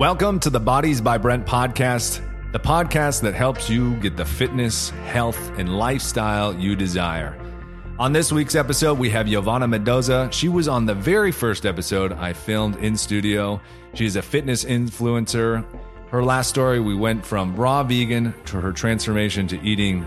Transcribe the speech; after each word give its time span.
Welcome 0.00 0.40
to 0.40 0.48
the 0.48 0.58
Bodies 0.58 0.98
by 1.02 1.18
Brent 1.18 1.44
podcast, 1.44 2.22
the 2.52 2.58
podcast 2.58 3.20
that 3.20 3.34
helps 3.34 3.68
you 3.68 3.96
get 3.96 4.16
the 4.16 4.24
fitness, 4.24 4.88
health, 4.88 5.36
and 5.58 5.76
lifestyle 5.76 6.58
you 6.58 6.74
desire. 6.74 7.38
On 7.98 8.10
this 8.10 8.32
week's 8.32 8.54
episode, 8.54 8.98
we 8.98 9.10
have 9.10 9.26
Yovana 9.26 9.68
Mendoza. 9.68 10.30
She 10.32 10.48
was 10.48 10.68
on 10.68 10.86
the 10.86 10.94
very 10.94 11.30
first 11.30 11.66
episode 11.66 12.14
I 12.14 12.32
filmed 12.32 12.76
in 12.76 12.96
studio. 12.96 13.60
She's 13.92 14.16
a 14.16 14.22
fitness 14.22 14.64
influencer. 14.64 15.66
Her 16.08 16.24
last 16.24 16.48
story, 16.48 16.80
we 16.80 16.94
went 16.94 17.22
from 17.22 17.54
raw 17.54 17.82
vegan 17.82 18.32
to 18.46 18.58
her 18.58 18.72
transformation 18.72 19.46
to 19.48 19.60
eating 19.60 20.06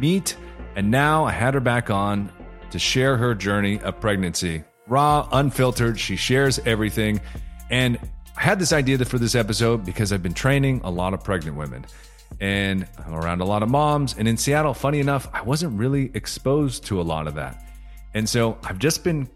meat. 0.00 0.38
And 0.74 0.90
now 0.90 1.26
I 1.26 1.32
had 1.32 1.52
her 1.52 1.60
back 1.60 1.90
on 1.90 2.32
to 2.70 2.78
share 2.78 3.18
her 3.18 3.34
journey 3.34 3.78
of 3.80 4.00
pregnancy. 4.00 4.64
Raw, 4.86 5.28
unfiltered, 5.32 6.00
she 6.00 6.16
shares 6.16 6.60
everything. 6.60 7.20
And 7.68 7.98
had 8.44 8.58
this 8.58 8.74
idea 8.74 9.02
for 9.06 9.18
this 9.18 9.34
episode 9.34 9.86
because 9.86 10.12
I've 10.12 10.22
been 10.22 10.34
training 10.34 10.82
a 10.84 10.90
lot 10.90 11.14
of 11.14 11.24
pregnant 11.24 11.56
women 11.56 11.86
and 12.42 12.86
I'm 12.98 13.14
around 13.14 13.40
a 13.40 13.46
lot 13.46 13.62
of 13.62 13.70
moms. 13.70 14.16
And 14.18 14.28
in 14.28 14.36
Seattle, 14.36 14.74
funny 14.74 15.00
enough, 15.00 15.26
I 15.32 15.40
wasn't 15.40 15.78
really 15.78 16.10
exposed 16.12 16.84
to 16.86 17.00
a 17.00 17.02
lot 17.02 17.26
of 17.26 17.36
that. 17.36 17.64
And 18.12 18.28
so 18.28 18.58
I've 18.62 18.78
just 18.78 19.02
been 19.02 19.30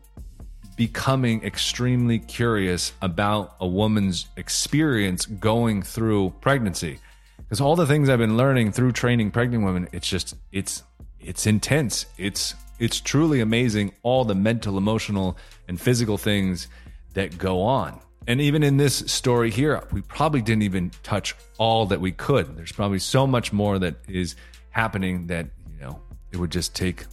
becoming 0.76 1.42
extremely 1.42 2.18
curious 2.18 2.92
about 3.00 3.56
a 3.60 3.66
woman's 3.66 4.26
experience 4.36 5.24
going 5.24 5.80
through 5.82 6.34
pregnancy. 6.42 6.98
Because 7.38 7.62
all 7.62 7.76
the 7.76 7.86
things 7.86 8.10
I've 8.10 8.18
been 8.18 8.36
learning 8.36 8.72
through 8.72 8.92
training 8.92 9.30
pregnant 9.30 9.64
women, 9.64 9.88
it's 9.90 10.06
just, 10.06 10.34
it's, 10.52 10.82
it's 11.18 11.46
intense. 11.46 12.04
It's, 12.18 12.54
it's 12.78 13.00
truly 13.00 13.40
amazing 13.40 13.94
all 14.02 14.26
the 14.26 14.34
mental, 14.34 14.76
emotional, 14.76 15.38
and 15.66 15.80
physical 15.80 16.18
things 16.18 16.68
that 17.14 17.38
go 17.38 17.62
on. 17.62 18.02
And 18.28 18.42
even 18.42 18.62
in 18.62 18.76
this 18.76 18.98
story 19.10 19.50
here, 19.50 19.82
we 19.90 20.02
probably 20.02 20.42
didn't 20.42 20.62
even 20.62 20.90
touch 21.02 21.34
all 21.56 21.86
that 21.86 21.98
we 21.98 22.12
could. 22.12 22.58
There's 22.58 22.72
probably 22.72 22.98
so 22.98 23.26
much 23.26 23.54
more 23.54 23.78
that 23.78 23.96
is 24.06 24.36
happening 24.68 25.28
that, 25.28 25.46
you 25.72 25.80
know, 25.80 26.02
it 26.30 26.36
would 26.36 26.50
just 26.50 26.76
take 26.76 27.06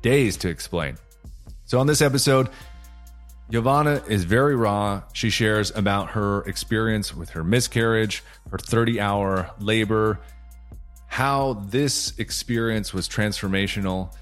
days 0.00 0.38
to 0.38 0.48
explain. 0.48 0.96
So 1.66 1.78
on 1.78 1.86
this 1.86 2.00
episode, 2.00 2.48
Yovana 3.52 4.08
is 4.08 4.24
very 4.24 4.56
raw. 4.56 5.02
She 5.12 5.28
shares 5.28 5.70
about 5.76 6.12
her 6.12 6.40
experience 6.44 7.14
with 7.14 7.28
her 7.30 7.44
miscarriage, 7.44 8.24
her 8.50 8.56
30 8.56 9.00
hour 9.00 9.50
labor, 9.60 10.18
how 11.08 11.62
this 11.68 12.18
experience 12.18 12.94
was 12.94 13.06
transformational 13.06 14.14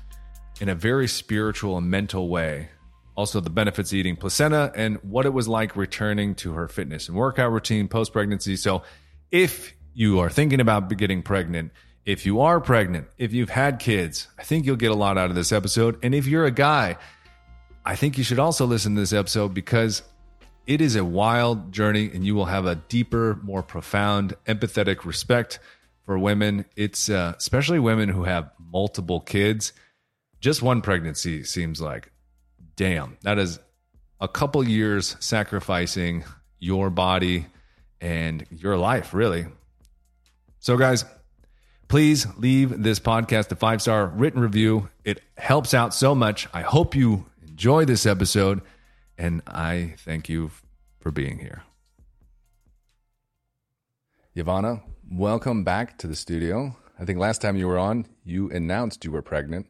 in 0.61 0.69
a 0.69 0.75
very 0.75 1.07
spiritual 1.07 1.79
and 1.79 1.89
mental 1.89 2.29
way 2.29 2.71
also 3.17 3.41
the 3.41 3.51
benefits 3.51 3.91
of 3.93 3.99
eating 3.99 4.17
placenta 4.17 4.71
and 4.75 4.99
what 5.03 5.27
it 5.27 5.33
was 5.33 5.49
like 5.49 5.75
returning 5.75 6.35
to 6.37 6.53
her 6.53 6.69
fitness 6.69 7.09
and 7.09 7.17
workout 7.17 7.51
routine 7.51 7.89
post 7.89 8.13
pregnancy. 8.13 8.57
So, 8.57 8.83
if 9.31 9.75
you 9.95 10.21
are 10.21 10.31
thinking 10.31 10.61
about 10.61 10.95
getting 10.97 11.23
pregnant, 11.23 11.73
if 12.05 12.25
you 12.25 12.41
are 12.41 12.61
pregnant, 12.61 13.09
if 13.19 13.33
you've 13.33 13.51
had 13.51 13.81
kids, 13.81 14.29
I 14.39 14.45
think 14.45 14.65
you'll 14.65 14.77
get 14.77 14.93
a 14.93 14.95
lot 14.95 15.19
out 15.19 15.31
of 15.31 15.35
this 15.35 15.51
episode. 15.51 15.99
And 16.03 16.15
if 16.15 16.27
you're 16.27 16.45
a 16.45 16.53
guy, 16.53 16.97
I 17.85 17.97
think 17.97 18.17
you 18.19 18.23
should 18.23 18.39
also 18.39 18.67
listen 18.67 18.95
to 18.95 19.01
this 19.01 19.13
episode 19.13 19.55
because 19.55 20.03
it 20.67 20.81
is 20.81 20.97
a 20.97 21.05
wild 21.05 21.73
journey 21.73 22.11
and 22.13 22.25
you 22.25 22.35
will 22.35 22.45
have 22.47 22.67
a 22.67 22.77
deeper, 22.77 23.41
more 23.43 23.63
profound, 23.63 24.35
empathetic 24.47 25.05
respect 25.05 25.59
for 26.05 26.19
women. 26.19 26.65
It's 26.77 27.09
uh, 27.09 27.35
especially 27.37 27.79
women 27.79 28.09
who 28.09 28.25
have 28.25 28.51
multiple 28.59 29.21
kids. 29.21 29.73
Just 30.41 30.63
one 30.63 30.83
pregnancy 30.83 31.43
seems 31.43 31.81
like 31.81 32.13
damn, 32.77 33.17
that 33.23 33.39
is 33.39 33.59
a 34.21 34.29
couple 34.29 34.67
years 34.67 35.17
sacrificing 35.19 36.25
your 36.59 36.91
body 36.91 37.47
and 38.01 38.47
your 38.51 38.77
life, 38.77 39.13
really. 39.13 39.47
So, 40.61 40.77
guys, 40.77 41.05
please 41.89 42.27
leave 42.37 42.83
this 42.83 43.01
podcast 43.01 43.51
a 43.53 43.57
five 43.57 43.83
star 43.83 44.07
written 44.07 44.41
review. 44.41 44.89
It 45.05 45.23
helps 45.39 45.75
out 45.75 45.95
so 45.95 46.15
much. 46.15 46.49
I 46.53 46.63
hope 46.63 46.95
you 46.95 47.27
enjoy 47.47 47.85
this 47.85 48.07
episode, 48.07 48.61
and 49.17 49.43
I 49.47 49.95
thank 49.99 50.29
you 50.29 50.51
for 51.01 51.11
being 51.11 51.39
here. 51.39 51.63
Yovana, 54.37 54.83
welcome 55.11 55.65
back 55.65 55.97
to 55.99 56.07
the 56.07 56.17
studio. 56.17 56.77
I 56.99 57.05
think 57.05 57.19
last 57.19 57.41
time 57.41 57.57
you 57.57 57.67
were 57.69 57.79
on, 57.79 58.07
you 58.25 58.51
announced 58.51 59.05
you 59.05 59.13
were 59.13 59.23
pregnant, 59.23 59.67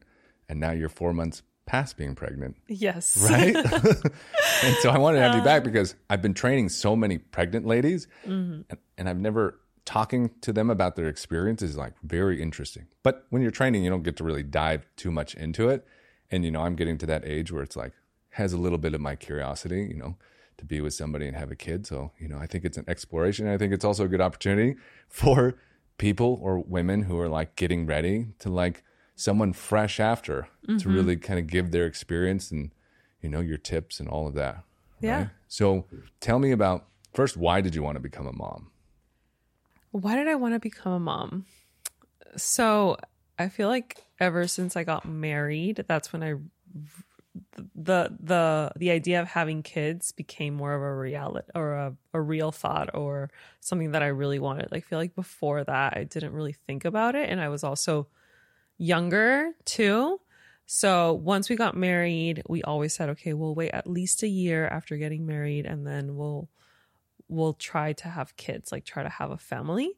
and 0.49 0.59
now 0.59 0.71
you're 0.71 0.89
four 0.89 1.13
months 1.13 1.41
past 1.67 1.97
being 1.97 2.15
pregnant. 2.15 2.55
Yes. 2.67 3.17
Right? 3.29 3.55
and 4.63 4.75
so 4.81 4.89
I 4.89 4.97
wanted 4.97 5.19
to 5.19 5.23
have 5.23 5.35
you 5.35 5.43
back 5.43 5.63
because 5.63 5.95
I've 6.09 6.21
been 6.21 6.33
training 6.33 6.69
so 6.69 6.95
many 6.95 7.17
pregnant 7.17 7.67
ladies 7.67 8.07
mm-hmm. 8.25 8.61
and, 8.69 8.79
and 8.97 9.09
I've 9.09 9.19
never 9.19 9.59
talking 9.85 10.31
to 10.41 10.51
them 10.51 10.69
about 10.69 10.95
their 10.95 11.07
experience 11.07 11.61
is 11.61 11.77
like 11.77 11.93
very 12.03 12.41
interesting. 12.41 12.87
But 13.03 13.25
when 13.29 13.41
you're 13.41 13.51
training, 13.51 13.83
you 13.83 13.89
don't 13.89 14.03
get 14.03 14.17
to 14.17 14.23
really 14.23 14.43
dive 14.43 14.85
too 14.95 15.11
much 15.11 15.35
into 15.35 15.69
it. 15.69 15.85
And 16.31 16.43
you 16.43 16.51
know, 16.51 16.61
I'm 16.61 16.75
getting 16.75 16.97
to 16.99 17.05
that 17.05 17.25
age 17.25 17.51
where 17.51 17.63
it's 17.63 17.75
like 17.75 17.93
has 18.31 18.53
a 18.53 18.57
little 18.57 18.77
bit 18.77 18.93
of 18.93 19.01
my 19.01 19.15
curiosity, 19.15 19.87
you 19.89 19.95
know, 19.95 20.15
to 20.57 20.65
be 20.65 20.81
with 20.81 20.93
somebody 20.93 21.27
and 21.27 21.35
have 21.35 21.51
a 21.51 21.55
kid. 21.55 21.87
So, 21.87 22.11
you 22.19 22.27
know, 22.27 22.37
I 22.37 22.47
think 22.47 22.65
it's 22.65 22.77
an 22.77 22.85
exploration. 22.87 23.47
I 23.47 23.57
think 23.57 23.73
it's 23.73 23.85
also 23.85 24.05
a 24.05 24.07
good 24.07 24.21
opportunity 24.21 24.75
for 25.07 25.55
people 25.97 26.39
or 26.41 26.59
women 26.59 27.03
who 27.03 27.19
are 27.19 27.29
like 27.29 27.55
getting 27.55 27.85
ready 27.85 28.27
to 28.39 28.49
like 28.49 28.83
someone 29.17 29.51
fresh 29.51 29.99
after 29.99 30.47
mm-hmm. 30.65 30.77
to 30.77 30.89
really 30.89 31.17
kind 31.17 31.39
of 31.39 31.47
give 31.47 31.71
their 31.71 31.85
experience 31.85 32.51
and 32.51 32.71
you 33.21 33.27
know 33.27 33.41
your 33.41 33.57
tips 33.57 33.99
and 33.99 34.07
all 34.07 34.27
of 34.27 34.35
that. 34.35 34.63
Yeah. 35.01 35.17
Right? 35.17 35.29
So 35.49 35.85
tell 36.21 36.39
me 36.39 36.51
about 36.51 36.85
first 37.13 37.35
why 37.35 37.59
did 37.59 37.75
you 37.75 37.83
want 37.83 37.95
to 37.95 37.99
become 37.99 38.27
a 38.27 38.31
mom? 38.31 38.71
Why 39.91 40.15
did 40.15 40.27
I 40.27 40.35
want 40.35 40.53
to 40.53 40.59
become 40.59 40.93
a 40.93 40.99
mom? 40.99 41.45
So 42.37 42.97
I 43.39 43.49
feel 43.49 43.67
like 43.67 44.05
ever 44.19 44.47
since 44.47 44.75
I 44.75 44.83
got 44.83 45.05
married, 45.05 45.83
that's 45.87 46.13
when 46.13 46.23
I 46.23 46.35
the 47.75 48.15
the 48.19 48.71
the 48.75 48.91
idea 48.91 49.19
of 49.19 49.27
having 49.27 49.63
kids 49.63 50.11
became 50.11 50.53
more 50.53 50.73
of 50.73 50.81
a 50.81 50.95
reality 50.95 51.47
or 51.55 51.73
a, 51.73 51.95
a 52.13 52.21
real 52.21 52.51
thought 52.51 52.93
or 52.93 53.31
something 53.61 53.91
that 53.91 54.03
I 54.03 54.07
really 54.07 54.37
wanted. 54.37 54.69
I 54.71 54.79
feel 54.79 54.99
like 54.99 55.15
before 55.15 55.63
that 55.63 55.97
I 55.97 56.03
didn't 56.03 56.33
really 56.33 56.53
think 56.53 56.85
about 56.85 57.15
it 57.15 57.29
and 57.29 57.41
I 57.41 57.49
was 57.49 57.63
also 57.63 58.07
younger 58.77 59.51
too. 59.65 60.19
So 60.65 61.13
once 61.13 61.49
we 61.49 61.55
got 61.55 61.77
married, 61.77 62.43
we 62.47 62.61
always 62.63 62.93
said, 62.93 63.09
okay, 63.09 63.33
we'll 63.33 63.55
wait 63.55 63.71
at 63.71 63.87
least 63.87 64.23
a 64.23 64.27
year 64.27 64.67
after 64.67 64.97
getting 64.97 65.25
married 65.25 65.65
and 65.65 65.87
then 65.87 66.15
we'll 66.15 66.49
we'll 67.29 67.53
try 67.53 67.93
to 67.93 68.07
have 68.07 68.37
kids, 68.37 68.71
like 68.71 68.85
try 68.85 69.03
to 69.03 69.09
have 69.09 69.31
a 69.31 69.37
family. 69.37 69.93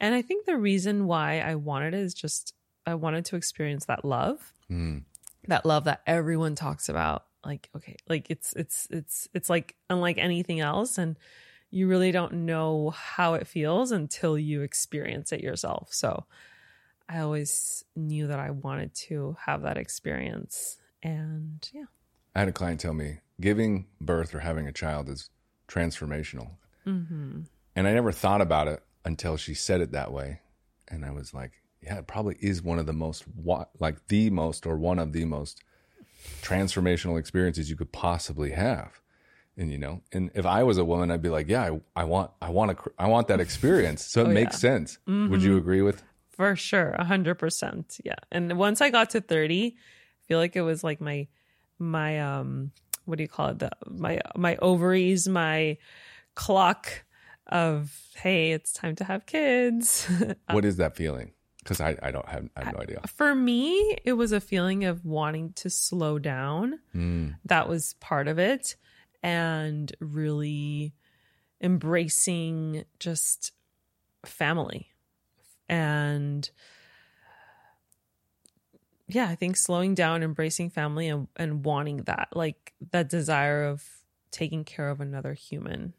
And 0.00 0.14
I 0.14 0.22
think 0.22 0.44
the 0.44 0.56
reason 0.56 1.06
why 1.06 1.40
I 1.40 1.54
wanted 1.54 1.94
it 1.94 2.00
is 2.00 2.14
just 2.14 2.54
I 2.86 2.94
wanted 2.94 3.24
to 3.26 3.36
experience 3.36 3.86
that 3.86 4.04
love. 4.04 4.52
Mm. 4.70 5.04
That 5.48 5.64
love 5.64 5.84
that 5.84 6.02
everyone 6.06 6.54
talks 6.54 6.88
about. 6.88 7.24
Like, 7.44 7.68
okay, 7.76 7.96
like 8.08 8.30
it's 8.30 8.52
it's 8.54 8.88
it's 8.90 9.28
it's 9.32 9.48
like 9.48 9.76
unlike 9.88 10.18
anything 10.18 10.60
else 10.60 10.98
and 10.98 11.16
you 11.70 11.88
really 11.88 12.12
don't 12.12 12.32
know 12.32 12.90
how 12.90 13.34
it 13.34 13.46
feels 13.46 13.92
until 13.92 14.38
you 14.38 14.62
experience 14.62 15.32
it 15.32 15.40
yourself. 15.40 15.92
So 15.92 16.24
I 17.08 17.20
always 17.20 17.84
knew 17.94 18.26
that 18.26 18.38
I 18.38 18.50
wanted 18.50 18.94
to 18.94 19.36
have 19.44 19.62
that 19.62 19.76
experience. 19.76 20.76
And 21.02 21.68
yeah. 21.72 21.84
I 22.34 22.40
had 22.40 22.48
a 22.48 22.52
client 22.52 22.80
tell 22.80 22.94
me 22.94 23.18
giving 23.40 23.86
birth 24.00 24.34
or 24.34 24.40
having 24.40 24.66
a 24.66 24.72
child 24.72 25.08
is 25.08 25.30
transformational. 25.68 26.50
Mm-hmm. 26.86 27.42
And 27.74 27.88
I 27.88 27.92
never 27.92 28.12
thought 28.12 28.40
about 28.40 28.68
it 28.68 28.82
until 29.04 29.36
she 29.36 29.54
said 29.54 29.80
it 29.80 29.92
that 29.92 30.12
way. 30.12 30.40
And 30.88 31.04
I 31.04 31.10
was 31.10 31.34
like, 31.34 31.52
yeah, 31.82 31.98
it 31.98 32.06
probably 32.06 32.36
is 32.40 32.62
one 32.62 32.78
of 32.78 32.86
the 32.86 32.92
most, 32.92 33.24
like 33.78 34.08
the 34.08 34.30
most 34.30 34.66
or 34.66 34.76
one 34.76 34.98
of 34.98 35.12
the 35.12 35.24
most 35.24 35.62
transformational 36.42 37.18
experiences 37.18 37.70
you 37.70 37.76
could 37.76 37.92
possibly 37.92 38.50
have. 38.50 39.00
And 39.58 39.70
you 39.72 39.78
know, 39.78 40.02
and 40.12 40.30
if 40.34 40.44
I 40.44 40.64
was 40.64 40.76
a 40.76 40.84
woman, 40.84 41.10
I'd 41.10 41.22
be 41.22 41.28
like, 41.28 41.48
yeah, 41.48 41.62
I, 41.62 42.02
I 42.02 42.04
want, 42.04 42.30
I 42.42 42.50
want 42.50 42.76
to, 42.76 42.92
I 42.98 43.06
want 43.06 43.28
that 43.28 43.40
experience. 43.40 44.04
So 44.04 44.22
it 44.22 44.28
oh, 44.28 44.32
makes 44.32 44.56
yeah. 44.56 44.70
sense. 44.70 44.98
Mm-hmm. 45.08 45.30
Would 45.30 45.42
you 45.42 45.56
agree 45.56 45.82
with 45.82 46.02
for 46.36 46.54
sure. 46.54 46.90
A 46.90 47.04
hundred 47.04 47.36
percent. 47.36 47.98
Yeah. 48.04 48.16
And 48.30 48.58
once 48.58 48.80
I 48.80 48.90
got 48.90 49.10
to 49.10 49.20
30, 49.20 49.74
I 49.76 50.26
feel 50.28 50.38
like 50.38 50.54
it 50.54 50.62
was 50.62 50.84
like 50.84 51.00
my, 51.00 51.26
my, 51.78 52.20
um, 52.20 52.72
what 53.06 53.16
do 53.16 53.24
you 53.24 53.28
call 53.28 53.48
it? 53.48 53.58
The, 53.58 53.70
my, 53.86 54.20
my 54.36 54.56
ovaries, 54.56 55.26
my 55.28 55.78
clock 56.34 57.04
of, 57.46 57.98
Hey, 58.16 58.52
it's 58.52 58.72
time 58.72 58.96
to 58.96 59.04
have 59.04 59.24
kids. 59.24 60.06
what 60.50 60.64
is 60.64 60.76
that 60.76 60.94
feeling? 60.94 61.32
Cause 61.64 61.80
I, 61.80 61.96
I 62.00 62.12
don't 62.12 62.28
have, 62.28 62.48
I 62.56 62.64
have 62.64 62.74
no 62.74 62.80
idea. 62.80 63.00
For 63.08 63.34
me, 63.34 63.96
it 64.04 64.12
was 64.12 64.30
a 64.30 64.40
feeling 64.40 64.84
of 64.84 65.04
wanting 65.04 65.52
to 65.54 65.70
slow 65.70 66.18
down. 66.18 66.78
Mm. 66.94 67.36
That 67.46 67.68
was 67.68 67.94
part 67.94 68.28
of 68.28 68.38
it. 68.38 68.76
And 69.22 69.90
really 69.98 70.92
embracing 71.60 72.84
just 73.00 73.52
family 74.24 74.90
and 75.68 76.48
yeah, 79.08 79.28
I 79.28 79.34
think 79.36 79.56
slowing 79.56 79.94
down, 79.94 80.22
embracing 80.22 80.70
family 80.70 81.08
and, 81.08 81.28
and 81.36 81.64
wanting 81.64 81.98
that, 82.04 82.28
like 82.34 82.72
that 82.90 83.08
desire 83.08 83.64
of 83.64 83.84
taking 84.30 84.64
care 84.64 84.88
of 84.88 85.00
another 85.00 85.32
human 85.32 85.94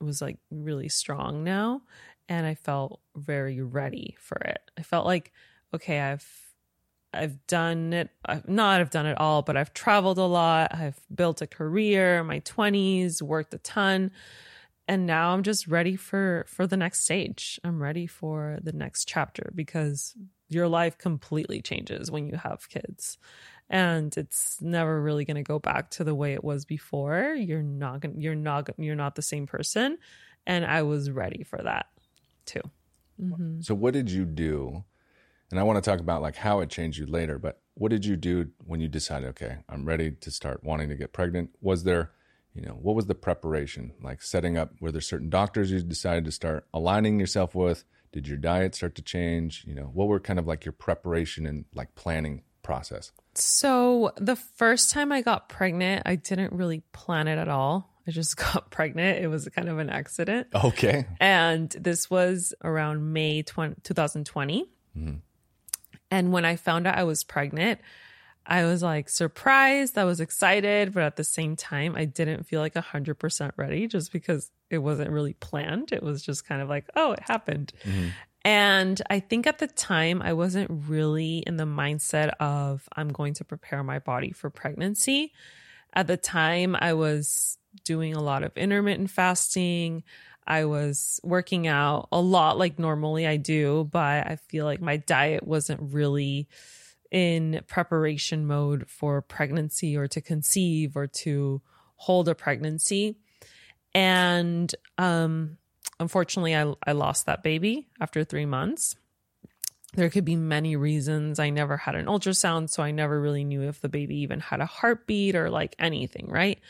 was 0.00 0.20
like 0.20 0.38
really 0.50 0.88
strong 0.88 1.44
now 1.44 1.82
and 2.30 2.46
I 2.46 2.54
felt 2.54 3.00
very 3.16 3.60
ready 3.60 4.16
for 4.18 4.38
it. 4.38 4.70
I 4.78 4.82
felt 4.82 5.04
like 5.04 5.32
okay, 5.74 6.00
I've 6.00 6.26
I've 7.12 7.44
done 7.48 7.92
it 7.92 8.10
I've 8.24 8.48
not 8.48 8.80
I've 8.80 8.90
done 8.90 9.06
it 9.06 9.18
all, 9.18 9.42
but 9.42 9.56
I've 9.56 9.74
traveled 9.74 10.16
a 10.18 10.24
lot. 10.24 10.74
I've 10.74 11.00
built 11.14 11.42
a 11.42 11.46
career 11.46 12.18
in 12.20 12.26
my 12.26 12.40
20s, 12.40 13.20
worked 13.20 13.52
a 13.52 13.58
ton. 13.58 14.12
And 14.90 15.06
now 15.06 15.30
I'm 15.30 15.44
just 15.44 15.68
ready 15.68 15.94
for 15.94 16.44
for 16.48 16.66
the 16.66 16.76
next 16.76 17.04
stage. 17.04 17.60
I'm 17.62 17.80
ready 17.80 18.08
for 18.08 18.58
the 18.60 18.72
next 18.72 19.04
chapter 19.06 19.52
because 19.54 20.16
your 20.48 20.66
life 20.66 20.98
completely 20.98 21.62
changes 21.62 22.10
when 22.10 22.26
you 22.26 22.34
have 22.34 22.68
kids. 22.68 23.16
And 23.68 24.12
it's 24.16 24.60
never 24.60 25.00
really 25.00 25.24
going 25.24 25.36
to 25.36 25.44
go 25.44 25.60
back 25.60 25.90
to 25.90 26.02
the 26.02 26.16
way 26.16 26.32
it 26.32 26.42
was 26.42 26.64
before. 26.64 27.36
You're 27.38 27.62
not 27.62 28.00
going 28.00 28.20
you're 28.20 28.34
not 28.34 28.68
you're 28.78 28.96
not 28.96 29.14
the 29.14 29.22
same 29.22 29.46
person 29.46 29.96
and 30.44 30.66
I 30.66 30.82
was 30.82 31.08
ready 31.08 31.44
for 31.44 31.62
that 31.62 31.86
too. 32.44 32.62
Mm-hmm. 33.22 33.60
So 33.60 33.76
what 33.76 33.94
did 33.94 34.10
you 34.10 34.24
do 34.24 34.82
and 35.52 35.60
I 35.60 35.62
want 35.62 35.76
to 35.76 35.88
talk 35.88 36.00
about 36.00 36.20
like 36.20 36.34
how 36.34 36.58
it 36.58 36.68
changed 36.68 36.98
you 36.98 37.06
later, 37.06 37.38
but 37.38 37.60
what 37.74 37.90
did 37.90 38.04
you 38.04 38.16
do 38.16 38.50
when 38.64 38.80
you 38.80 38.88
decided, 38.88 39.28
okay, 39.28 39.58
I'm 39.68 39.84
ready 39.84 40.10
to 40.10 40.30
start 40.32 40.64
wanting 40.64 40.88
to 40.88 40.96
get 40.96 41.12
pregnant? 41.12 41.50
Was 41.60 41.84
there, 41.84 42.10
you 42.54 42.62
know, 42.62 42.72
what 42.72 42.96
was 42.96 43.06
the 43.06 43.14
preparation? 43.14 43.92
Like 44.02 44.22
setting 44.22 44.56
up, 44.56 44.72
were 44.80 44.92
there 44.92 45.00
certain 45.00 45.30
doctors 45.30 45.70
you 45.70 45.82
decided 45.82 46.24
to 46.24 46.32
start 46.32 46.66
aligning 46.74 47.20
yourself 47.20 47.54
with? 47.54 47.84
Did 48.12 48.26
your 48.26 48.38
diet 48.38 48.74
start 48.74 48.96
to 48.96 49.02
change? 49.02 49.64
You 49.66 49.74
know, 49.74 49.90
what 49.92 50.08
were 50.08 50.18
kind 50.18 50.38
of 50.38 50.46
like 50.46 50.64
your 50.64 50.72
preparation 50.72 51.46
and 51.46 51.64
like 51.74 51.94
planning 51.94 52.42
process? 52.62 53.12
So 53.34 54.12
the 54.16 54.36
first 54.36 54.90
time 54.90 55.12
I 55.12 55.22
got 55.22 55.48
pregnant, 55.48 56.02
I 56.06 56.16
didn't 56.16 56.52
really 56.52 56.82
plan 56.92 57.28
it 57.28 57.38
at 57.38 57.48
all. 57.48 57.88
I 58.06 58.10
just 58.10 58.36
got 58.52 58.70
pregnant. 58.70 59.22
It 59.22 59.28
was 59.28 59.48
kind 59.48 59.68
of 59.68 59.78
an 59.78 59.90
accident. 59.90 60.48
Okay. 60.52 61.06
And 61.20 61.70
this 61.70 62.10
was 62.10 62.52
around 62.64 63.12
May 63.12 63.42
20, 63.42 63.76
2020. 63.82 64.68
Mm-hmm. 64.96 65.14
And 66.10 66.32
when 66.32 66.44
I 66.44 66.56
found 66.56 66.88
out 66.88 66.98
I 66.98 67.04
was 67.04 67.22
pregnant, 67.22 67.80
I 68.50 68.64
was 68.64 68.82
like 68.82 69.08
surprised, 69.08 69.96
I 69.96 70.04
was 70.04 70.20
excited, 70.20 70.92
but 70.92 71.04
at 71.04 71.14
the 71.14 71.22
same 71.22 71.54
time, 71.54 71.94
I 71.94 72.04
didn't 72.04 72.46
feel 72.46 72.60
like 72.60 72.74
100% 72.74 73.52
ready 73.56 73.86
just 73.86 74.12
because 74.12 74.50
it 74.70 74.78
wasn't 74.78 75.10
really 75.10 75.34
planned. 75.34 75.92
It 75.92 76.02
was 76.02 76.20
just 76.20 76.44
kind 76.44 76.60
of 76.60 76.68
like, 76.68 76.86
oh, 76.96 77.12
it 77.12 77.20
happened. 77.20 77.72
Mm-hmm. 77.84 78.08
And 78.44 79.00
I 79.08 79.20
think 79.20 79.46
at 79.46 79.58
the 79.58 79.68
time, 79.68 80.20
I 80.20 80.32
wasn't 80.32 80.68
really 80.88 81.44
in 81.46 81.58
the 81.58 81.64
mindset 81.64 82.30
of 82.40 82.88
I'm 82.96 83.10
going 83.10 83.34
to 83.34 83.44
prepare 83.44 83.84
my 83.84 84.00
body 84.00 84.32
for 84.32 84.50
pregnancy. 84.50 85.32
At 85.92 86.08
the 86.08 86.16
time, 86.16 86.76
I 86.76 86.94
was 86.94 87.56
doing 87.84 88.14
a 88.14 88.22
lot 88.22 88.42
of 88.42 88.56
intermittent 88.56 89.10
fasting. 89.10 90.02
I 90.44 90.64
was 90.64 91.20
working 91.22 91.68
out 91.68 92.08
a 92.10 92.20
lot 92.20 92.58
like 92.58 92.80
normally 92.80 93.28
I 93.28 93.36
do, 93.36 93.88
but 93.92 94.26
I 94.26 94.38
feel 94.48 94.64
like 94.64 94.80
my 94.80 94.96
diet 94.96 95.46
wasn't 95.46 95.92
really 95.92 96.48
in 97.10 97.60
preparation 97.66 98.46
mode 98.46 98.88
for 98.88 99.20
pregnancy 99.20 99.96
or 99.96 100.06
to 100.08 100.20
conceive 100.20 100.96
or 100.96 101.06
to 101.06 101.60
hold 101.96 102.28
a 102.28 102.34
pregnancy. 102.34 103.16
And 103.94 104.72
um, 104.98 105.58
unfortunately, 105.98 106.56
I, 106.56 106.72
I 106.86 106.92
lost 106.92 107.26
that 107.26 107.42
baby 107.42 107.88
after 108.00 108.24
three 108.24 108.46
months. 108.46 108.96
There 109.94 110.08
could 110.08 110.24
be 110.24 110.36
many 110.36 110.76
reasons. 110.76 111.40
I 111.40 111.50
never 111.50 111.76
had 111.76 111.96
an 111.96 112.06
ultrasound, 112.06 112.70
so 112.70 112.82
I 112.82 112.92
never 112.92 113.20
really 113.20 113.42
knew 113.42 113.62
if 113.62 113.80
the 113.80 113.88
baby 113.88 114.20
even 114.20 114.38
had 114.38 114.60
a 114.60 114.66
heartbeat 114.66 115.34
or 115.34 115.50
like 115.50 115.74
anything, 115.80 116.28
right? 116.28 116.60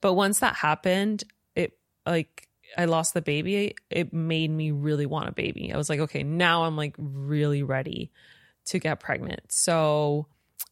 But 0.00 0.14
once 0.14 0.38
that 0.38 0.54
happened, 0.54 1.24
it 1.56 1.76
like 2.06 2.48
I 2.78 2.84
lost 2.84 3.14
the 3.14 3.20
baby, 3.20 3.74
it 3.90 4.12
made 4.12 4.50
me 4.50 4.70
really 4.70 5.06
want 5.06 5.28
a 5.28 5.32
baby. 5.32 5.72
I 5.72 5.76
was 5.76 5.90
like, 5.90 6.00
okay, 6.00 6.22
now 6.22 6.62
I'm 6.62 6.76
like 6.76 6.94
really 6.98 7.64
ready 7.64 8.12
to 8.66 8.78
get 8.78 9.00
pregnant. 9.00 9.40
So 9.50 10.26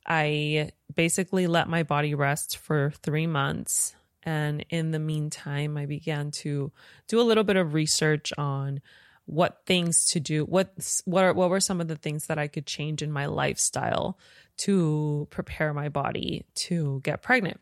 I 0.06 0.70
basically 0.94 1.46
let 1.46 1.69
my 1.69 1.82
body 1.82 2.14
rest 2.14 2.58
for 2.58 2.92
three 3.02 3.26
months. 3.26 3.94
And 4.22 4.64
in 4.70 4.90
the 4.90 4.98
meantime, 4.98 5.76
I 5.76 5.87
began 5.87 6.31
to 6.32 6.72
do 7.08 7.20
a 7.20 7.22
little 7.22 7.44
bit 7.44 7.56
of 7.56 7.75
research 7.75 8.32
on 8.37 8.81
what 9.26 9.62
things 9.64 10.06
to 10.06 10.20
do, 10.20 10.44
what 10.44 10.72
what 11.04 11.25
are, 11.25 11.32
what 11.32 11.50
were 11.50 11.60
some 11.60 11.81
of 11.81 11.88
the 11.88 11.96
things 11.96 12.26
that 12.26 12.38
I 12.38 12.48
could 12.48 12.66
change 12.66 13.02
in 13.02 13.12
my 13.12 13.26
lifestyle 13.26 14.19
to 14.58 15.28
prepare 15.31 15.72
my 15.72 15.88
body 15.88 16.44
to 16.54 17.00
get 17.04 17.22
pregnant. 17.22 17.60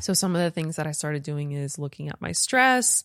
So, 0.00 0.12
some 0.12 0.36
of 0.36 0.42
the 0.42 0.50
things 0.50 0.76
that 0.76 0.86
I 0.86 0.92
started 0.92 1.22
doing 1.22 1.52
is 1.52 1.78
looking 1.78 2.08
at 2.08 2.20
my 2.20 2.32
stress. 2.32 3.04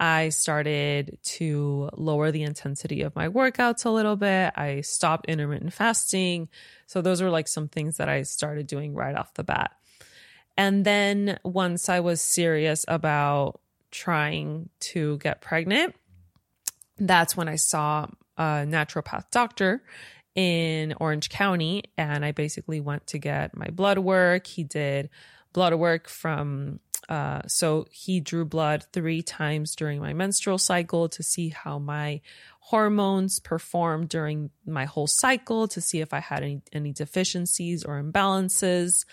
I 0.00 0.30
started 0.30 1.18
to 1.22 1.88
lower 1.94 2.32
the 2.32 2.42
intensity 2.42 3.02
of 3.02 3.14
my 3.14 3.28
workouts 3.28 3.84
a 3.84 3.90
little 3.90 4.16
bit. 4.16 4.52
I 4.56 4.80
stopped 4.80 5.26
intermittent 5.26 5.72
fasting. 5.72 6.48
So, 6.86 7.00
those 7.00 7.22
were 7.22 7.30
like 7.30 7.46
some 7.46 7.68
things 7.68 7.98
that 7.98 8.08
I 8.08 8.22
started 8.22 8.66
doing 8.66 8.94
right 8.94 9.14
off 9.14 9.34
the 9.34 9.44
bat. 9.44 9.72
And 10.56 10.84
then, 10.84 11.38
once 11.44 11.88
I 11.88 12.00
was 12.00 12.20
serious 12.20 12.84
about 12.88 13.60
trying 13.92 14.68
to 14.80 15.18
get 15.18 15.42
pregnant, 15.42 15.94
that's 16.98 17.36
when 17.36 17.48
I 17.48 17.56
saw 17.56 18.08
a 18.36 18.64
naturopath 18.66 19.30
doctor 19.30 19.82
in 20.34 20.94
Orange 20.98 21.28
County. 21.28 21.84
And 21.96 22.24
I 22.24 22.32
basically 22.32 22.80
went 22.80 23.06
to 23.08 23.18
get 23.18 23.56
my 23.56 23.68
blood 23.68 23.98
work. 23.98 24.48
He 24.48 24.64
did 24.64 25.08
blood 25.52 25.74
work 25.74 26.08
from 26.08 26.80
uh, 27.08 27.42
so 27.46 27.86
he 27.90 28.20
drew 28.20 28.44
blood 28.44 28.86
three 28.92 29.20
times 29.22 29.74
during 29.74 30.00
my 30.00 30.14
menstrual 30.14 30.56
cycle 30.56 31.08
to 31.10 31.22
see 31.22 31.50
how 31.50 31.78
my 31.78 32.20
hormones 32.60 33.38
performed 33.38 34.08
during 34.08 34.48
my 34.64 34.86
whole 34.86 35.06
cycle 35.06 35.68
to 35.68 35.80
see 35.80 36.00
if 36.00 36.14
I 36.14 36.20
had 36.20 36.42
any, 36.42 36.62
any 36.72 36.92
deficiencies 36.92 37.84
or 37.84 38.02
imbalances. 38.02 39.04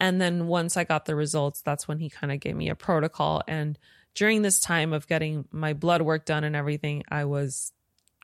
And 0.00 0.20
then 0.20 0.46
once 0.46 0.78
I 0.78 0.84
got 0.84 1.04
the 1.04 1.14
results, 1.14 1.60
that's 1.60 1.86
when 1.86 1.98
he 1.98 2.08
kind 2.08 2.32
of 2.32 2.40
gave 2.40 2.56
me 2.56 2.70
a 2.70 2.74
protocol. 2.74 3.42
And 3.46 3.78
during 4.14 4.40
this 4.40 4.58
time 4.58 4.94
of 4.94 5.06
getting 5.06 5.44
my 5.50 5.74
blood 5.74 6.00
work 6.00 6.24
done 6.24 6.44
and 6.44 6.56
everything, 6.56 7.02
I 7.10 7.26
was 7.26 7.72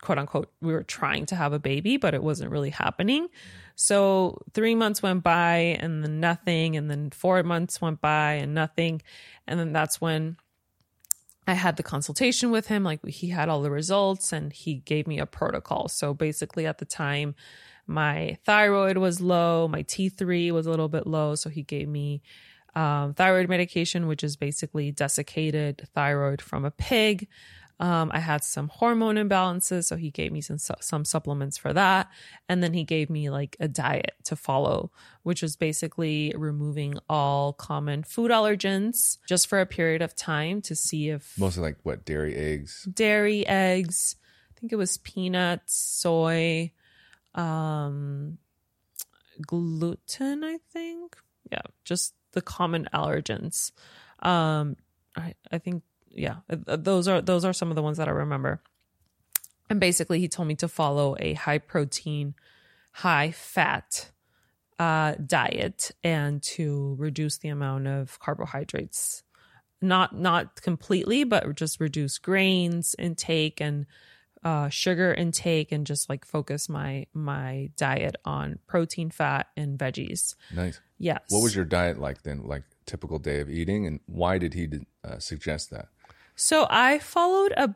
quote 0.00 0.18
unquote, 0.18 0.52
we 0.60 0.72
were 0.72 0.82
trying 0.82 1.26
to 1.26 1.36
have 1.36 1.52
a 1.52 1.58
baby, 1.58 1.96
but 1.96 2.14
it 2.14 2.22
wasn't 2.22 2.50
really 2.50 2.70
happening. 2.70 3.28
So 3.76 4.42
three 4.52 4.74
months 4.74 5.02
went 5.02 5.22
by 5.22 5.76
and 5.80 6.02
then 6.02 6.20
nothing. 6.20 6.76
And 6.76 6.90
then 6.90 7.10
four 7.10 7.42
months 7.42 7.80
went 7.80 8.00
by 8.00 8.34
and 8.34 8.54
nothing. 8.54 9.02
And 9.46 9.58
then 9.58 9.72
that's 9.72 10.00
when 10.00 10.36
I 11.46 11.54
had 11.54 11.76
the 11.76 11.82
consultation 11.82 12.50
with 12.50 12.66
him. 12.66 12.84
Like 12.84 13.04
he 13.06 13.28
had 13.28 13.48
all 13.48 13.62
the 13.62 13.70
results 13.70 14.32
and 14.32 14.52
he 14.52 14.76
gave 14.76 15.06
me 15.06 15.18
a 15.18 15.26
protocol. 15.26 15.88
So 15.88 16.14
basically, 16.14 16.66
at 16.66 16.78
the 16.78 16.84
time, 16.84 17.34
my 17.86 18.38
thyroid 18.44 18.98
was 18.98 19.20
low, 19.20 19.66
my 19.66 19.82
T3 19.82 20.52
was 20.52 20.66
a 20.66 20.70
little 20.70 20.88
bit 20.88 21.06
low. 21.06 21.34
So 21.34 21.50
he 21.50 21.62
gave 21.62 21.88
me 21.88 22.22
um, 22.74 23.14
thyroid 23.14 23.48
medication, 23.48 24.06
which 24.06 24.22
is 24.22 24.36
basically 24.36 24.92
desiccated 24.92 25.88
thyroid 25.94 26.40
from 26.40 26.64
a 26.64 26.70
pig. 26.70 27.28
Um, 27.80 28.10
I 28.12 28.18
had 28.18 28.44
some 28.44 28.68
hormone 28.68 29.16
imbalances, 29.16 29.84
so 29.84 29.96
he 29.96 30.10
gave 30.10 30.32
me 30.32 30.42
some 30.42 30.58
some 30.58 31.04
supplements 31.06 31.56
for 31.56 31.72
that, 31.72 32.10
and 32.46 32.62
then 32.62 32.74
he 32.74 32.84
gave 32.84 33.08
me 33.08 33.30
like 33.30 33.56
a 33.58 33.68
diet 33.68 34.12
to 34.24 34.36
follow, 34.36 34.92
which 35.22 35.40
was 35.40 35.56
basically 35.56 36.34
removing 36.36 36.98
all 37.08 37.54
common 37.54 38.02
food 38.02 38.30
allergens 38.30 39.16
just 39.26 39.46
for 39.46 39.60
a 39.60 39.66
period 39.66 40.02
of 40.02 40.14
time 40.14 40.60
to 40.62 40.76
see 40.76 41.08
if 41.08 41.38
mostly 41.38 41.62
like 41.62 41.78
what 41.82 42.04
dairy, 42.04 42.36
eggs, 42.36 42.86
dairy, 42.92 43.46
eggs. 43.46 44.16
I 44.50 44.60
think 44.60 44.72
it 44.72 44.76
was 44.76 44.98
peanuts, 44.98 45.74
soy, 45.74 46.72
um, 47.34 48.36
gluten. 49.40 50.44
I 50.44 50.58
think, 50.70 51.16
yeah, 51.50 51.62
just 51.86 52.12
the 52.32 52.42
common 52.42 52.88
allergens. 52.92 53.72
Um, 54.18 54.76
I 55.16 55.32
I 55.50 55.56
think 55.56 55.82
yeah, 56.20 56.36
uh, 56.50 56.76
those 56.76 57.08
are 57.08 57.20
those 57.20 57.44
are 57.44 57.52
some 57.52 57.70
of 57.70 57.76
the 57.76 57.82
ones 57.82 57.96
that 57.96 58.08
I 58.08 58.12
remember. 58.12 58.62
And 59.68 59.80
basically, 59.80 60.20
he 60.20 60.28
told 60.28 60.48
me 60.48 60.56
to 60.56 60.68
follow 60.68 61.16
a 61.20 61.34
high 61.34 61.58
protein, 61.58 62.34
high 62.92 63.30
fat 63.30 64.10
uh, 64.78 65.14
diet 65.24 65.90
and 66.02 66.42
to 66.42 66.96
reduce 66.98 67.38
the 67.38 67.48
amount 67.48 67.86
of 67.86 68.18
carbohydrates. 68.18 69.22
Not 69.80 70.14
not 70.14 70.60
completely, 70.60 71.24
but 71.24 71.54
just 71.54 71.80
reduce 71.80 72.18
grains 72.18 72.94
intake 72.98 73.60
and 73.60 73.86
uh, 74.42 74.68
sugar 74.68 75.12
intake, 75.14 75.72
and 75.72 75.86
just 75.86 76.08
like 76.08 76.24
focus 76.24 76.68
my 76.68 77.06
my 77.14 77.70
diet 77.76 78.16
on 78.24 78.58
protein, 78.66 79.10
fat, 79.10 79.48
and 79.56 79.78
veggies. 79.78 80.34
Nice. 80.54 80.80
Yes. 80.98 81.22
What 81.28 81.42
was 81.42 81.54
your 81.54 81.64
diet 81.64 81.98
like 81.98 82.22
then? 82.22 82.42
Like 82.42 82.64
typical 82.84 83.18
day 83.18 83.40
of 83.40 83.48
eating, 83.48 83.86
and 83.86 84.00
why 84.06 84.36
did 84.36 84.52
he 84.52 84.68
uh, 85.04 85.18
suggest 85.18 85.70
that? 85.70 85.88
So 86.40 86.66
I 86.70 86.98
followed 87.00 87.52
a 87.52 87.74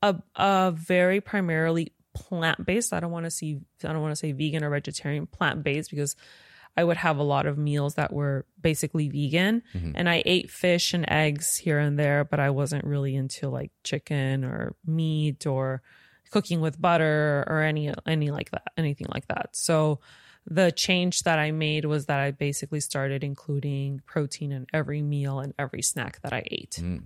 a, 0.00 0.16
a 0.34 0.72
very 0.74 1.20
primarily 1.20 1.92
plant 2.14 2.64
based. 2.64 2.94
I 2.94 3.00
don't 3.00 3.12
want 3.12 3.26
to 3.26 3.30
see 3.30 3.60
I 3.84 3.92
don't 3.92 4.00
want 4.00 4.12
to 4.12 4.16
say 4.16 4.32
vegan 4.32 4.64
or 4.64 4.70
vegetarian 4.70 5.26
plant 5.26 5.62
based 5.62 5.90
because 5.90 6.16
I 6.74 6.84
would 6.84 6.96
have 6.96 7.18
a 7.18 7.22
lot 7.22 7.44
of 7.44 7.58
meals 7.58 7.96
that 7.96 8.10
were 8.10 8.46
basically 8.58 9.10
vegan. 9.10 9.62
Mm-hmm. 9.74 9.92
And 9.94 10.08
I 10.08 10.22
ate 10.24 10.50
fish 10.50 10.94
and 10.94 11.04
eggs 11.06 11.58
here 11.58 11.78
and 11.78 11.98
there, 11.98 12.24
but 12.24 12.40
I 12.40 12.48
wasn't 12.48 12.86
really 12.86 13.14
into 13.14 13.50
like 13.50 13.72
chicken 13.84 14.42
or 14.42 14.74
meat 14.86 15.46
or 15.46 15.82
cooking 16.30 16.62
with 16.62 16.80
butter 16.80 17.44
or 17.46 17.60
any 17.60 17.92
any 18.06 18.30
like 18.30 18.52
that, 18.52 18.72
anything 18.78 19.08
like 19.12 19.28
that. 19.28 19.50
So 19.52 20.00
the 20.46 20.72
change 20.72 21.24
that 21.24 21.38
I 21.38 21.50
made 21.50 21.84
was 21.84 22.06
that 22.06 22.20
I 22.20 22.30
basically 22.30 22.80
started 22.80 23.22
including 23.22 24.00
protein 24.06 24.50
in 24.50 24.66
every 24.72 25.02
meal 25.02 25.40
and 25.40 25.52
every 25.58 25.82
snack 25.82 26.22
that 26.22 26.32
I 26.32 26.42
ate. 26.50 26.78
Mm. 26.80 27.02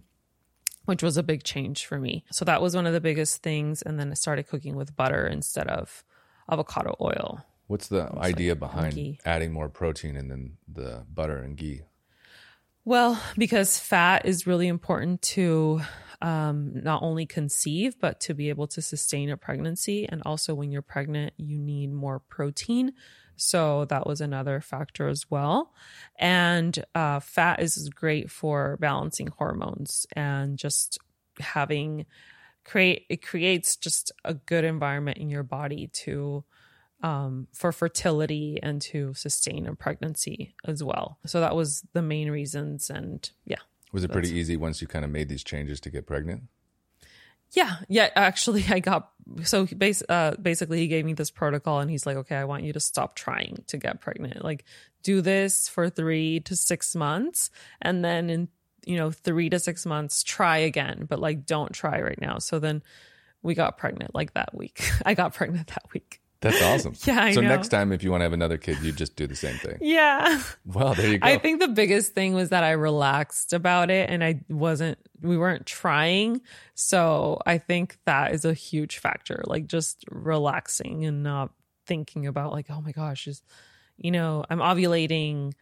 Which 0.87 1.03
was 1.03 1.17
a 1.17 1.23
big 1.23 1.43
change 1.45 1.85
for 1.85 1.99
me. 1.99 2.25
So 2.33 2.45
that 2.45 2.63
was 2.63 2.75
one 2.75 2.87
of 2.87 2.93
the 2.93 3.01
biggest 3.01 3.43
things. 3.43 3.83
And 3.83 4.01
then 4.01 4.11
I 4.11 4.15
started 4.15 4.49
cooking 4.49 4.77
with 4.77 4.97
butter 4.97 5.27
instead 5.27 5.69
of 5.69 6.05
avocado 6.51 6.97
oil. 7.01 7.45
What's 7.67 7.89
the 7.89 8.11
idea 8.17 8.55
behind 8.55 9.19
adding 9.25 9.53
more 9.53 9.69
protein 9.69 10.17
and 10.17 10.31
then 10.31 10.57
the 10.73 11.05
butter 11.13 11.39
and 11.39 11.57
ghee? 11.57 11.83
Well, 12.85 13.21
because 13.37 13.81
fat 13.81 14.25
is 14.27 14.47
really 14.47 14.69
important 14.69 15.21
to 15.23 15.81
um, 16.23 16.71
not 16.85 17.03
only 17.03 17.27
conceive, 17.27 17.99
but 17.99 18.21
to 18.21 18.35
be 18.35 18.49
able 18.49 18.69
to 18.69 18.81
sustain 18.81 19.29
a 19.31 19.37
pregnancy. 19.37 20.09
And 20.09 20.23
also, 20.25 20.55
when 20.55 20.71
you're 20.71 20.83
pregnant, 20.83 21.35
you 21.37 21.59
need 21.59 21.93
more 21.93 22.21
protein. 22.21 22.93
So 23.37 23.85
that 23.87 24.07
was 24.07 24.21
another 24.21 24.61
factor 24.61 25.09
as 25.09 25.31
well. 25.31 25.73
And 26.19 26.85
uh, 26.95 27.21
fat 27.21 27.61
is 27.61 27.89
great 27.89 28.31
for 28.31 28.77
balancing 28.81 29.29
hormones 29.29 30.07
and 30.15 30.59
just 30.59 30.99
having 31.39 32.07
create 32.65 33.07
it 33.09 33.23
creates 33.23 33.77
just 33.77 34.11
a 34.25 34.35
good 34.35 34.65
environment 34.65 35.19
in 35.19 35.31
your 35.31 35.45
body 35.45 35.87
to 35.89 36.45
um, 37.03 37.47
for 37.53 37.73
fertility 37.73 38.59
and 38.63 38.81
to 38.81 39.13
sustain 39.15 39.67
a 39.67 39.75
pregnancy 39.75 40.55
as 40.65 40.83
well. 40.83 41.19
So 41.27 41.41
that 41.41 41.55
was 41.55 41.85
the 41.93 42.03
main 42.03 42.31
reasons. 42.31 42.91
And 42.91 43.29
yeah, 43.45 43.59
Was 43.93 44.03
it 44.03 44.11
pretty 44.11 44.33
easy 44.33 44.57
once 44.57 44.81
you 44.81 44.89
kind 44.89 45.05
of 45.05 45.11
made 45.11 45.29
these 45.29 45.45
changes 45.45 45.79
to 45.81 45.91
get 45.91 46.07
pregnant? 46.07 46.45
Yeah, 47.53 47.77
yeah. 47.89 48.11
Actually, 48.15 48.65
I 48.69 48.81
got 48.81 49.11
so 49.43 49.67
bas- 49.67 50.03
uh, 50.09 50.35
basically 50.41 50.79
he 50.79 50.89
gave 50.89 51.05
me 51.05 51.15
this 51.15 51.31
protocol, 51.31 51.81
and 51.81 51.91
he's 51.91 52.07
like, 52.07 52.17
"Okay, 52.17 52.37
I 52.37 52.45
want 52.45 52.65
you 52.65 52.73
to 52.73 52.81
stop 52.81 53.15
trying 53.17 53.65
to 53.69 53.77
get 53.77 54.01
pregnant. 54.01 54.45
Like, 54.45 54.65
do 55.03 55.21
this 55.21 55.69
for 55.69 55.89
three 55.89 56.41
to 56.41 56.57
six 56.57 56.95
months, 56.95 57.51
and 57.81 58.05
then 58.05 58.31
in 58.31 58.49
you 58.85 58.97
know 58.97 59.11
three 59.11 59.51
to 59.51 59.59
six 59.59 59.87
months, 59.87 60.23
try 60.23 60.59
again. 60.59 61.07
But 61.09 61.19
like, 61.19 61.47
don't 61.47 61.73
try 61.73 62.01
right 62.01 62.21
now." 62.21 62.39
So 62.39 62.59
then 62.59 62.83
we 63.43 63.55
got 63.55 63.79
pregnant 63.79 64.15
like 64.15 64.35
that 64.35 64.55
week. 64.55 64.89
I 65.07 65.15
got 65.15 65.35
pregnant 65.35 65.69
that 65.69 65.85
week. 65.93 66.21
That's 66.41 66.63
awesome. 66.63 66.95
Yeah, 67.07 67.23
I 67.23 67.33
so 67.33 67.41
know. 67.41 67.49
next 67.49 67.69
time, 67.69 67.93
if 67.93 68.03
you 68.03 68.11
want 68.11 68.21
to 68.21 68.25
have 68.25 68.33
another 68.33 68.59
kid, 68.59 68.79
you 68.83 68.93
just 68.93 69.17
do 69.17 69.27
the 69.27 69.37
same 69.37 69.57
thing. 69.57 69.79
Yeah. 69.81 70.43
Well, 70.65 70.95
there 70.95 71.09
you 71.09 71.19
go. 71.19 71.27
I 71.27 71.39
think 71.39 71.61
the 71.61 71.69
biggest 71.69 72.15
thing 72.15 72.35
was 72.35 72.51
that 72.51 72.65
I 72.65 72.73
relaxed 72.73 73.53
about 73.53 73.91
it 73.91 74.11
and 74.11 74.23
I 74.23 74.41
wasn't, 74.49 74.99
we 75.23 75.39
weren't 75.39 75.67
trying. 75.67 76.41
So 76.75 77.41
I 77.47 77.59
think 77.59 77.99
that 78.05 78.35
is 78.35 78.45
a 78.45 78.53
huge 78.53 78.99
factor, 78.99 79.43
like 79.47 79.67
just 79.67 80.05
relaxing 80.11 81.05
and 81.05 81.23
not 81.23 81.53
thinking 81.87 82.27
about, 82.27 82.53
like, 82.53 82.67
oh 82.71 82.81
my 82.81 82.93
gosh, 82.93 83.27
is, 83.27 83.43
you 83.97 84.11
know, 84.11 84.45
I'm 84.51 84.59
ovulating 84.59 85.53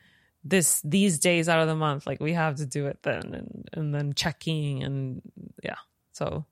this, 0.42 0.80
these 0.82 1.18
days 1.18 1.48
out 1.48 1.60
of 1.60 1.68
the 1.68 1.76
month. 1.76 2.06
Like 2.06 2.20
we 2.20 2.32
have 2.32 2.56
to 2.56 2.66
do 2.66 2.86
it 2.86 2.98
then 3.02 3.34
and, 3.34 3.68
and 3.72 3.94
then 3.94 4.12
checking 4.14 4.82
and 4.82 5.22
yeah. 5.62 5.76
So, 6.12 6.46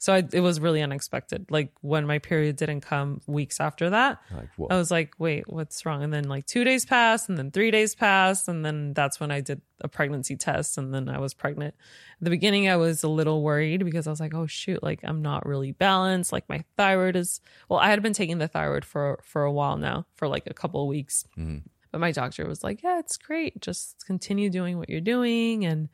so 0.00 0.14
I, 0.14 0.24
it 0.32 0.40
was 0.40 0.60
really 0.60 0.80
unexpected. 0.80 1.46
Like 1.50 1.72
when 1.80 2.06
my 2.06 2.20
period 2.20 2.54
didn't 2.56 2.82
come 2.82 3.20
weeks 3.26 3.58
after 3.58 3.90
that, 3.90 4.20
like. 4.32 4.48
I 4.70 4.76
was 4.76 4.92
like, 4.92 5.14
wait, 5.18 5.48
what's 5.48 5.84
wrong? 5.84 6.04
And 6.04 6.12
then 6.12 6.24
like 6.24 6.46
two 6.46 6.62
days 6.62 6.84
passed, 6.84 7.28
and 7.28 7.36
then 7.36 7.50
three 7.50 7.72
days 7.72 7.96
passed, 7.96 8.46
and 8.46 8.64
then 8.64 8.94
that's 8.94 9.18
when 9.18 9.32
I 9.32 9.40
did 9.40 9.60
a 9.80 9.88
pregnancy 9.88 10.36
test, 10.36 10.78
and 10.78 10.94
then 10.94 11.08
I 11.08 11.18
was 11.18 11.34
pregnant. 11.34 11.74
At 12.20 12.24
the 12.24 12.30
beginning, 12.30 12.68
I 12.68 12.76
was 12.76 13.02
a 13.02 13.08
little 13.08 13.42
worried 13.42 13.84
because 13.84 14.06
I 14.06 14.10
was 14.10 14.20
like, 14.20 14.34
oh 14.34 14.46
shoot, 14.46 14.82
like 14.84 15.00
I'm 15.02 15.20
not 15.20 15.46
really 15.46 15.72
balanced. 15.72 16.32
Like 16.32 16.48
my 16.48 16.62
thyroid 16.76 17.16
is 17.16 17.40
well, 17.68 17.80
I 17.80 17.90
had 17.90 18.02
been 18.02 18.12
taking 18.12 18.38
the 18.38 18.48
thyroid 18.48 18.84
for 18.84 19.18
for 19.24 19.42
a 19.42 19.52
while 19.52 19.76
now, 19.76 20.06
for 20.14 20.28
like 20.28 20.46
a 20.46 20.54
couple 20.54 20.80
of 20.80 20.88
weeks. 20.88 21.24
Mm-hmm. 21.36 21.66
But 21.90 22.00
my 22.00 22.12
doctor 22.12 22.46
was 22.46 22.62
like, 22.62 22.82
yeah, 22.82 22.98
it's 22.98 23.16
great. 23.16 23.60
Just 23.60 24.06
continue 24.06 24.50
doing 24.50 24.78
what 24.78 24.88
you're 24.88 25.00
doing 25.00 25.64
and 25.64 25.88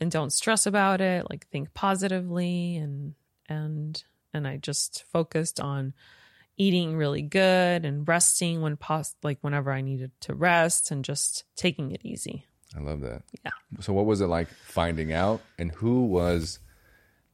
and 0.00 0.10
don't 0.10 0.32
stress 0.32 0.66
about 0.66 1.00
it. 1.00 1.26
Like 1.30 1.46
think 1.46 1.72
positively 1.72 2.76
and 2.76 3.14
and 3.48 4.02
and 4.34 4.46
I 4.46 4.56
just 4.56 5.04
focused 5.10 5.60
on 5.60 5.94
eating 6.56 6.96
really 6.96 7.22
good 7.22 7.84
and 7.84 8.06
resting 8.06 8.60
when 8.60 8.76
pos 8.76 9.14
like 9.22 9.38
whenever 9.40 9.70
I 9.70 9.80
needed 9.80 10.10
to 10.22 10.34
rest 10.34 10.90
and 10.90 11.04
just 11.04 11.44
taking 11.56 11.92
it 11.92 12.00
easy. 12.04 12.46
I 12.76 12.80
love 12.80 13.00
that. 13.00 13.22
Yeah. 13.44 13.52
So, 13.80 13.92
what 13.92 14.06
was 14.06 14.20
it 14.20 14.26
like 14.26 14.48
finding 14.48 15.12
out, 15.12 15.40
and 15.58 15.72
who 15.72 16.04
was 16.04 16.58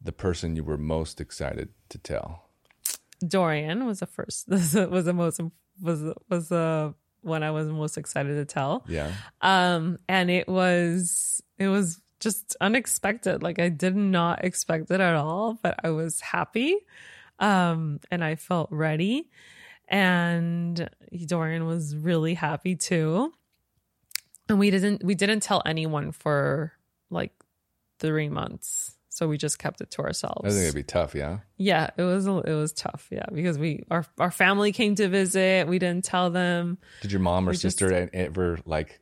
the 0.00 0.12
person 0.12 0.54
you 0.54 0.62
were 0.62 0.78
most 0.78 1.20
excited 1.20 1.70
to 1.88 1.98
tell? 1.98 2.48
Dorian 3.26 3.86
was 3.86 4.00
the 4.00 4.06
first 4.06 4.48
was 4.48 4.72
the 4.72 5.12
most 5.12 5.40
was 5.80 6.02
was 6.28 6.48
the 6.48 6.94
one 7.22 7.42
I 7.42 7.50
was 7.50 7.66
most 7.68 7.96
excited 7.96 8.34
to 8.34 8.44
tell. 8.44 8.84
Yeah. 8.86 9.12
Um 9.40 9.98
and 10.08 10.30
it 10.30 10.46
was 10.46 11.42
it 11.58 11.68
was 11.68 12.00
just 12.20 12.56
unexpected. 12.60 13.42
Like 13.42 13.58
I 13.58 13.68
did 13.68 13.96
not 13.96 14.44
expect 14.44 14.90
it 14.90 15.00
at 15.00 15.14
all, 15.14 15.58
but 15.62 15.78
I 15.84 15.90
was 15.90 16.20
happy. 16.20 16.76
Um 17.38 18.00
and 18.10 18.22
I 18.24 18.36
felt 18.36 18.70
ready. 18.70 19.30
And 19.88 20.88
Dorian 21.26 21.66
was 21.66 21.94
really 21.96 22.34
happy 22.34 22.76
too. 22.76 23.32
And 24.48 24.58
we 24.58 24.70
didn't 24.70 25.04
we 25.04 25.14
didn't 25.14 25.40
tell 25.40 25.62
anyone 25.66 26.12
for 26.12 26.72
like 27.10 27.32
3 27.98 28.28
months. 28.28 28.96
So 29.10 29.28
we 29.28 29.38
just 29.38 29.60
kept 29.60 29.80
it 29.80 29.92
to 29.92 30.02
ourselves. 30.02 30.40
I 30.44 30.48
think 30.48 30.62
it'd 30.64 30.74
be 30.74 30.82
tough. 30.82 31.14
Yeah. 31.14 31.38
Yeah, 31.56 31.90
it 31.96 32.02
was 32.02 32.26
it 32.26 32.46
was 32.48 32.72
tough. 32.72 33.06
Yeah, 33.12 33.26
because 33.32 33.56
we 33.58 33.84
our 33.90 34.04
our 34.18 34.32
family 34.32 34.72
came 34.72 34.96
to 34.96 35.08
visit. 35.08 35.68
We 35.68 35.78
didn't 35.78 36.04
tell 36.04 36.30
them. 36.30 36.78
Did 37.00 37.12
your 37.12 37.20
mom 37.20 37.46
or 37.48 37.52
We 37.52 37.56
sister 37.56 37.92
e- 38.06 38.08
ever 38.12 38.58
like 38.66 39.00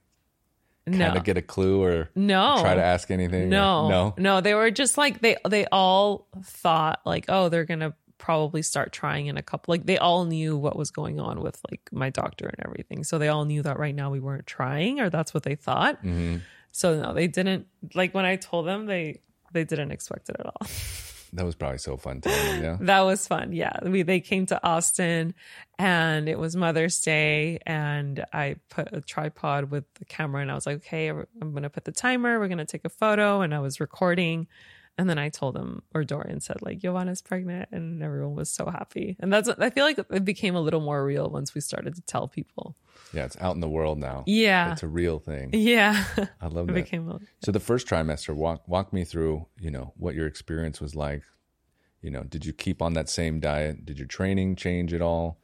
kind 0.86 0.98
No, 0.98 1.12
of 1.14 1.24
get 1.24 1.36
a 1.36 1.42
clue 1.42 1.82
or 1.82 2.10
no, 2.14 2.58
try 2.60 2.74
to 2.74 2.82
ask 2.82 3.10
anything? 3.10 3.42
or- 3.44 3.46
No, 3.46 3.88
No. 3.88 4.14
no. 4.18 4.40
They 4.40 4.54
were 4.54 4.70
just 4.70 4.98
like 4.98 5.20
they 5.20 5.36
they 5.48 5.66
all 5.66 6.26
thought 6.44 7.00
like, 7.04 7.26
oh, 7.28 7.48
they're 7.48 7.64
gonna 7.64 7.94
probably 8.18 8.62
start 8.62 8.92
trying 8.92 9.26
in 9.26 9.36
a 9.36 9.42
couple. 9.42 9.72
Like 9.72 9.86
they 9.86 9.98
all 9.98 10.24
knew 10.24 10.56
what 10.56 10.76
was 10.76 10.90
going 10.90 11.18
on 11.20 11.40
with 11.40 11.60
like 11.70 11.88
my 11.92 12.08
doctor 12.10 12.46
and 12.46 12.56
everything. 12.64 13.02
So 13.04 13.18
they 13.18 13.28
all 13.28 13.44
knew 13.44 13.62
that 13.62 13.78
right 13.78 13.94
now 13.94 14.10
we 14.10 14.20
weren't 14.20 14.46
trying, 14.46 15.00
or 15.00 15.10
that's 15.10 15.32
what 15.34 15.42
they 15.42 15.54
thought. 15.56 15.98
hmm 16.00 16.36
So 16.70 17.00
no, 17.00 17.12
they 17.14 17.26
didn't. 17.26 17.66
Like 17.94 18.14
when 18.14 18.24
I 18.24 18.36
told 18.36 18.66
them, 18.66 18.86
they 18.86 19.20
they 19.52 19.64
didn't 19.64 19.90
expect 19.92 20.28
it 20.30 20.36
at 20.38 20.46
all. 20.46 20.66
That 21.34 21.46
was 21.46 21.54
probably 21.54 21.78
so 21.78 21.96
fun 21.96 22.20
them. 22.28 22.62
Yeah. 22.62 22.76
That 22.80 23.00
was 23.00 23.26
fun. 23.26 23.52
Yeah. 23.52 23.72
We 23.82 24.02
they 24.02 24.20
came 24.20 24.46
to 24.46 24.62
Austin 24.62 25.34
and 25.78 26.28
it 26.28 26.38
was 26.38 26.56
Mother's 26.56 27.00
Day 27.00 27.58
and 27.64 28.24
I 28.32 28.56
put 28.68 28.92
a 28.92 29.00
tripod 29.00 29.70
with 29.70 29.84
the 29.94 30.04
camera 30.04 30.42
and 30.42 30.50
I 30.50 30.54
was 30.54 30.66
like, 30.66 30.76
"Okay, 30.76 31.08
I'm 31.08 31.26
going 31.40 31.62
to 31.62 31.70
put 31.70 31.84
the 31.84 31.92
timer. 31.92 32.38
We're 32.38 32.48
going 32.48 32.58
to 32.58 32.66
take 32.66 32.84
a 32.84 32.90
photo." 32.90 33.40
And 33.40 33.54
I 33.54 33.60
was 33.60 33.80
recording 33.80 34.46
and 34.98 35.08
then 35.08 35.18
I 35.18 35.30
told 35.30 35.56
him 35.56 35.82
or 35.94 36.04
Dorian 36.04 36.40
said 36.40 36.60
like, 36.62 36.80
"Yovana's 36.80 37.22
pregnant." 37.22 37.68
And 37.72 38.02
everyone 38.02 38.34
was 38.34 38.50
so 38.50 38.66
happy. 38.66 39.16
And 39.20 39.32
that's 39.32 39.48
I 39.48 39.70
feel 39.70 39.84
like 39.84 39.98
it 39.98 40.24
became 40.24 40.54
a 40.54 40.60
little 40.60 40.80
more 40.80 41.04
real 41.04 41.30
once 41.30 41.54
we 41.54 41.60
started 41.60 41.94
to 41.94 42.02
tell 42.02 42.28
people. 42.28 42.76
Yeah. 43.12 43.24
It's 43.24 43.36
out 43.40 43.54
in 43.54 43.60
the 43.60 43.68
world 43.68 43.98
now. 43.98 44.24
Yeah. 44.26 44.72
It's 44.72 44.82
a 44.82 44.88
real 44.88 45.18
thing. 45.18 45.50
Yeah. 45.52 46.04
I 46.40 46.46
love 46.48 46.68
it 46.68 46.74
that. 46.74 46.84
became 46.84 47.08
a, 47.10 47.20
So 47.44 47.52
the 47.52 47.60
first 47.60 47.86
trimester, 47.86 48.34
walk 48.34 48.68
walk 48.68 48.92
me 48.92 49.04
through. 49.04 49.46
You 49.58 49.70
know 49.70 49.92
what 49.96 50.14
your 50.14 50.26
experience 50.26 50.80
was 50.80 50.94
like. 50.94 51.22
You 52.02 52.10
know, 52.10 52.24
did 52.24 52.44
you 52.44 52.52
keep 52.52 52.82
on 52.82 52.94
that 52.94 53.08
same 53.08 53.40
diet? 53.40 53.86
Did 53.86 53.98
your 53.98 54.08
training 54.08 54.56
change 54.56 54.92
at 54.92 55.00
all? 55.00 55.38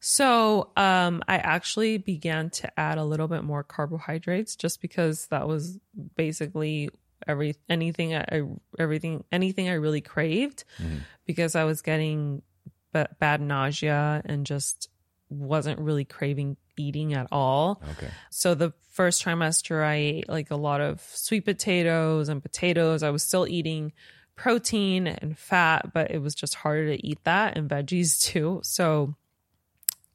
So 0.00 0.70
um, 0.78 1.22
I 1.28 1.36
actually 1.36 1.98
began 1.98 2.48
to 2.50 2.80
add 2.80 2.96
a 2.96 3.04
little 3.04 3.28
bit 3.28 3.44
more 3.44 3.62
carbohydrates 3.62 4.56
just 4.56 4.80
because 4.80 5.26
that 5.26 5.46
was 5.46 5.78
basically 6.16 6.88
every 7.26 7.56
anything 7.68 8.14
I 8.14 8.42
everything 8.78 9.24
anything 9.30 9.68
I 9.68 9.74
really 9.74 10.00
craved 10.00 10.64
because 11.26 11.54
I 11.54 11.64
was 11.64 11.82
getting 11.82 12.42
ba- 12.92 13.14
bad 13.18 13.40
nausea 13.40 14.22
and 14.24 14.46
just 14.46 14.88
wasn't 15.28 15.78
really 15.78 16.04
craving 16.04 16.56
eating 16.76 17.14
at 17.14 17.26
all. 17.30 17.82
Okay. 17.92 18.10
So 18.30 18.54
the 18.54 18.72
first 18.92 19.24
trimester, 19.24 19.84
I 19.84 19.94
ate 19.94 20.28
like 20.28 20.50
a 20.50 20.56
lot 20.56 20.80
of 20.80 21.00
sweet 21.00 21.44
potatoes 21.44 22.28
and 22.28 22.42
potatoes. 22.42 23.02
I 23.02 23.10
was 23.10 23.22
still 23.22 23.46
eating 23.46 23.92
protein 24.34 25.06
and 25.06 25.38
fat, 25.38 25.92
but 25.92 26.10
it 26.10 26.18
was 26.18 26.34
just 26.34 26.54
harder 26.54 26.96
to 26.96 27.06
eat 27.06 27.22
that 27.24 27.56
and 27.56 27.68
veggies 27.68 28.20
too. 28.22 28.60
So 28.64 29.14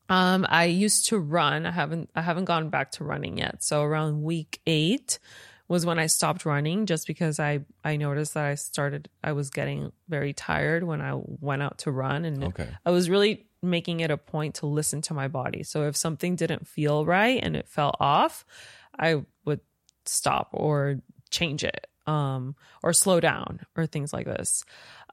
um 0.09 0.45
I 0.49 0.65
used 0.65 1.07
to 1.07 1.17
run. 1.19 1.65
I 1.65 1.71
haven't 1.71 2.09
I 2.15 2.21
haven't 2.21 2.45
gone 2.45 2.69
back 2.69 2.91
to 2.93 3.03
running 3.03 3.37
yet. 3.37 3.63
So 3.63 3.81
around 3.83 4.23
week 4.23 4.59
8 4.67 5.19
was 5.67 5.85
when 5.85 5.97
I 5.97 6.05
stopped 6.05 6.45
running 6.45 6.85
just 6.85 7.07
because 7.07 7.39
I 7.39 7.61
I 7.83 7.97
noticed 7.97 8.33
that 8.35 8.45
I 8.45 8.55
started 8.55 9.09
I 9.23 9.31
was 9.31 9.49
getting 9.49 9.91
very 10.07 10.33
tired 10.33 10.83
when 10.83 11.01
I 11.01 11.13
went 11.15 11.63
out 11.63 11.79
to 11.79 11.91
run 11.91 12.25
and 12.25 12.43
Okay. 12.43 12.67
I 12.85 12.91
was 12.91 13.09
really 13.09 13.47
making 13.61 14.01
it 14.01 14.11
a 14.11 14.17
point 14.17 14.55
to 14.55 14.67
listen 14.67 15.01
to 15.01 15.13
my 15.13 15.27
body. 15.27 15.63
So 15.63 15.87
if 15.87 15.95
something 15.95 16.35
didn't 16.35 16.67
feel 16.67 17.05
right 17.05 17.39
and 17.41 17.55
it 17.55 17.67
fell 17.67 17.95
off, 17.99 18.45
I 18.97 19.23
would 19.43 19.61
stop 20.05 20.49
or 20.53 21.01
change 21.31 21.63
it 21.63 21.87
um, 22.07 22.55
or 22.83 22.93
slow 22.93 23.19
down 23.19 23.61
or 23.75 23.87
things 23.87 24.13
like 24.13 24.25
this. 24.25 24.63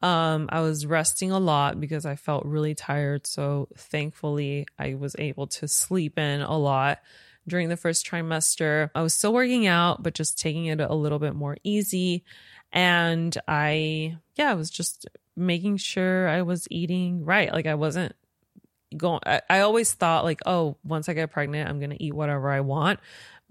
Um, 0.02 0.48
I 0.52 0.60
was 0.60 0.84
resting 0.84 1.30
a 1.30 1.38
lot 1.38 1.80
because 1.80 2.04
I 2.04 2.16
felt 2.16 2.44
really 2.44 2.74
tired. 2.74 3.26
So 3.26 3.68
thankfully, 3.76 4.66
I 4.78 4.94
was 4.94 5.16
able 5.18 5.46
to 5.46 5.68
sleep 5.68 6.18
in 6.18 6.42
a 6.42 6.56
lot 6.58 7.00
during 7.46 7.68
the 7.68 7.76
first 7.76 8.06
trimester. 8.06 8.90
I 8.94 9.02
was 9.02 9.14
still 9.14 9.32
working 9.32 9.66
out, 9.66 10.02
but 10.02 10.14
just 10.14 10.38
taking 10.38 10.66
it 10.66 10.80
a 10.80 10.94
little 10.94 11.18
bit 11.18 11.34
more 11.34 11.56
easy. 11.64 12.24
And 12.72 13.36
I, 13.46 14.16
yeah, 14.36 14.50
I 14.50 14.54
was 14.54 14.70
just 14.70 15.06
making 15.36 15.78
sure 15.78 16.28
I 16.28 16.42
was 16.42 16.66
eating 16.70 17.24
right. 17.24 17.52
Like 17.52 17.66
I 17.66 17.74
wasn't 17.74 18.14
going, 18.96 19.20
I, 19.26 19.42
I 19.50 19.60
always 19.60 19.92
thought, 19.92 20.24
like, 20.24 20.40
oh, 20.46 20.76
once 20.84 21.08
I 21.08 21.14
get 21.14 21.30
pregnant, 21.30 21.68
I'm 21.68 21.78
going 21.78 21.90
to 21.90 22.02
eat 22.02 22.14
whatever 22.14 22.50
I 22.50 22.60
want 22.60 23.00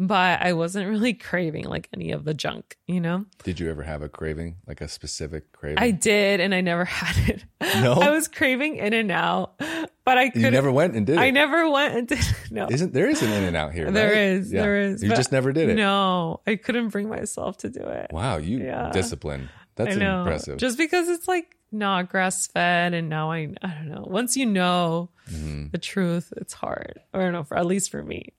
but 0.02 0.42
I 0.42 0.54
wasn't 0.54 0.90
really 0.90 1.14
craving 1.14 1.66
like 1.66 1.88
any 1.94 2.12
of 2.12 2.26
the 2.26 2.34
junk, 2.34 2.78
you 2.88 3.00
know? 3.00 3.26
Did 3.44 3.60
you 3.60 3.70
ever 3.70 3.84
have 3.84 4.02
a 4.02 4.10
craving, 4.10 4.58
like 4.68 4.82
a 4.82 4.88
specific 4.88 5.52
craving? 5.52 5.78
I 5.78 5.92
did, 5.92 6.40
and 6.40 6.54
I 6.56 6.62
never 6.62 6.86
had 6.86 7.30
it. 7.30 7.46
No? 7.82 7.94
I 7.94 8.10
was 8.10 8.28
craving 8.28 8.78
In 8.78 8.94
and 8.94 9.12
Out, 9.12 9.54
but 10.04 10.18
I 10.18 10.30
couldn't. 10.30 10.44
You 10.46 10.52
never 10.52 10.72
went 10.72 10.96
and 10.96 11.06
did 11.06 11.18
it. 11.18 11.20
I 11.20 11.30
never 11.30 11.70
went 11.70 11.96
and 11.96 12.08
did 12.08 12.20
No. 12.50 12.68
Isn't 12.70 12.94
there 12.94 13.08
is 13.08 13.22
an 13.22 13.32
In 13.32 13.44
and 13.44 13.56
Out 13.56 13.74
here? 13.74 13.92
There 13.92 14.10
right? 14.10 14.18
is, 14.18 14.52
Yeah. 14.52 14.62
there 14.64 14.82
is. 14.82 15.04
You 15.04 15.10
just 15.10 15.32
never 15.32 15.54
did 15.54 15.70
it. 15.70 15.76
No, 15.76 16.42
I 16.48 16.56
couldn't 16.56 16.90
bring 16.90 17.08
myself 17.08 17.58
to 17.60 17.70
do 17.70 17.82
it. 17.82 18.08
Wow, 18.12 18.38
you 18.38 18.58
Yeah. 18.58 18.90
discipline. 18.92 19.50
That's 19.76 19.96
impressive. 19.96 20.58
Just 20.58 20.78
because 20.78 21.08
it's 21.08 21.28
like 21.28 21.56
not 21.72 22.10
grass 22.10 22.48
fed, 22.48 22.94
and 22.94 23.08
now 23.10 23.32
I, 23.32 23.50
I 23.62 23.68
don't 23.70 23.90
know. 23.90 24.06
Once 24.08 24.36
you 24.36 24.46
know 24.46 25.10
Mm-hmm. 25.32 25.68
the 25.72 25.78
truth, 25.78 26.34
it's 26.36 26.52
hard. 26.54 27.00
Or 27.14 27.32
no, 27.32 27.44
for 27.44 27.56
at 27.58 27.66
least 27.66 27.90
for 27.92 28.04
me. 28.04 28.34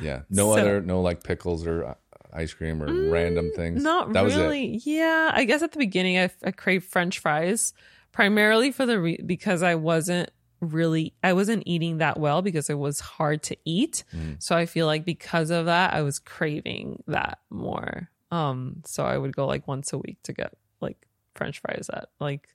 yeah. 0.00 0.22
No 0.28 0.54
So- 0.54 0.60
other, 0.60 0.80
no 0.80 1.00
like 1.00 1.22
pickles 1.22 1.64
or 1.66 1.84
uh, 1.86 1.94
ice 2.32 2.52
cream 2.52 2.82
or 2.82 3.10
random 3.10 3.52
things. 3.54 3.80
Mm, 3.80 3.84
Not 3.84 4.12
that 4.14 4.24
Was 4.24 4.34
it. 4.36 4.40
really. 4.40 4.80
Yeah, 4.84 5.30
I 5.32 5.44
guess 5.44 5.62
at 5.62 5.70
the 5.72 5.78
beginning 5.78 6.18
I, 6.18 6.30
I 6.44 6.50
craved 6.50 6.86
French 6.86 7.20
fries 7.20 7.72
primarily 8.10 8.72
for 8.72 8.86
the 8.86 8.98
re- 9.00 9.20
because 9.24 9.62
I 9.62 9.76
wasn't 9.76 10.30
really 10.60 11.12
I 11.22 11.32
wasn't 11.32 11.62
eating 11.66 11.98
that 11.98 12.18
well 12.18 12.42
because 12.42 12.68
it 12.70 12.78
was 12.78 12.98
hard 13.00 13.42
to 13.44 13.56
eat. 13.64 14.02
Mm. 14.14 14.42
So 14.42 14.56
I 14.56 14.66
feel 14.66 14.86
like 14.86 15.04
because 15.04 15.50
of 15.50 15.66
that 15.66 15.92
I 15.94 16.02
was 16.02 16.18
craving 16.18 17.04
that 17.06 17.38
more. 17.50 18.08
Um, 18.32 18.82
so 18.84 19.04
I 19.04 19.16
would 19.16 19.36
go 19.36 19.46
like 19.46 19.68
once 19.68 19.92
a 19.92 19.98
week 19.98 20.18
to 20.24 20.32
get 20.32 20.54
like 20.80 21.06
French 21.34 21.60
fries 21.60 21.88
at 21.92 22.08
like 22.18 22.48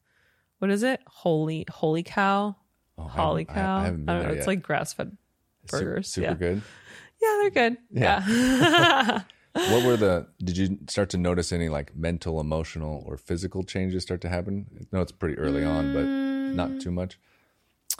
what 0.60 0.72
is 0.72 0.84
it? 0.84 1.00
Holy 1.08 1.66
Holy 1.70 2.04
Cow, 2.04 2.56
Oh, 2.98 3.04
I 3.16 3.32
I- 3.40 3.44
Cow. 3.44 3.78
I, 3.78 3.84
haven't 3.84 4.06
been 4.06 4.06
don't 4.06 4.20
there 4.20 4.24
know. 4.24 4.30
yet. 4.34 4.38
It's 4.40 4.48
like 4.48 4.62
grass 4.62 4.94
fed 4.94 5.18
burgers. 5.68 6.08
super 6.10 6.28
yeah. 6.30 6.34
good. 6.34 6.62
Yeah, 7.22 7.38
they're 7.42 7.50
good. 7.50 7.78
Yeah. 7.92 8.28
yeah. 8.28 9.22
What 9.72 9.86
were 9.86 9.98
the? 9.98 10.28
Did 10.38 10.56
you 10.56 10.78
start 10.88 11.10
to 11.12 11.18
notice 11.18 11.52
any 11.52 11.68
like 11.68 11.96
mental, 11.96 12.40
emotional, 12.40 13.04
or 13.08 13.18
physical 13.18 13.64
changes 13.64 14.04
start 14.04 14.22
to 14.22 14.30
happen? 14.30 14.88
No, 14.92 15.02
it's 15.02 15.12
pretty 15.12 15.36
early 15.40 15.64
on, 15.64 15.94
but 15.96 16.04
not 16.04 16.80
too 16.80 16.92
much. 16.92 17.18
Mm, 17.18 17.98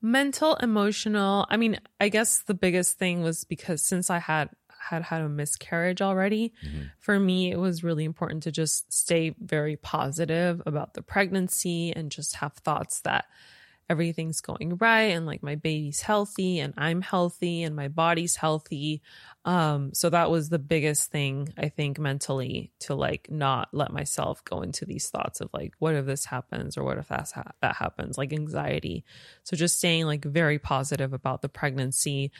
mental 0.00 0.54
emotional 0.56 1.44
i 1.50 1.56
mean 1.56 1.76
i 2.00 2.08
guess 2.08 2.42
the 2.42 2.54
biggest 2.54 2.96
thing 2.98 3.20
was 3.22 3.42
because 3.42 3.82
since 3.82 4.10
i 4.10 4.18
had 4.20 4.48
had 4.80 5.02
had 5.02 5.20
a 5.20 5.28
miscarriage 5.28 6.00
already 6.02 6.52
for 6.98 7.18
me 7.18 7.50
it 7.50 7.58
was 7.58 7.84
really 7.84 8.04
important 8.04 8.42
to 8.42 8.52
just 8.52 8.92
stay 8.92 9.34
very 9.40 9.76
positive 9.76 10.62
about 10.66 10.94
the 10.94 11.02
pregnancy 11.02 11.92
and 11.94 12.10
just 12.10 12.36
have 12.36 12.52
thoughts 12.54 13.00
that 13.00 13.26
everything's 13.90 14.40
going 14.42 14.76
right 14.76 15.12
and 15.14 15.24
like 15.24 15.42
my 15.42 15.54
baby's 15.54 16.02
healthy 16.02 16.58
and 16.58 16.74
i'm 16.76 17.00
healthy 17.00 17.62
and 17.62 17.74
my 17.74 17.88
body's 17.88 18.36
healthy. 18.36 19.00
Um 19.44 19.94
so 19.94 20.10
that 20.10 20.30
was 20.30 20.50
the 20.50 20.58
biggest 20.58 21.10
thing 21.10 21.54
i 21.56 21.68
think 21.68 21.98
mentally 21.98 22.70
to 22.80 22.94
like 22.94 23.30
not 23.30 23.68
let 23.72 23.90
myself 23.90 24.44
go 24.44 24.60
into 24.60 24.84
these 24.84 25.08
thoughts 25.08 25.40
of 25.40 25.48
like 25.54 25.72
what 25.78 25.94
if 25.94 26.04
this 26.04 26.26
happens 26.26 26.76
or 26.76 26.84
what 26.84 26.98
if 26.98 27.08
that's 27.08 27.32
ha- 27.32 27.52
that 27.62 27.76
happens 27.76 28.18
like 28.18 28.32
anxiety. 28.32 29.04
So 29.44 29.56
just 29.56 29.78
staying 29.78 30.04
like 30.06 30.24
very 30.24 30.58
positive 30.58 31.12
about 31.14 31.40
the 31.40 31.48
pregnancy. 31.48 32.30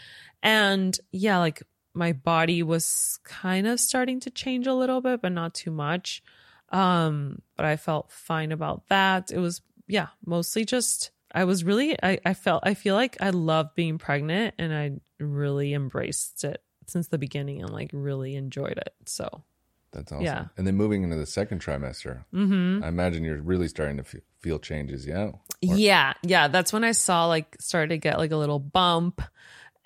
And 0.42 0.98
yeah 1.12 1.38
like 1.38 1.62
my 1.98 2.12
body 2.12 2.62
was 2.62 3.18
kind 3.24 3.66
of 3.66 3.80
starting 3.80 4.20
to 4.20 4.30
change 4.30 4.66
a 4.66 4.74
little 4.74 5.00
bit 5.00 5.20
but 5.20 5.32
not 5.32 5.52
too 5.52 5.70
much 5.70 6.22
um 6.70 7.42
but 7.56 7.66
i 7.66 7.76
felt 7.76 8.10
fine 8.10 8.52
about 8.52 8.86
that 8.88 9.30
it 9.30 9.38
was 9.38 9.60
yeah 9.86 10.08
mostly 10.24 10.64
just 10.64 11.10
i 11.34 11.44
was 11.44 11.64
really 11.64 11.96
i, 12.02 12.18
I 12.24 12.34
felt 12.34 12.62
i 12.64 12.74
feel 12.74 12.94
like 12.94 13.16
i 13.20 13.30
love 13.30 13.74
being 13.74 13.98
pregnant 13.98 14.54
and 14.58 14.72
i 14.72 14.92
really 15.22 15.74
embraced 15.74 16.44
it 16.44 16.62
since 16.86 17.08
the 17.08 17.18
beginning 17.18 17.60
and 17.60 17.70
like 17.70 17.90
really 17.92 18.36
enjoyed 18.36 18.78
it 18.78 18.94
so 19.04 19.42
That's 19.90 20.12
awesome. 20.12 20.24
Yeah. 20.24 20.46
And 20.56 20.66
then 20.66 20.76
moving 20.76 21.02
into 21.02 21.16
the 21.16 21.26
second 21.26 21.60
trimester, 21.62 22.24
mm-hmm. 22.32 22.84
I 22.84 22.88
imagine 22.88 23.24
you're 23.24 23.40
really 23.42 23.68
starting 23.68 23.96
to 23.96 24.04
fe- 24.04 24.20
feel 24.40 24.58
changes. 24.58 25.06
Yeah. 25.06 25.24
Or- 25.24 25.40
yeah 25.60 26.12
yeah 26.22 26.46
that's 26.46 26.72
when 26.72 26.84
i 26.84 26.92
saw 26.92 27.26
like 27.26 27.56
started 27.58 27.88
to 27.88 27.98
get 27.98 28.16
like 28.16 28.30
a 28.30 28.36
little 28.36 28.60
bump 28.60 29.20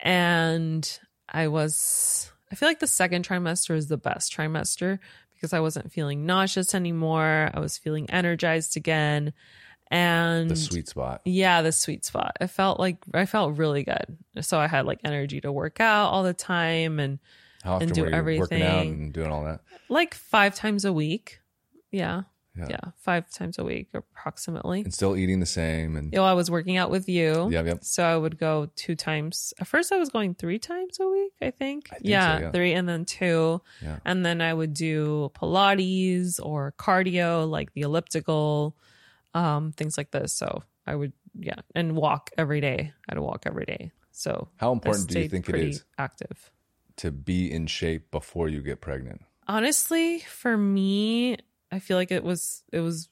and 0.00 1.00
i 1.32 1.48
was 1.48 2.30
i 2.50 2.54
feel 2.54 2.68
like 2.68 2.80
the 2.80 2.86
second 2.86 3.26
trimester 3.26 3.74
is 3.74 3.88
the 3.88 3.96
best 3.96 4.32
trimester 4.36 4.98
because 5.34 5.52
i 5.52 5.60
wasn't 5.60 5.90
feeling 5.92 6.24
nauseous 6.26 6.74
anymore 6.74 7.50
i 7.54 7.58
was 7.60 7.76
feeling 7.78 8.08
energized 8.10 8.76
again 8.76 9.32
and 9.90 10.50
The 10.50 10.56
sweet 10.56 10.88
spot. 10.88 11.20
yeah 11.24 11.62
the 11.62 11.72
sweet 11.72 12.04
spot 12.04 12.36
i 12.40 12.46
felt 12.46 12.78
like 12.78 12.98
i 13.14 13.26
felt 13.26 13.56
really 13.58 13.82
good 13.84 14.16
so 14.40 14.58
i 14.58 14.66
had 14.66 14.86
like 14.86 15.00
energy 15.04 15.40
to 15.40 15.50
work 15.52 15.80
out 15.80 16.08
all 16.10 16.22
the 16.22 16.32
time 16.34 16.98
and 17.00 17.18
How 17.62 17.74
often 17.74 17.88
do 17.90 18.02
were 18.02 18.08
you 18.08 18.38
working 18.40 18.62
out 18.62 18.68
everything. 18.68 18.92
and 19.04 19.12
doing 19.12 19.30
all 19.30 19.44
that? 19.44 19.60
like 19.88 20.14
five 20.14 20.54
times 20.54 20.84
a 20.84 20.92
week 20.92 21.40
yeah 21.90 22.22
Yeah. 22.56 22.66
yeah, 22.68 22.80
five 22.98 23.30
times 23.30 23.58
a 23.58 23.64
week 23.64 23.88
approximately 23.94 24.82
And 24.82 24.92
still 24.92 25.16
eating 25.16 25.40
the 25.40 25.46
same. 25.46 25.96
And 25.96 26.12
you 26.12 26.18
know, 26.18 26.24
I 26.24 26.34
was 26.34 26.50
working 26.50 26.76
out 26.76 26.90
with 26.90 27.08
you. 27.08 27.48
Yep, 27.50 27.66
yep. 27.66 27.84
So 27.84 28.04
I 28.04 28.14
would 28.14 28.38
go 28.38 28.68
two 28.76 28.94
times. 28.94 29.54
At 29.58 29.66
first, 29.66 29.90
I 29.90 29.96
was 29.96 30.10
going 30.10 30.34
three 30.34 30.58
times 30.58 30.98
a 31.00 31.08
week, 31.08 31.32
I 31.40 31.50
think. 31.50 31.88
I 31.90 31.94
think 31.94 32.06
yeah, 32.06 32.36
so, 32.36 32.42
yeah. 32.42 32.50
three 32.50 32.74
and 32.74 32.86
then 32.86 33.06
two. 33.06 33.62
Yeah. 33.80 33.98
And 34.04 34.24
then 34.24 34.42
I 34.42 34.52
would 34.52 34.74
do 34.74 35.32
Pilates 35.34 36.40
or 36.42 36.74
cardio, 36.78 37.48
like 37.48 37.72
the 37.72 37.82
elliptical, 37.82 38.76
um, 39.32 39.72
things 39.72 39.96
like 39.96 40.10
this. 40.10 40.34
So 40.34 40.62
I 40.86 40.94
would, 40.94 41.14
yeah, 41.38 41.60
and 41.74 41.96
walk 41.96 42.30
every 42.36 42.60
day. 42.60 42.92
I'd 43.08 43.18
walk 43.18 43.44
every 43.46 43.64
day. 43.64 43.92
So 44.10 44.48
how 44.56 44.72
important 44.72 45.08
do 45.08 45.20
you 45.20 45.28
think 45.28 45.48
it 45.48 45.54
is 45.54 45.84
active? 45.96 46.50
to 46.94 47.10
be 47.10 47.50
in 47.50 47.66
shape 47.66 48.10
before 48.10 48.50
you 48.50 48.60
get 48.60 48.82
pregnant? 48.82 49.22
honestly 49.48 50.20
for 50.20 50.56
me 50.56 51.36
i 51.72 51.78
feel 51.80 51.96
like 51.96 52.12
it 52.12 52.22
was 52.22 52.62
it 52.72 52.80
was 52.80 53.08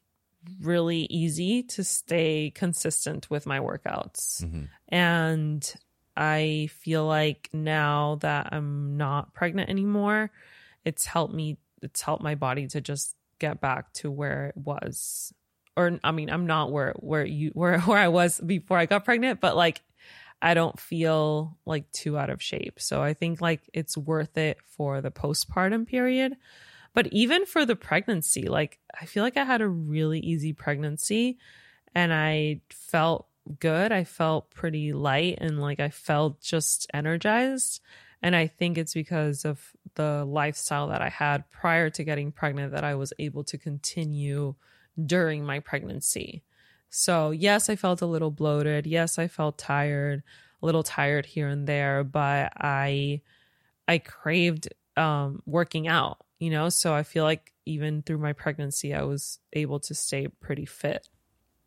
really 0.61 1.07
easy 1.11 1.63
to 1.65 1.83
stay 1.85 2.53
consistent 2.55 3.29
with 3.29 3.45
my 3.47 3.59
workouts 3.59 4.43
Mhm. 4.45 4.69
and 4.89 5.75
i 6.17 6.69
feel 6.73 7.05
like 7.07 7.49
now 7.53 8.17
that 8.21 8.49
i'm 8.53 8.97
not 8.97 9.35
pregnant 9.35 9.69
anymore 9.71 10.31
it's 10.85 11.05
helped 11.05 11.35
me 11.35 11.59
it's 11.83 12.01
helped 12.03 12.23
my 12.23 12.35
body 12.37 12.67
to 12.69 12.81
just 12.81 13.17
get 13.39 13.61
back 13.61 13.93
to 13.95 14.11
where 14.11 14.47
it 14.47 14.57
was 14.57 15.33
or 15.77 15.99
i 16.05 16.11
mean 16.11 16.31
i'm 16.31 16.47
not 16.47 16.71
where 16.73 16.93
where 17.01 17.25
you 17.25 17.51
where 17.55 17.79
where 17.91 17.99
i 17.99 18.09
was 18.09 18.41
before 18.41 18.79
i 18.79 18.87
got 18.87 19.05
pregnant 19.05 19.41
but 19.41 19.57
like 19.57 19.83
I 20.43 20.55
don't 20.55 20.81
feel 20.81 21.59
like 21.67 21.93
too 21.93 22.17
out 22.17 22.31
of 22.31 22.43
shape. 22.43 22.81
So 22.81 23.03
I 23.03 23.13
think 23.13 23.43
like 23.43 23.61
it's 23.75 23.95
worth 23.95 24.39
it 24.39 24.57
for 24.65 25.03
the 25.03 25.11
postpartum 25.11 25.87
period. 25.87 26.35
But 26.95 27.09
even 27.13 27.47
for 27.47 27.65
the 27.65 27.77
pregnancy, 27.77 28.43
like 28.49 28.79
I 29.01 29.07
feel 29.07 29.23
like 29.23 29.37
I 29.37 29.45
had 29.45 29.61
a 29.61 29.69
really 29.69 30.21
easy 30.21 30.53
pregnancy 30.53 31.39
and 31.95 32.13
I 32.13 32.61
felt 32.71 33.27
good. 33.59 33.93
I 33.93 34.05
felt 34.05 34.51
pretty 34.51 34.93
light 34.93 35.39
and 35.39 35.61
like 35.61 35.81
I 35.81 35.91
felt 35.91 36.41
just 36.41 36.87
energized. 36.93 37.81
And 38.23 38.37
I 38.37 38.47
think 38.49 38.77
it's 38.77 38.95
because 38.95 39.45
of 39.45 39.73
the 39.95 40.25
lifestyle 40.25 40.89
that 40.89 41.01
I 41.01 41.09
had 41.09 41.51
prior 41.51 41.91
to 41.91 42.05
getting 42.05 42.33
pregnant 42.33 42.73
that 42.73 42.85
I 42.85 42.95
was 42.95 43.13
able 43.19 43.45
to 43.45 43.57
continue 43.59 44.55
during 45.07 45.45
my 45.45 45.61
pregnancy. 45.61 46.43
So, 46.91 47.31
yes, 47.31 47.71
I 47.71 47.77
felt 47.77 48.03
a 48.03 48.07
little 48.07 48.31
bloated. 48.31 48.87
Yes, 48.87 49.19
I 49.19 49.29
felt 49.29 49.57
tired, 49.59 50.23
a 50.61 50.67
little 50.67 50.83
tired 50.83 51.25
here 51.25 51.49
and 51.49 51.67
there, 51.67 52.05
but 52.05 52.53
I 52.57 53.23
I 53.89 53.99
craved 53.99 54.69
um 54.97 55.43
working 55.47 55.89
out, 55.89 56.19
you 56.41 56.51
know? 56.51 56.69
So 56.69 56.93
I 56.93 57.05
feel 57.05 57.23
like 57.23 57.53
even 57.67 58.03
through 58.03 58.19
my 58.19 58.33
pregnancy 58.33 58.93
I 58.93 59.03
was 59.03 59.39
able 59.53 59.79
to 59.81 59.95
stay 59.95 60.27
pretty 60.27 60.67
fit 60.67 61.09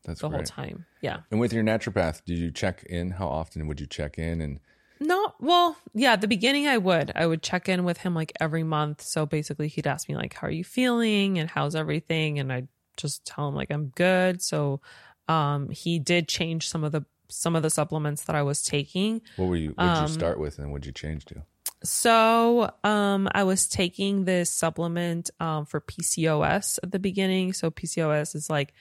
That's 0.04 0.20
the 0.20 0.28
great. 0.28 0.38
whole 0.40 0.44
time. 0.46 0.86
Yeah. 1.00 1.20
And 1.32 1.40
with 1.40 1.54
your 1.54 1.64
naturopath, 1.64 2.26
did 2.26 2.38
you 2.38 2.52
check 2.52 2.84
in? 2.84 3.12
How 3.12 3.28
often 3.30 3.68
would 3.68 3.80
you 3.80 3.88
check 3.88 4.18
in? 4.18 4.42
And 4.42 4.60
No, 5.00 5.34
well, 5.40 5.78
yeah, 5.94 6.12
at 6.14 6.22
the 6.22 6.28
beginning 6.28 6.68
I 6.68 6.78
would. 6.78 7.12
I 7.16 7.26
would 7.26 7.42
check 7.42 7.70
in 7.70 7.86
with 7.86 8.00
him 8.00 8.14
like 8.14 8.34
every 8.42 8.64
month. 8.64 9.02
So 9.02 9.26
basically 9.26 9.70
he'd 9.70 9.88
ask 9.88 10.10
me 10.10 10.16
like 10.18 10.34
how 10.34 10.48
are 10.48 10.52
you 10.52 10.64
feeling 10.66 11.40
and 11.40 11.50
how's 11.50 11.76
everything 11.76 12.40
and 12.40 12.52
I'd 12.52 12.68
just 12.98 13.24
tell 13.26 13.48
him 13.48 13.56
like 13.56 13.72
I'm 13.72 13.88
good. 13.96 14.42
So 14.42 14.82
um 15.30 15.70
he 15.70 16.00
did 16.00 16.28
change 16.28 16.68
some 16.68 16.84
of 16.84 16.92
the 16.92 17.06
some 17.30 17.56
of 17.56 17.64
the 17.64 17.70
supplements 17.70 18.24
that 18.26 18.36
I 18.36 18.44
was 18.44 18.62
taking. 18.62 19.22
What 19.38 19.46
were 19.48 19.56
you? 19.56 19.70
What 19.70 19.86
Um, 19.86 20.02
you 20.04 20.08
start 20.10 20.38
with, 20.40 20.60
and 20.60 20.72
what 20.72 20.82
did 20.82 20.88
you 20.88 20.92
change 20.94 21.26
to? 21.26 21.44
So, 21.84 22.72
um, 22.84 23.28
I 23.34 23.44
was 23.44 23.68
taking 23.68 24.24
this 24.26 24.50
supplement 24.50 25.30
um, 25.40 25.66
for 25.66 25.82
PCOS 25.82 26.80
at 26.82 26.92
the 26.92 27.00
beginning. 27.00 27.54
So, 27.54 27.72
PCOS 27.72 28.36
is 28.36 28.50
like, 28.50 28.74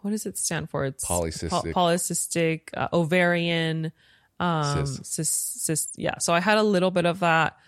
what 0.00 0.12
does 0.12 0.24
it 0.24 0.38
stand 0.38 0.70
for? 0.70 0.86
It's 0.86 1.04
Polycystic. 1.04 1.72
polycystic 1.74 2.60
uh, 2.74 2.88
ovarian. 2.92 3.92
Um, 4.38 4.86
Cyst. 4.86 5.04
cyst, 5.14 5.64
cyst, 5.66 5.94
yeah. 5.98 6.16
So, 6.18 6.32
I 6.32 6.40
had 6.40 6.56
a 6.56 6.62
little 6.62 6.90
bit 6.90 7.04
of 7.04 7.20
that 7.20 7.58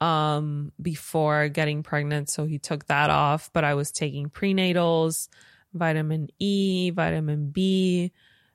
um, 0.00 0.72
before 0.80 1.48
getting 1.48 1.82
pregnant. 1.82 2.30
So, 2.30 2.46
he 2.46 2.58
took 2.58 2.86
that 2.86 3.10
off, 3.10 3.50
but 3.52 3.62
I 3.64 3.74
was 3.74 3.90
taking 3.92 4.30
prenatals, 4.30 5.28
vitamin 5.74 6.28
E, 6.38 6.88
vitamin 6.90 7.50
B, 7.50 8.12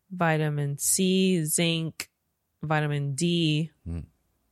vitamin 0.10 0.80
C, 0.80 1.44
zinc, 1.46 2.10
vitamin 2.64 3.14
D, 3.14 3.70
Hmm. 3.86 4.00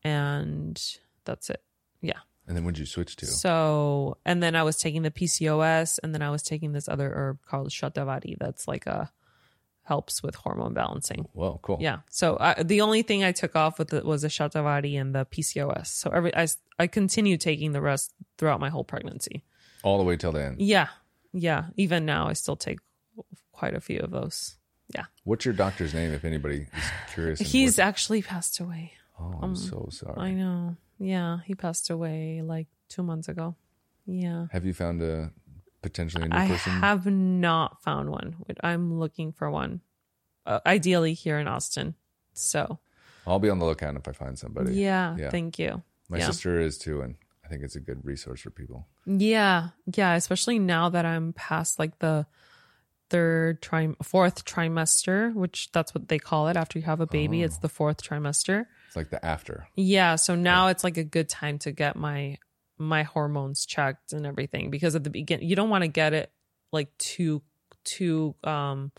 and 0.03 0.79
that's 1.27 1.51
it. 1.51 1.61
Yeah. 2.01 2.19
And 2.47 2.57
then 2.57 2.63
when 2.63 2.73
did 2.73 2.79
you 2.79 2.85
switch 2.85 3.15
to? 3.17 3.25
So, 3.27 4.17
and 4.25 4.41
then 4.41 4.55
I 4.55 4.63
was 4.63 4.77
taking 4.77 5.03
the 5.03 5.11
PCOS, 5.11 5.99
and 6.01 6.13
then 6.15 6.21
I 6.21 6.31
was 6.31 6.41
taking 6.41 6.71
this 6.71 6.87
other 6.87 7.11
herb 7.13 7.39
called 7.45 7.69
Shatavari. 7.69 8.37
That's 8.39 8.67
like 8.67 8.87
a 8.87 9.11
helps 9.87 10.21
with 10.21 10.35
hormone 10.35 10.73
balancing. 10.73 11.27
Whoa, 11.33 11.59
cool. 11.61 11.77
Yeah. 11.79 11.99
So 12.09 12.37
I, 12.39 12.61
the 12.61 12.81
only 12.81 13.01
thing 13.03 13.23
I 13.23 13.31
took 13.31 13.55
off 13.55 13.79
with 13.79 13.93
it 13.93 14.05
was 14.05 14.21
the 14.21 14.27
Shatavari 14.27 14.99
and 14.99 15.15
the 15.15 15.25
PCOS. 15.25 15.87
So 15.87 16.09
every 16.09 16.35
I 16.35 16.47
I 16.77 16.87
continued 16.87 17.41
taking 17.41 17.71
the 17.71 17.81
rest 17.81 18.13
throughout 18.37 18.59
my 18.59 18.69
whole 18.69 18.83
pregnancy. 18.83 19.43
All 19.83 19.97
the 19.97 20.03
way 20.03 20.17
till 20.17 20.31
the 20.31 20.43
end. 20.43 20.61
Yeah. 20.61 20.87
Yeah. 21.33 21.67
Even 21.77 22.05
now, 22.05 22.27
I 22.27 22.33
still 22.33 22.55
take 22.57 22.79
quite 23.51 23.73
a 23.73 23.79
few 23.79 23.99
of 23.99 24.11
those. 24.11 24.57
Yeah. 24.93 25.05
What's 25.23 25.45
your 25.45 25.53
doctor's 25.53 25.93
name, 25.93 26.13
if 26.13 26.25
anybody 26.25 26.67
is 26.75 26.83
curious? 27.13 27.39
He's 27.39 27.77
what- 27.77 27.85
actually 27.85 28.21
passed 28.21 28.59
away. 28.59 28.93
oh, 29.19 29.39
I'm 29.41 29.49
um, 29.49 29.55
so 29.55 29.89
sorry. 29.91 30.17
I 30.17 30.31
know. 30.31 30.77
Yeah. 30.99 31.39
He 31.45 31.55
passed 31.55 31.89
away 31.89 32.41
like 32.43 32.67
two 32.89 33.03
months 33.03 33.27
ago. 33.27 33.55
Yeah. 34.05 34.47
Have 34.51 34.65
you 34.65 34.73
found 34.73 35.01
a 35.01 35.31
potentially 35.81 36.25
a 36.25 36.27
new 36.29 36.35
I 36.37 36.47
person? 36.47 36.71
have 36.73 37.05
not 37.05 37.81
found 37.83 38.09
one. 38.09 38.35
I'm 38.63 38.97
looking 38.99 39.31
for 39.31 39.49
one, 39.51 39.81
uh, 40.45 40.59
ideally 40.65 41.13
here 41.13 41.37
in 41.39 41.47
Austin. 41.47 41.95
So 42.33 42.79
I'll 43.25 43.39
be 43.39 43.49
on 43.49 43.59
the 43.59 43.65
lookout 43.65 43.95
if 43.95 44.07
I 44.07 44.11
find 44.13 44.37
somebody. 44.39 44.75
yeah, 44.75 45.15
Yeah. 45.17 45.29
thank 45.29 45.59
you. 45.59 45.83
My 46.09 46.19
yeah. 46.19 46.27
sister 46.27 46.59
is 46.61 46.77
too, 46.77 47.01
and 47.01 47.15
I 47.43 47.49
think 47.49 47.63
it's 47.63 47.75
a 47.75 47.81
good 47.81 48.05
resource 48.05 48.41
for 48.41 48.49
people. 48.49 48.87
Yeah, 49.05 49.69
yeah, 49.93 50.13
especially 50.15 50.57
now 50.59 50.87
that 50.89 51.05
I'm 51.05 51.33
past 51.33 51.79
like 51.79 51.99
the 51.99 52.25
third 53.09 53.61
trim 53.61 53.95
fourth 54.03 54.45
trimester, 54.45 55.33
which 55.33 55.71
that's 55.71 55.93
what 55.93 56.07
they 56.09 56.19
call 56.19 56.47
it 56.47 56.57
after 56.57 56.79
you 56.79 56.85
have 56.85 56.99
a 57.01 57.07
baby. 57.07 57.41
Oh. 57.41 57.45
It's 57.45 57.57
the 57.57 57.69
fourth 57.69 58.01
trimester. 58.03 58.65
It's 58.87 58.95
like 58.95 59.09
the 59.09 59.23
after. 59.23 59.67
Yeah, 59.75 60.15
so 60.15 60.35
now 60.35 60.67
it's 60.67 60.83
like 60.83 60.97
a 60.97 61.03
good 61.03 61.29
time 61.29 61.59
to 61.59 61.71
get 61.71 61.95
my 61.95 62.37
my 62.79 63.03
hormones 63.03 63.65
checked 63.65 64.13
and 64.13 64.25
everything 64.25 64.69
because 64.69 64.95
at 64.95 65.03
the 65.03 65.09
beginning 65.09 65.47
you 65.49 65.55
don't 65.55 65.69
want 65.69 65.83
to 65.83 65.87
get 65.87 66.13
it 66.13 66.31
like 66.71 66.95
too 66.99 67.41
too 67.83 68.35
um 68.43 68.91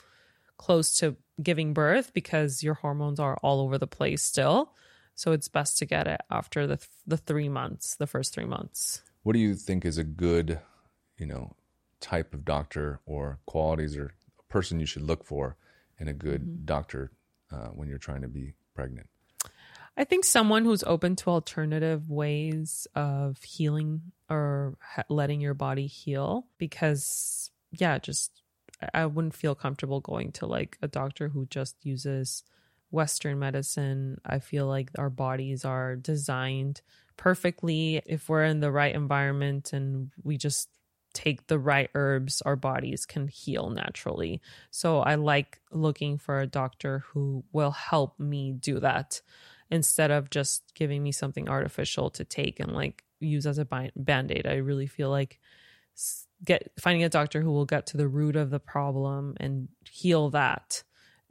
close 0.57 0.99
to 0.99 1.17
giving 1.41 1.73
birth 1.75 2.13
because 2.13 2.63
your 2.63 2.75
hormones 2.75 3.21
are 3.21 3.37
all 3.43 3.61
over 3.61 3.79
the 3.79 3.87
place 3.87 4.23
still. 4.23 4.75
So 5.15 5.33
it's 5.33 5.49
best 5.49 5.79
to 5.79 5.87
get 5.87 6.07
it 6.07 6.21
after 6.31 6.67
the 6.67 6.79
the 7.07 7.17
3 7.17 7.49
months, 7.49 7.97
the 7.97 8.07
first 8.07 8.35
3 8.35 8.45
months. 8.45 9.03
What 9.23 9.33
do 9.35 9.39
you 9.39 9.55
think 9.55 9.85
is 9.85 9.99
a 9.99 10.05
good, 10.05 10.61
you 11.17 11.27
know, 11.27 11.55
type 12.01 12.35
of 12.35 12.45
doctor 12.45 13.01
or 13.07 13.39
qualities 13.47 13.97
or 13.97 14.13
a 14.39 14.53
person 14.53 14.81
you 14.81 14.87
should 14.87 15.03
look 15.03 15.25
for 15.25 15.57
in 15.99 16.09
a 16.09 16.13
good 16.13 16.43
Mm-hmm. 16.43 16.65
doctor 16.65 17.11
uh, 17.53 17.69
when 17.69 17.89
you're 17.89 17.99
trying 17.99 18.23
to 18.23 18.29
be 18.29 18.55
pregnant? 18.75 19.09
I 19.99 20.05
think 20.05 20.25
someone 20.25 20.65
who's 20.65 20.85
open 20.85 21.17
to 21.17 21.31
alternative 21.31 22.09
ways 22.09 22.87
of 22.95 23.43
healing 23.43 24.01
or 24.31 24.79
letting 25.09 25.41
your 25.41 25.55
body 25.55 25.89
heal 25.89 26.47
because 26.57 27.51
yeah, 27.73 27.99
just 27.99 28.41
I- 28.95 29.07
wouldn't 29.07 29.35
feel 29.35 29.57
comfortable 29.57 29.99
going 29.99 30.31
to 30.33 30.47
like 30.47 30.79
a 30.81 30.87
doctor 30.87 31.29
who 31.29 31.47
just 31.47 31.85
uses 31.85 32.45
western 32.93 33.41
medicine. 33.41 34.21
I 34.25 34.39
feel 34.39 34.69
like 34.69 34.93
our 34.97 35.11
bodies 35.11 35.65
are 35.65 35.97
designed 35.97 36.81
perfectly 37.17 38.01
if 38.07 38.29
we're 38.29 38.45
in 38.45 38.61
the 38.61 38.71
right 38.71 38.95
environment 38.95 39.73
and 39.73 40.13
we 40.23 40.37
just 40.37 40.69
take 41.13 41.49
the 41.49 41.59
right 41.59 41.91
herbs 41.97 42.41
our 42.43 42.55
bodies 42.55 43.05
can 43.05 43.27
heal 43.27 43.71
naturally. 43.71 44.41
So 44.71 45.01
I 45.01 45.17
like 45.17 45.59
looking 45.73 46.19
for 46.19 46.39
a 46.39 46.47
doctor 46.47 47.01
who 47.09 47.43
will 47.53 47.73
help 47.73 48.21
me 48.21 48.53
do 48.53 48.79
that 48.79 49.21
instead 49.71 50.11
of 50.11 50.31
just 50.31 50.63
giving 50.75 51.03
me 51.03 51.13
something 51.13 51.49
artificial 51.49 52.11
to 52.11 52.25
take 52.25 52.61
and 52.61 52.73
like 52.73 53.05
use 53.21 53.47
as 53.47 53.59
a 53.59 53.67
band-aid. 53.97 54.47
I 54.47 54.57
really 54.57 54.87
feel 54.87 55.11
like 55.11 55.39
get 56.45 56.71
finding 56.79 57.05
a 57.05 57.09
doctor 57.09 57.41
who 57.41 57.51
will 57.51 57.65
get 57.65 57.87
to 57.87 57.97
the 57.97 58.09
root 58.09 58.37
of 58.37 58.51
the 58.51 58.61
problem 58.61 59.37
and 59.41 59.69
heal 59.91 60.31
that 60.31 60.85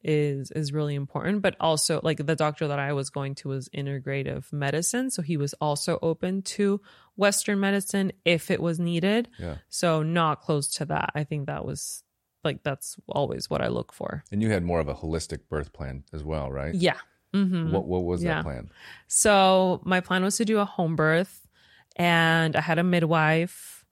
is 0.03 0.51
is 0.51 0.73
really 0.73 0.95
important. 0.95 1.41
But 1.41 1.55
also 1.59 1.99
like 2.03 2.25
the 2.25 2.35
doctor 2.35 2.67
that 2.67 2.79
i 2.79 2.93
was 2.93 3.09
going 3.09 3.35
to 3.35 3.49
was 3.49 3.69
integrative 3.69 4.51
medicine. 4.53 5.09
So 5.09 5.21
he 5.21 5.37
was 5.37 5.53
also 5.55 5.97
open 6.01 6.41
to 6.43 6.81
western 7.15 7.59
medicine 7.59 8.11
if 8.25 8.51
it 8.51 8.61
was 8.61 8.79
needed. 8.79 9.29
Yeah. 9.39 9.55
so 9.69 10.03
not 10.03 10.41
close 10.41 10.67
to 10.73 10.85
that. 10.85 11.11
I 11.15 11.23
think 11.23 11.47
that 11.47 11.65
was 11.65 12.03
like 12.43 12.63
that's 12.63 12.97
always 13.07 13.49
what 13.49 13.61
i 13.61 13.67
look 13.67 13.91
for. 13.91 14.23
And 14.31 14.41
you 14.41 14.51
had 14.51 14.63
more 14.63 14.79
of 14.79 14.87
a 14.87 14.95
holistic 14.95 15.39
birth 15.49 15.73
plan 15.73 16.03
as 16.13 16.23
well, 16.23 16.51
right? 16.51 16.75
yeah 16.75 16.97
hmm 17.33 17.71
What 17.71 17.85
What 17.85 18.03
was 18.03 18.23
Yeah. 18.23 18.37
that 18.37 18.43
plan? 18.43 18.69
So 19.07 19.81
my 19.85 19.99
plan 20.01 20.23
was 20.23 20.37
to 20.37 20.45
do 20.45 20.59
a 20.59 20.65
home 20.65 20.95
birth, 20.95 21.47
and 21.95 22.55
I 22.55 22.61
had 22.61 22.79
a 22.79 22.83
midwife. 22.83 23.85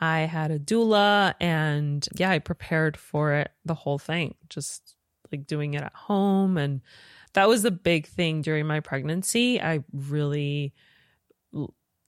I 0.00 0.20
had 0.20 0.50
a 0.50 0.58
doula, 0.58 1.34
and 1.40 2.06
yeah, 2.16 2.30
I 2.30 2.38
prepared 2.38 2.96
for 2.96 3.32
it 3.34 3.50
the 3.64 3.74
whole 3.74 3.98
thing, 3.98 4.36
just 4.48 4.94
like 5.32 5.46
doing 5.46 5.74
it 5.74 5.82
at 5.82 5.94
home. 5.94 6.56
And 6.56 6.80
that 7.34 7.48
was 7.48 7.62
the 7.62 7.70
big 7.72 8.06
thing 8.06 8.40
during 8.42 8.66
my 8.66 8.80
pregnancy. 8.80 9.60
I 9.60 9.82
really 9.92 10.72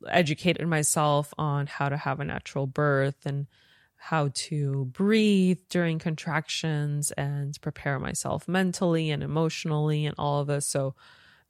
educated 0.08 0.66
myself 0.66 1.34
on 1.36 1.66
how 1.66 1.88
to 1.88 1.96
have 1.96 2.20
a 2.20 2.24
natural 2.24 2.66
birth 2.66 3.26
and 3.26 3.46
how 4.02 4.30
to 4.32 4.86
breathe 4.86 5.58
during 5.68 5.98
contractions 5.98 7.10
and 7.12 7.54
prepare 7.60 7.98
myself 7.98 8.48
mentally 8.48 9.10
and 9.10 9.22
emotionally 9.22 10.06
and 10.06 10.14
all 10.18 10.40
of 10.40 10.46
this. 10.46 10.66
So 10.66 10.94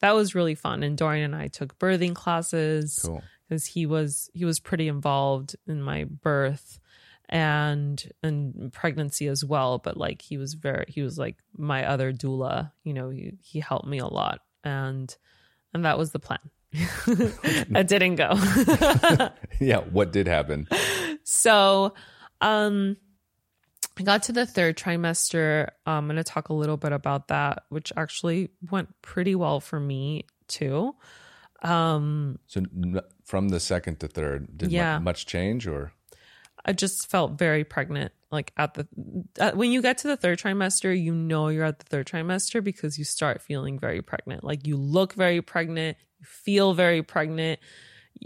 that 0.01 0.17
was 0.17 0.35
really 0.35 0.57
fun. 0.57 0.83
And 0.83 0.99
Dorian 0.99 1.33
and 1.33 1.43
I 1.43 1.47
took 1.47 1.79
birthing 1.79 2.15
classes 2.15 2.99
Cool. 3.05 3.23
because 3.49 3.67
he 3.67 3.87
was 3.87 4.29
he 4.35 4.45
was 4.45 4.59
pretty 4.59 4.89
involved 4.89 5.55
in 5.69 5.81
my 5.81 6.05
birth 6.05 6.81
and 7.29 8.03
and 8.25 8.73
pregnancy 8.73 9.29
as 9.29 9.45
well. 9.45 9.79
But 9.79 9.97
like 9.97 10.21
he 10.21 10.37
was 10.37 10.55
very 10.55 10.87
he 10.89 11.03
was 11.03 11.19
like 11.19 11.37
my 11.57 11.87
other 11.87 12.13
doula. 12.13 12.73
You 12.83 12.95
know, 12.95 13.11
he 13.11 13.35
he 13.41 13.61
helped 13.61 13.87
me 13.87 13.99
a 13.99 14.07
lot, 14.09 14.41
and 14.65 15.17
and 15.73 15.85
that 15.85 15.99
was 15.99 16.11
the 16.11 16.19
plan. 16.19 16.41
that 16.73 17.87
didn't 17.87 18.17
go. 18.17 18.33
yeah. 19.61 19.79
What 19.79 20.13
did 20.13 20.27
happen? 20.27 20.67
So, 21.25 21.95
um, 22.41 22.97
I 23.99 24.03
got 24.03 24.25
to 24.25 24.33
the 24.33 24.47
third 24.47 24.77
trimester. 24.77 25.69
I'm 25.87 26.07
going 26.07 26.17
to 26.17 26.25
talk 26.25 26.49
a 26.49 26.55
little 26.55 26.77
bit 26.77 26.93
about 26.93 27.29
that, 27.29 27.65
which 27.69 27.93
actually 27.97 28.51
went 28.71 28.89
pretty 29.03 29.35
well 29.35 29.61
for 29.61 29.79
me 29.79 30.25
too. 30.49 30.95
Um, 31.63 32.39
So 32.47 32.63
from 33.25 33.51
the 33.51 33.61
second 33.61 34.01
to 34.01 34.09
third, 34.09 34.57
did 34.57 34.73
Yeah. 34.73 34.99
much 34.99 35.27
change 35.27 35.67
or? 35.67 35.93
I 36.65 36.73
just 36.73 37.11
felt 37.11 37.39
very 37.39 37.65
pregnant. 37.65 38.13
Like 38.31 38.53
at 38.57 38.75
the 38.75 38.87
uh, 39.39 39.53
when 39.53 39.73
you 39.73 39.83
get 39.83 39.99
to 39.99 40.09
the 40.09 40.17
third 40.17 40.39
trimester, 40.39 40.99
you 40.99 41.15
know 41.15 41.49
you're 41.49 41.65
at 41.65 41.79
the 41.79 41.87
third 41.87 42.07
trimester 42.07 42.63
because 42.63 42.99
you 42.99 43.05
start 43.05 43.43
feeling 43.43 43.79
very 43.79 44.03
pregnant. 44.03 44.45
Like 44.45 44.67
you 44.67 44.77
look 44.77 45.15
very 45.15 45.43
pregnant, 45.43 45.97
you 46.19 46.27
feel 46.27 46.73
very 46.75 47.03
pregnant. 47.03 47.61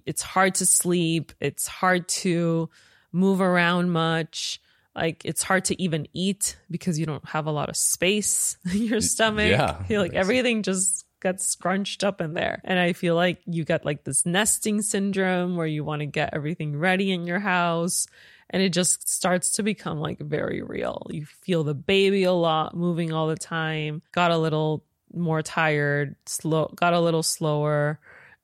It's 0.05 0.23
hard 0.23 0.57
to 0.57 0.67
sleep. 0.67 1.33
It's 1.41 1.67
hard 1.67 2.09
to 2.09 2.69
move 3.15 3.41
around 3.41 3.91
much. 3.91 4.61
Like 4.95 5.23
it's 5.25 5.43
hard 5.43 5.65
to 5.67 5.83
even 5.83 6.07
eat 6.13 6.57
because 6.71 6.99
you 6.99 7.07
don't 7.07 7.27
have 7.27 7.47
a 7.47 7.51
lot 7.51 7.69
of 7.69 7.77
space 7.77 8.59
in 8.73 8.83
your 8.83 9.01
stomach. 9.01 9.51
yeah. 9.51 9.83
Like 9.99 10.15
everything 10.15 10.63
just 10.63 11.07
gets 11.21 11.47
scrunched 11.47 12.05
up 12.05 12.21
in 12.21 12.35
there. 12.35 12.61
And 12.65 12.79
I 12.79 12.93
feel 12.93 13.15
like 13.15 13.39
you 13.47 13.65
get 13.65 13.85
like 13.85 14.05
this 14.05 14.27
nesting 14.27 14.83
syndrome 14.83 15.57
where 15.57 15.67
you 15.67 15.83
want 15.83 16.01
to 16.01 16.07
get 16.07 16.35
everything 16.35 16.77
ready 16.77 17.13
in 17.13 17.27
your 17.27 17.41
house 17.41 18.07
and 18.51 18.63
it 18.63 18.73
just 18.73 19.09
starts 19.09 19.53
to 19.53 19.63
become 19.63 20.01
like 20.01 20.19
very 20.19 20.63
real. 20.63 21.07
You 21.11 21.25
feel 21.25 21.65
the 21.65 21.75
baby 21.75 22.25
a 22.25 22.33
lot 22.33 22.77
moving 22.77 23.13
all 23.13 23.29
the 23.29 23.37
time. 23.37 24.03
Got 24.13 24.33
a 24.33 24.39
little 24.39 24.85
more 25.13 25.43
tired, 25.43 26.17
slow 26.27 26.73
got 26.77 26.93
a 26.93 27.01
little 27.01 27.23
slower. 27.23 28.01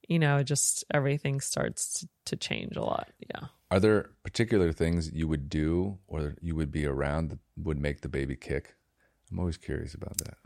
You 0.08 0.18
know, 0.18 0.42
just 0.42 0.84
everything 0.92 1.40
starts 1.40 2.00
to, 2.00 2.08
to 2.26 2.36
change 2.36 2.76
a 2.76 2.82
lot. 2.82 3.08
Yeah. 3.18 3.48
Are 3.70 3.78
there 3.78 4.10
particular 4.24 4.72
things 4.72 5.12
you 5.12 5.28
would 5.28 5.48
do 5.48 5.98
or 6.08 6.34
you 6.40 6.56
would 6.56 6.72
be 6.72 6.86
around 6.86 7.30
that 7.30 7.38
would 7.56 7.78
make 7.78 8.00
the 8.00 8.08
baby 8.08 8.34
kick? 8.34 8.74
I'm 9.30 9.38
always 9.38 9.56
curious 9.56 9.94
about 9.94 10.16
that. 10.18 10.36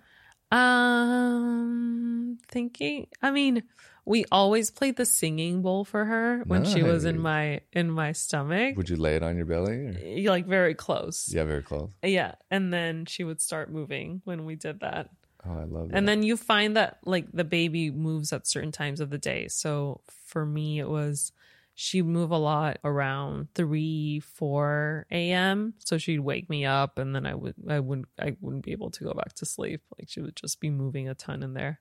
Um, 0.55 2.39
thinking. 2.49 3.07
I 3.23 3.31
mean, 3.31 3.63
we 4.05 4.27
always 4.31 4.71
played 4.71 4.97
the 4.97 5.07
singing 5.07 5.63
bowl 5.63 5.85
for 5.85 6.05
her 6.05 6.43
when 6.47 6.65
she 6.65 6.83
was 6.83 7.07
in 7.07 7.19
my 7.19 7.63
in 7.73 7.91
my 7.91 8.13
stomach. 8.13 8.77
Would 8.77 8.91
you 8.91 8.97
lay 8.97 9.17
it 9.17 9.23
on 9.23 9.37
your 9.37 9.47
belly? 9.47 9.87
Or? 9.87 10.31
Like 10.31 10.47
very 10.47 10.75
close. 10.75 11.29
Yeah, 11.33 11.45
very 11.45 11.63
close. 11.63 11.91
Yeah, 12.03 12.35
and 12.51 12.73
then 12.73 13.07
she 13.07 13.25
would 13.25 13.41
start 13.41 13.73
moving 13.73 14.21
when 14.25 14.45
we 14.45 14.55
did 14.55 14.81
that. 14.81 15.09
Oh, 15.47 15.59
I 15.59 15.65
love 15.65 15.89
that. 15.89 15.97
And 15.97 16.07
then 16.07 16.23
you 16.23 16.37
find 16.37 16.77
that 16.77 16.99
like 17.05 17.33
the 17.33 17.45
baby 17.45 17.91
moves 17.91 18.33
at 18.33 18.47
certain 18.47 18.73
times 18.73 19.01
of 19.01 19.11
the 19.11 19.19
day. 19.19 19.49
So 19.49 20.03
for 20.27 20.45
me, 20.45 20.79
it 20.79 20.89
was 20.89 21.33
she'd 21.75 22.07
move 22.07 22.31
a 22.31 22.39
lot 22.39 22.79
around 22.85 23.49
three, 23.55 24.21
four 24.21 25.07
a.m. 25.11 25.75
So 25.79 25.99
she'd 25.99 26.21
wake 26.21 26.49
me 26.49 26.65
up, 26.65 26.99
and 26.99 27.15
then 27.15 27.27
I 27.27 27.35
would, 27.35 27.55
I 27.69 27.81
wouldn't, 27.81 28.09
I 28.19 28.37
wouldn't 28.41 28.65
be 28.65 28.73
able 28.73 28.91
to 28.93 29.05
go 29.05 29.13
back 29.13 29.35
to 29.35 29.47
sleep. 29.47 29.83
Like 29.99 30.09
she 30.09 30.21
would 30.21 30.37
just 30.37 30.61
be 30.61 30.71
moving 30.71 31.09
a 31.09 31.15
ton 31.15 31.43
in 31.43 31.55
there. 31.55 31.81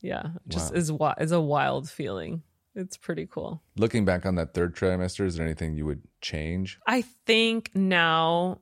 Yeah, 0.00 0.28
just 0.48 0.72
Wow. 0.72 0.78
is 0.78 0.88
wi- 0.88 1.16
is 1.20 1.32
a 1.32 1.40
wild 1.40 1.88
feeling. 1.90 2.42
It's 2.74 2.96
pretty 2.96 3.26
cool. 3.26 3.62
Looking 3.76 4.04
back 4.04 4.24
on 4.24 4.36
that 4.36 4.54
third 4.54 4.74
trimester, 4.76 5.26
is 5.26 5.36
there 5.36 5.44
anything 5.44 5.74
you 5.74 5.84
would 5.86 6.02
change? 6.20 6.78
I 6.86 7.02
think 7.26 7.72
now 7.74 8.60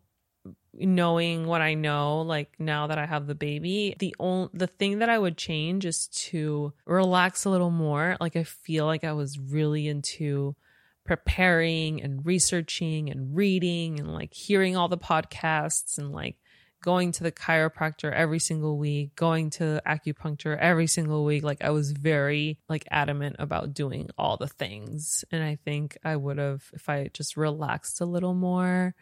knowing 0.80 1.46
what 1.46 1.60
I 1.60 1.74
know, 1.74 2.22
like 2.22 2.54
now 2.58 2.86
that 2.86 2.98
I 2.98 3.06
have 3.06 3.26
the 3.26 3.34
baby, 3.34 3.96
the 3.98 4.14
only 4.18 4.50
the 4.52 4.66
thing 4.66 4.98
that 4.98 5.08
I 5.08 5.18
would 5.18 5.36
change 5.36 5.84
is 5.84 6.08
to 6.08 6.72
relax 6.86 7.44
a 7.44 7.50
little 7.50 7.70
more. 7.70 8.16
Like 8.20 8.36
I 8.36 8.44
feel 8.44 8.86
like 8.86 9.04
I 9.04 9.12
was 9.12 9.38
really 9.38 9.88
into 9.88 10.56
preparing 11.04 12.02
and 12.02 12.24
researching 12.24 13.10
and 13.10 13.34
reading 13.34 13.98
and 13.98 14.12
like 14.12 14.34
hearing 14.34 14.76
all 14.76 14.88
the 14.88 14.98
podcasts 14.98 15.96
and 15.96 16.12
like 16.12 16.36
going 16.82 17.12
to 17.12 17.24
the 17.24 17.32
chiropractor 17.32 18.12
every 18.12 18.38
single 18.38 18.78
week, 18.78 19.14
going 19.16 19.50
to 19.50 19.82
acupuncture 19.86 20.56
every 20.58 20.86
single 20.86 21.24
week. 21.24 21.42
Like 21.42 21.62
I 21.62 21.70
was 21.70 21.92
very 21.92 22.58
like 22.68 22.86
adamant 22.90 23.36
about 23.38 23.74
doing 23.74 24.10
all 24.16 24.36
the 24.36 24.46
things. 24.46 25.24
And 25.32 25.42
I 25.42 25.56
think 25.64 25.98
I 26.04 26.16
would 26.16 26.38
have 26.38 26.64
if 26.72 26.88
I 26.88 27.10
just 27.12 27.36
relaxed 27.36 28.00
a 28.00 28.06
little 28.06 28.34
more, 28.34 28.94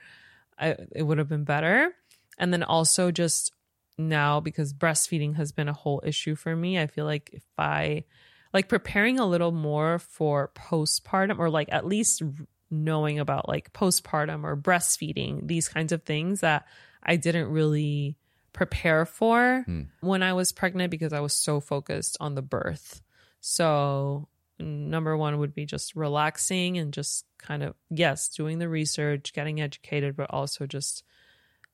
I 0.58 0.76
it 0.94 1.02
would 1.02 1.18
have 1.18 1.28
been 1.28 1.44
better. 1.44 1.92
And 2.38 2.52
then 2.52 2.62
also 2.62 3.10
just 3.10 3.52
now 3.98 4.40
because 4.40 4.74
breastfeeding 4.74 5.36
has 5.36 5.52
been 5.52 5.68
a 5.68 5.72
whole 5.72 6.02
issue 6.04 6.34
for 6.34 6.54
me, 6.54 6.78
I 6.78 6.86
feel 6.86 7.04
like 7.04 7.30
if 7.32 7.44
I 7.56 8.04
like 8.52 8.68
preparing 8.68 9.18
a 9.18 9.26
little 9.26 9.52
more 9.52 9.98
for 9.98 10.50
postpartum 10.54 11.38
or 11.38 11.50
like 11.50 11.68
at 11.72 11.86
least 11.86 12.22
knowing 12.70 13.18
about 13.18 13.48
like 13.48 13.72
postpartum 13.72 14.44
or 14.44 14.56
breastfeeding, 14.56 15.46
these 15.46 15.68
kinds 15.68 15.92
of 15.92 16.02
things 16.02 16.40
that 16.40 16.66
I 17.02 17.16
didn't 17.16 17.48
really 17.48 18.16
prepare 18.52 19.04
for 19.04 19.62
hmm. 19.66 19.82
when 20.00 20.22
I 20.22 20.32
was 20.32 20.52
pregnant 20.52 20.90
because 20.90 21.12
I 21.12 21.20
was 21.20 21.34
so 21.34 21.60
focused 21.60 22.16
on 22.20 22.34
the 22.34 22.42
birth. 22.42 23.02
So, 23.40 24.28
number 24.58 25.16
one 25.16 25.38
would 25.38 25.54
be 25.54 25.66
just 25.66 25.94
relaxing 25.96 26.78
and 26.78 26.92
just 26.92 27.24
kind 27.38 27.62
of, 27.62 27.74
yes, 27.90 28.28
doing 28.28 28.58
the 28.58 28.68
research, 28.68 29.32
getting 29.32 29.60
educated, 29.60 30.16
but 30.16 30.30
also 30.30 30.66
just 30.66 31.02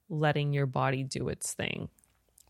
letting 0.08 0.52
your 0.52 0.66
body 0.66 1.04
do 1.04 1.28
its 1.28 1.54
thing. 1.54 1.88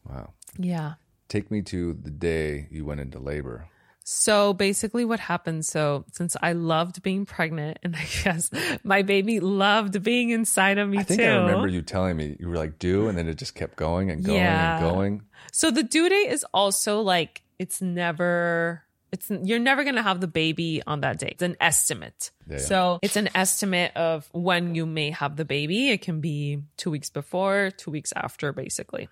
Wow. 0.09 0.33
Yeah. 0.59 0.95
Take 1.29 1.51
me 1.51 1.62
to 1.62 1.95
the 1.95 2.11
day 2.11 2.68
you 2.71 2.85
went 2.85 3.01
into 3.01 3.18
labor. 3.18 3.68
So 4.05 4.53
basically, 4.53 5.05
what 5.05 5.21
happened? 5.21 5.64
So, 5.64 6.05
since 6.12 6.37
I 6.42 6.55
loved 6.55 7.05
being 7.05 7.25
pregnant, 7.25 7.79
and 7.85 7.95
I 7.97 8.05
guess 8.25 8.51
my 8.83 9.03
baby 9.03 9.38
loved 9.38 10.03
being 10.03 10.31
inside 10.31 10.79
of 10.79 10.88
me 10.88 10.99
I 10.99 11.03
think 11.05 11.21
too. 11.21 11.27
I 11.27 11.37
remember 11.37 11.68
you 11.68 11.83
telling 11.83 12.16
me 12.16 12.37
you 12.40 12.49
were 12.49 12.57
like 12.57 12.81
due, 12.81 13.07
and 13.07 13.16
then 13.16 13.29
it 13.29 13.38
just 13.38 13.55
kept 13.55 13.77
going 13.77 14.11
and 14.11 14.25
going 14.25 14.38
Yeah. 14.38 14.79
and 14.85 14.92
going. 14.92 15.23
So 15.53 15.71
the 15.71 15.85
due 15.85 16.09
date 16.09 16.31
is 16.33 16.45
also 16.53 17.01
like 17.01 17.42
it's 17.61 17.81
never 17.81 18.83
it's 19.12 19.31
you're 19.31 19.59
never 19.59 19.85
going 19.85 19.96
to 19.96 20.03
have 20.03 20.20
the 20.20 20.27
baby 20.27 20.83
on 20.87 21.03
that 21.03 21.18
day. 21.18 21.29
It's 21.29 21.42
an 21.42 21.57
estimate. 21.61 22.31
Yeah, 22.48 22.57
yeah. 22.57 22.62
So 22.62 22.98
it's 23.03 23.16
an 23.16 23.29
estimate 23.35 23.94
of 23.94 24.29
when 24.33 24.75
you 24.75 24.87
may 24.87 25.11
have 25.11 25.37
the 25.37 25.44
baby. 25.44 25.90
It 25.90 26.01
can 26.01 26.20
be 26.20 26.62
2 26.79 26.90
weeks 26.90 27.11
before, 27.11 27.70
2 27.77 27.90
weeks 27.90 28.12
after 28.16 28.53
basically. 28.53 29.09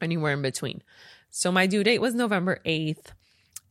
Anywhere 0.00 0.32
in 0.32 0.42
between. 0.42 0.82
So 1.30 1.52
my 1.52 1.66
due 1.66 1.84
date 1.84 2.00
was 2.00 2.14
November 2.14 2.60
8th 2.64 3.12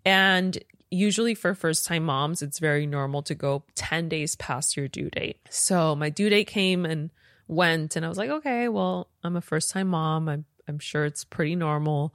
and 0.05 0.57
usually 0.91 1.33
for 1.33 1.53
first 1.53 1.85
time 1.85 2.05
moms 2.05 2.41
it's 2.41 2.59
very 2.59 2.85
normal 2.85 3.21
to 3.23 3.35
go 3.35 3.63
10 3.75 4.09
days 4.09 4.35
past 4.35 4.77
your 4.77 4.87
due 4.87 5.09
date. 5.09 5.39
So 5.49 5.95
my 5.95 6.09
due 6.09 6.29
date 6.29 6.47
came 6.47 6.85
and 6.85 7.09
went 7.47 7.95
and 7.95 8.05
I 8.05 8.09
was 8.09 8.17
like, 8.17 8.29
"Okay, 8.29 8.67
well, 8.67 9.09
I'm 9.23 9.35
a 9.35 9.41
first 9.41 9.71
time 9.71 9.87
mom. 9.87 10.29
I'm 10.29 10.45
I'm 10.67 10.79
sure 10.79 11.05
it's 11.05 11.23
pretty 11.23 11.55
normal." 11.55 12.13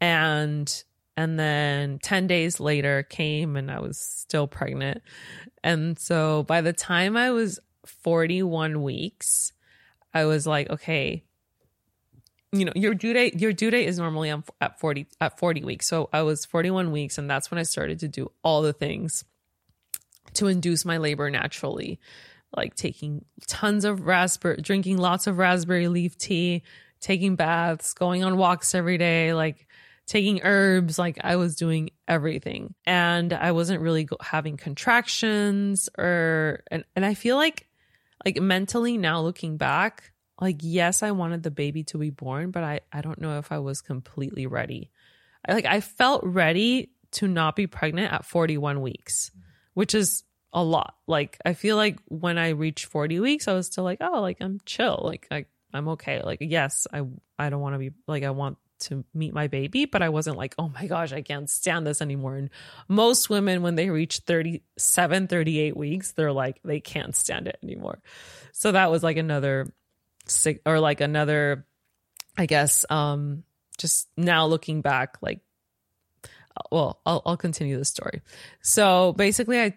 And 0.00 0.84
and 1.16 1.38
then 1.38 1.98
10 2.02 2.26
days 2.26 2.58
later 2.60 3.02
came 3.02 3.56
and 3.56 3.70
I 3.70 3.80
was 3.80 3.98
still 3.98 4.46
pregnant. 4.46 5.02
And 5.62 5.98
so 5.98 6.42
by 6.44 6.60
the 6.60 6.72
time 6.72 7.16
I 7.16 7.30
was 7.30 7.60
41 7.86 8.82
weeks, 8.82 9.52
I 10.14 10.24
was 10.24 10.46
like, 10.46 10.70
okay, 10.70 11.24
you 12.52 12.66
know, 12.66 12.72
your 12.74 12.94
due 12.94 13.14
date 13.14 13.40
your 13.40 13.52
due 13.52 13.70
date 13.70 13.86
is 13.86 13.98
normally 13.98 14.30
at 14.60 14.78
40 14.78 15.06
at 15.20 15.38
40 15.38 15.64
weeks. 15.64 15.86
So 15.86 16.08
I 16.12 16.22
was 16.22 16.44
41 16.44 16.92
weeks 16.92 17.18
and 17.18 17.28
that's 17.28 17.50
when 17.50 17.58
I 17.58 17.62
started 17.62 17.98
to 18.00 18.08
do 18.08 18.30
all 18.42 18.62
the 18.62 18.74
things 18.74 19.24
to 20.34 20.48
induce 20.48 20.84
my 20.84 20.98
labor 20.98 21.30
naturally. 21.30 21.98
Like 22.54 22.74
taking 22.74 23.24
tons 23.46 23.86
of 23.86 24.06
raspberry 24.06 24.60
drinking 24.60 24.98
lots 24.98 25.26
of 25.26 25.38
raspberry 25.38 25.88
leaf 25.88 26.18
tea, 26.18 26.62
taking 27.00 27.36
baths, 27.36 27.94
going 27.94 28.22
on 28.22 28.36
walks 28.36 28.74
every 28.74 28.98
day, 28.98 29.32
like 29.32 29.66
taking 30.06 30.40
herbs 30.42 30.98
like 30.98 31.18
i 31.22 31.36
was 31.36 31.56
doing 31.56 31.90
everything. 32.08 32.74
And 32.84 33.32
i 33.32 33.52
wasn't 33.52 33.80
really 33.80 34.08
having 34.20 34.56
contractions 34.56 35.88
or 35.96 36.62
and, 36.70 36.84
and 36.94 37.04
i 37.04 37.14
feel 37.14 37.36
like 37.36 37.68
like 38.24 38.40
mentally 38.40 38.98
now 38.98 39.20
looking 39.20 39.56
back 39.56 40.12
like 40.40 40.58
yes 40.60 41.02
i 41.02 41.10
wanted 41.10 41.42
the 41.42 41.50
baby 41.50 41.84
to 41.84 41.98
be 41.98 42.10
born 42.10 42.50
but 42.50 42.62
i 42.62 42.80
i 42.92 43.00
don't 43.00 43.20
know 43.20 43.38
if 43.38 43.50
i 43.52 43.58
was 43.58 43.80
completely 43.80 44.46
ready. 44.46 44.90
I, 45.46 45.54
like 45.54 45.66
i 45.66 45.80
felt 45.80 46.22
ready 46.24 46.90
to 47.12 47.28
not 47.28 47.56
be 47.56 47.66
pregnant 47.66 48.12
at 48.12 48.24
41 48.24 48.80
weeks 48.80 49.30
which 49.74 49.94
is 49.94 50.24
a 50.52 50.62
lot. 50.62 50.96
Like 51.06 51.38
i 51.44 51.54
feel 51.54 51.76
like 51.76 51.98
when 52.06 52.38
i 52.38 52.50
reached 52.50 52.86
40 52.86 53.20
weeks 53.20 53.48
i 53.48 53.54
was 53.54 53.66
still 53.66 53.84
like 53.84 53.98
oh 54.00 54.20
like 54.20 54.38
i'm 54.40 54.60
chill. 54.66 55.00
Like 55.02 55.26
I, 55.30 55.46
i'm 55.72 55.88
okay. 55.88 56.22
Like 56.22 56.38
yes 56.40 56.86
i 56.92 57.02
i 57.38 57.48
don't 57.50 57.60
want 57.60 57.74
to 57.74 57.78
be 57.78 57.90
like 58.06 58.22
i 58.22 58.30
want 58.30 58.58
to 58.82 59.04
meet 59.14 59.32
my 59.32 59.46
baby 59.46 59.84
but 59.84 60.02
i 60.02 60.08
wasn't 60.08 60.36
like 60.36 60.54
oh 60.58 60.68
my 60.68 60.86
gosh 60.86 61.12
i 61.12 61.22
can't 61.22 61.48
stand 61.48 61.86
this 61.86 62.02
anymore 62.02 62.36
and 62.36 62.50
most 62.88 63.30
women 63.30 63.62
when 63.62 63.74
they 63.74 63.90
reach 63.90 64.18
37 64.18 65.28
38 65.28 65.76
weeks 65.76 66.12
they're 66.12 66.32
like 66.32 66.60
they 66.64 66.80
can't 66.80 67.16
stand 67.16 67.46
it 67.46 67.58
anymore 67.62 68.00
so 68.52 68.72
that 68.72 68.90
was 68.90 69.02
like 69.02 69.16
another 69.16 69.72
or 70.66 70.80
like 70.80 71.00
another 71.00 71.66
i 72.36 72.46
guess 72.46 72.84
um 72.90 73.44
just 73.78 74.08
now 74.16 74.46
looking 74.46 74.82
back 74.82 75.16
like 75.22 75.40
well 76.70 77.00
i'll, 77.06 77.22
I'll 77.24 77.36
continue 77.36 77.78
the 77.78 77.84
story 77.84 78.20
so 78.60 79.12
basically 79.14 79.60
i 79.60 79.74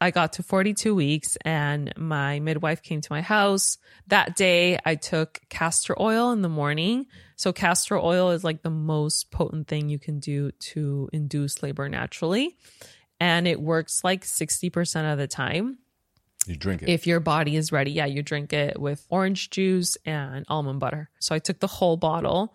I 0.00 0.10
got 0.10 0.34
to 0.34 0.42
42 0.42 0.94
weeks 0.94 1.36
and 1.44 1.92
my 1.96 2.40
midwife 2.40 2.82
came 2.82 3.00
to 3.00 3.12
my 3.12 3.22
house. 3.22 3.78
That 4.08 4.36
day 4.36 4.78
I 4.84 4.94
took 4.96 5.40
castor 5.48 6.00
oil 6.00 6.30
in 6.32 6.42
the 6.42 6.48
morning. 6.48 7.06
So 7.38 7.52
castor 7.52 7.96
oil 7.96 8.30
is 8.32 8.42
like 8.44 8.62
the 8.62 8.68
most 8.70 9.30
potent 9.30 9.68
thing 9.68 9.88
you 9.88 9.98
can 9.98 10.18
do 10.18 10.50
to 10.50 11.08
induce 11.12 11.62
labor 11.62 11.88
naturally. 11.88 12.56
And 13.20 13.46
it 13.48 13.60
works 13.60 14.02
like 14.04 14.24
60% 14.24 15.12
of 15.12 15.18
the 15.18 15.26
time 15.28 15.78
You 16.46 16.56
drink 16.56 16.82
it. 16.82 16.88
if 16.88 17.06
your 17.06 17.20
body 17.20 17.54
is 17.56 17.70
ready. 17.72 17.92
Yeah, 17.92 18.06
you 18.06 18.22
drink 18.22 18.52
it 18.52 18.78
with 18.80 19.06
orange 19.08 19.50
juice 19.50 19.96
and 20.04 20.44
almond 20.48 20.80
butter. 20.80 21.10
So 21.20 21.34
I 21.34 21.38
took 21.38 21.60
the 21.60 21.66
whole 21.68 21.96
bottle 21.96 22.54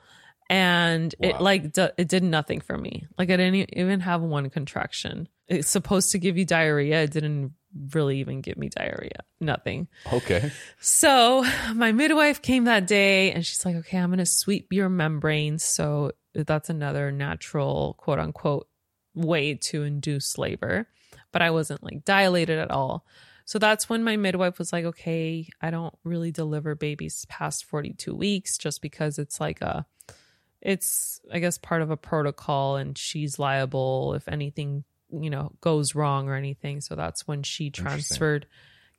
and 0.49 1.15
it 1.19 1.39
like 1.39 1.71
d- 1.71 1.87
it 1.97 2.09
did 2.09 2.21
nothing 2.23 2.59
for 2.59 2.77
me. 2.77 3.07
Like 3.17 3.29
I 3.31 3.37
didn't 3.37 3.73
even 3.77 4.01
have 4.01 4.21
one 4.21 4.49
contraction. 4.49 5.29
It's 5.47 5.69
supposed 5.69 6.11
to 6.11 6.19
give 6.19 6.37
you 6.37 6.43
diarrhea. 6.45 7.03
It 7.03 7.11
didn't 7.11 7.53
really 7.91 8.19
even 8.19 8.41
give 8.41 8.57
me 8.57 8.69
diarrhea. 8.69 9.23
Nothing. 9.39 9.87
okay. 10.11 10.51
So 10.79 11.45
my 11.73 11.91
midwife 11.91 12.41
came 12.41 12.65
that 12.65 12.87
day 12.87 13.31
and 13.31 13.45
she's 13.45 13.65
like, 13.65 13.75
okay, 13.77 13.97
I'm 13.97 14.09
going 14.09 14.19
to 14.19 14.25
sweep 14.25 14.71
your 14.71 14.89
membranes. 14.89 15.63
So 15.63 16.11
that's 16.33 16.69
another 16.69 17.11
natural, 17.11 17.95
quote 17.97 18.19
unquote, 18.19 18.67
way 19.15 19.55
to 19.55 19.83
induce 19.83 20.37
labor. 20.37 20.87
But 21.31 21.41
I 21.41 21.51
wasn't 21.51 21.83
like 21.83 22.05
dilated 22.05 22.59
at 22.59 22.71
all. 22.71 23.05
So 23.45 23.59
that's 23.59 23.89
when 23.89 24.03
my 24.03 24.15
midwife 24.15 24.57
was 24.57 24.71
like, 24.71 24.85
okay, 24.85 25.49
I 25.61 25.69
don't 25.69 25.93
really 26.03 26.31
deliver 26.31 26.75
babies 26.75 27.25
past 27.27 27.65
42 27.65 28.15
weeks 28.15 28.57
just 28.57 28.81
because 28.81 29.19
it's 29.19 29.39
like 29.39 29.61
a, 29.61 29.85
it's, 30.61 31.19
I 31.31 31.39
guess, 31.39 31.57
part 31.57 31.81
of 31.81 31.91
a 31.91 31.97
protocol 31.97 32.77
and 32.77 32.97
she's 32.97 33.39
liable 33.39 34.13
if 34.13 34.27
anything, 34.29 34.85
you 35.19 35.29
know, 35.29 35.51
goes 35.61 35.95
wrong 35.95 36.27
or 36.29 36.35
anything. 36.35 36.81
So 36.81 36.95
that's 36.95 37.27
when 37.27 37.43
she 37.43 37.69
transferred 37.69 38.47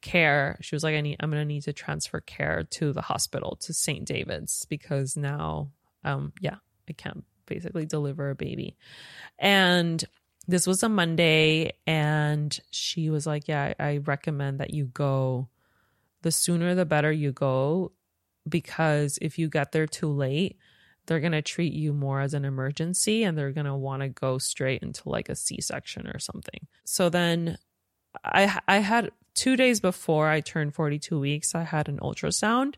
care. 0.00 0.58
She 0.60 0.74
was 0.74 0.84
like, 0.84 0.94
I 0.94 1.00
need, 1.00 1.16
I'm 1.20 1.30
going 1.30 1.40
to 1.40 1.46
need 1.46 1.62
to 1.64 1.72
transfer 1.72 2.20
care 2.20 2.64
to 2.72 2.92
the 2.92 3.00
hospital 3.00 3.56
to 3.62 3.72
St. 3.72 4.04
David's 4.04 4.66
because 4.66 5.16
now, 5.16 5.70
um, 6.04 6.32
yeah, 6.40 6.56
I 6.88 6.92
can't 6.92 7.24
basically 7.46 7.86
deliver 7.86 8.30
a 8.30 8.34
baby. 8.34 8.76
And 9.38 10.04
this 10.46 10.66
was 10.66 10.82
a 10.82 10.88
Monday, 10.88 11.72
and 11.86 12.56
she 12.70 13.08
was 13.08 13.26
like, 13.26 13.48
Yeah, 13.48 13.72
I 13.78 13.98
recommend 13.98 14.60
that 14.60 14.74
you 14.74 14.84
go. 14.86 15.48
The 16.22 16.30
sooner 16.30 16.74
the 16.74 16.84
better 16.84 17.10
you 17.10 17.32
go, 17.32 17.92
because 18.48 19.18
if 19.22 19.38
you 19.38 19.48
get 19.48 19.72
there 19.72 19.86
too 19.86 20.08
late, 20.08 20.58
they're 21.06 21.20
going 21.20 21.32
to 21.32 21.42
treat 21.42 21.72
you 21.72 21.92
more 21.92 22.20
as 22.20 22.34
an 22.34 22.44
emergency 22.44 23.24
and 23.24 23.36
they're 23.36 23.52
going 23.52 23.66
to 23.66 23.74
want 23.74 24.02
to 24.02 24.08
go 24.08 24.38
straight 24.38 24.82
into 24.82 25.08
like 25.08 25.28
a 25.28 25.36
C-section 25.36 26.06
or 26.08 26.18
something. 26.18 26.66
So 26.84 27.08
then 27.08 27.58
I 28.24 28.58
I 28.66 28.78
had 28.78 29.10
2 29.34 29.56
days 29.56 29.80
before 29.80 30.28
I 30.28 30.40
turned 30.40 30.74
42 30.74 31.18
weeks, 31.18 31.54
I 31.54 31.62
had 31.62 31.88
an 31.88 31.98
ultrasound 31.98 32.74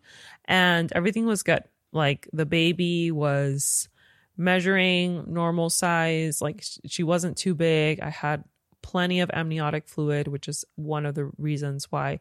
and 0.47 0.93
everything 0.93 1.27
was 1.27 1.43
good. 1.43 1.65
Like 1.93 2.29
the 2.33 2.47
baby 2.47 3.11
was 3.11 3.89
measuring 4.37 5.25
normal 5.33 5.71
size, 5.71 6.43
like 6.43 6.65
she 6.87 7.03
wasn't 7.03 7.37
too 7.37 7.55
big. 7.55 8.01
I 8.01 8.11
had 8.11 8.45
plenty 8.83 9.21
of 9.21 9.31
amniotic 9.33 9.89
fluid, 9.89 10.29
which 10.29 10.49
is 10.49 10.65
one 10.77 11.07
of 11.07 11.15
the 11.15 11.31
reasons 11.39 11.91
why 11.91 12.21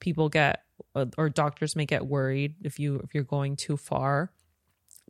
people 0.00 0.28
get 0.28 0.62
or 1.16 1.28
doctors 1.28 1.74
may 1.74 1.86
get 1.86 2.06
worried 2.06 2.54
if 2.62 2.78
you 2.78 3.00
if 3.02 3.14
you're 3.14 3.24
going 3.24 3.56
too 3.56 3.76
far 3.76 4.30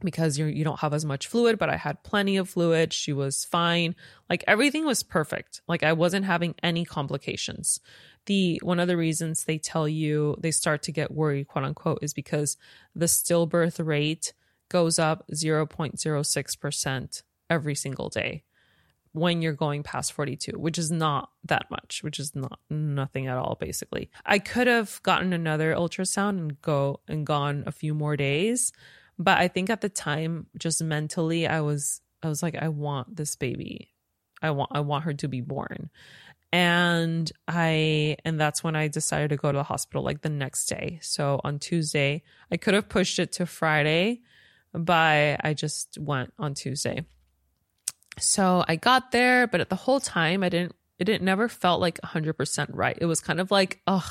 because 0.03 0.39
you 0.39 0.47
you 0.47 0.65
don't 0.65 0.81
have 0.81 0.93
as 0.93 1.05
much 1.05 1.27
fluid 1.27 1.59
but 1.59 1.71
I 1.71 1.77
had 1.77 2.03
plenty 2.03 2.37
of 2.37 2.49
fluid. 2.49 2.93
She 2.93 3.13
was 3.13 3.45
fine. 3.45 3.95
Like 4.29 4.45
everything 4.47 4.85
was 4.85 5.03
perfect. 5.03 5.63
Like 5.67 5.83
I 5.83 5.93
wasn't 5.93 6.27
having 6.27 6.55
any 6.63 6.85
complications. 6.85 7.81
The 8.27 8.61
one 8.63 8.81
of 8.81 8.89
the 8.89 8.97
reasons 8.97 9.45
they 9.45 9.59
tell 9.59 9.89
you 9.89 10.37
they 10.39 10.51
start 10.51 10.83
to 10.85 10.93
get 10.93 11.13
worried 11.13 11.49
quote 11.49 11.65
unquote 11.65 12.01
is 12.03 12.13
because 12.13 12.57
the 12.95 13.07
stillbirth 13.07 13.85
rate 13.85 14.33
goes 14.69 14.99
up 14.99 15.25
0.06% 15.33 17.23
every 17.49 17.75
single 17.75 18.09
day 18.09 18.43
when 19.13 19.41
you're 19.41 19.53
going 19.53 19.85
past 19.85 20.13
42 20.13 20.59
which 20.59 20.77
is 20.77 20.91
not 20.91 21.31
that 21.45 21.71
much 21.71 22.01
which 22.03 22.19
is 22.19 22.35
not 22.35 22.59
nothing 22.69 23.29
at 23.29 23.39
all 23.39 23.57
basically. 23.59 24.11
I 24.27 24.41
could 24.41 24.67
have 24.67 25.01
gotten 25.05 25.33
another 25.33 25.73
ultrasound 25.73 26.39
and 26.39 26.61
go 26.61 27.01
and 27.09 27.25
gone 27.25 27.65
a 27.67 27.73
few 27.73 27.95
more 27.95 28.17
days 28.17 28.73
but 29.19 29.39
i 29.39 29.49
think 29.49 29.71
at 29.71 29.81
the 29.81 29.89
time 29.89 30.47
just 30.59 30.83
mentally 30.83 31.47
i 31.47 31.61
was 31.61 32.01
i 32.23 32.29
was 32.29 32.43
like 32.43 32.57
i 32.57 32.69
want 32.69 33.17
this 33.17 33.37
baby. 33.37 33.91
I 34.43 34.51
want 34.51 34.71
i 34.75 34.81
want 34.81 35.05
her 35.05 35.15
to 35.15 35.29
be 35.29 35.41
born. 35.41 35.91
And 36.53 37.31
i 37.49 38.17
and 38.25 38.39
that's 38.39 38.63
when 38.63 38.77
i 38.77 38.89
decided 38.89 39.31
to 39.31 39.37
go 39.37 39.51
to 39.51 39.59
the 39.59 39.65
hospital 39.65 40.03
like 40.03 40.23
the 40.23 40.29
next 40.29 40.67
day. 40.67 40.99
So 41.03 41.41
on 41.43 41.59
tuesday 41.59 42.23
i 42.51 42.57
could 42.57 42.75
have 42.75 42.89
pushed 42.89 43.19
it 43.19 43.33
to 43.33 43.47
friday 43.47 44.21
but 44.73 45.41
i 45.43 45.55
just 45.55 45.99
went 45.99 46.33
on 46.39 46.55
tuesday. 46.55 47.05
So 48.19 48.65
I 48.67 48.77
got 48.77 49.11
there, 49.13 49.47
but 49.47 49.61
at 49.61 49.69
the 49.69 49.77
whole 49.77 50.01
time 50.01 50.43
I 50.43 50.49
didn't 50.49 50.75
it 50.99 51.05
didn't 51.05 51.25
never 51.25 51.49
felt 51.49 51.81
like 51.81 52.01
100% 52.01 52.69
right. 52.73 52.97
It 52.99 53.07
was 53.07 53.21
kind 53.21 53.39
of 53.41 53.51
like, 53.51 53.81
ugh, 53.87 54.09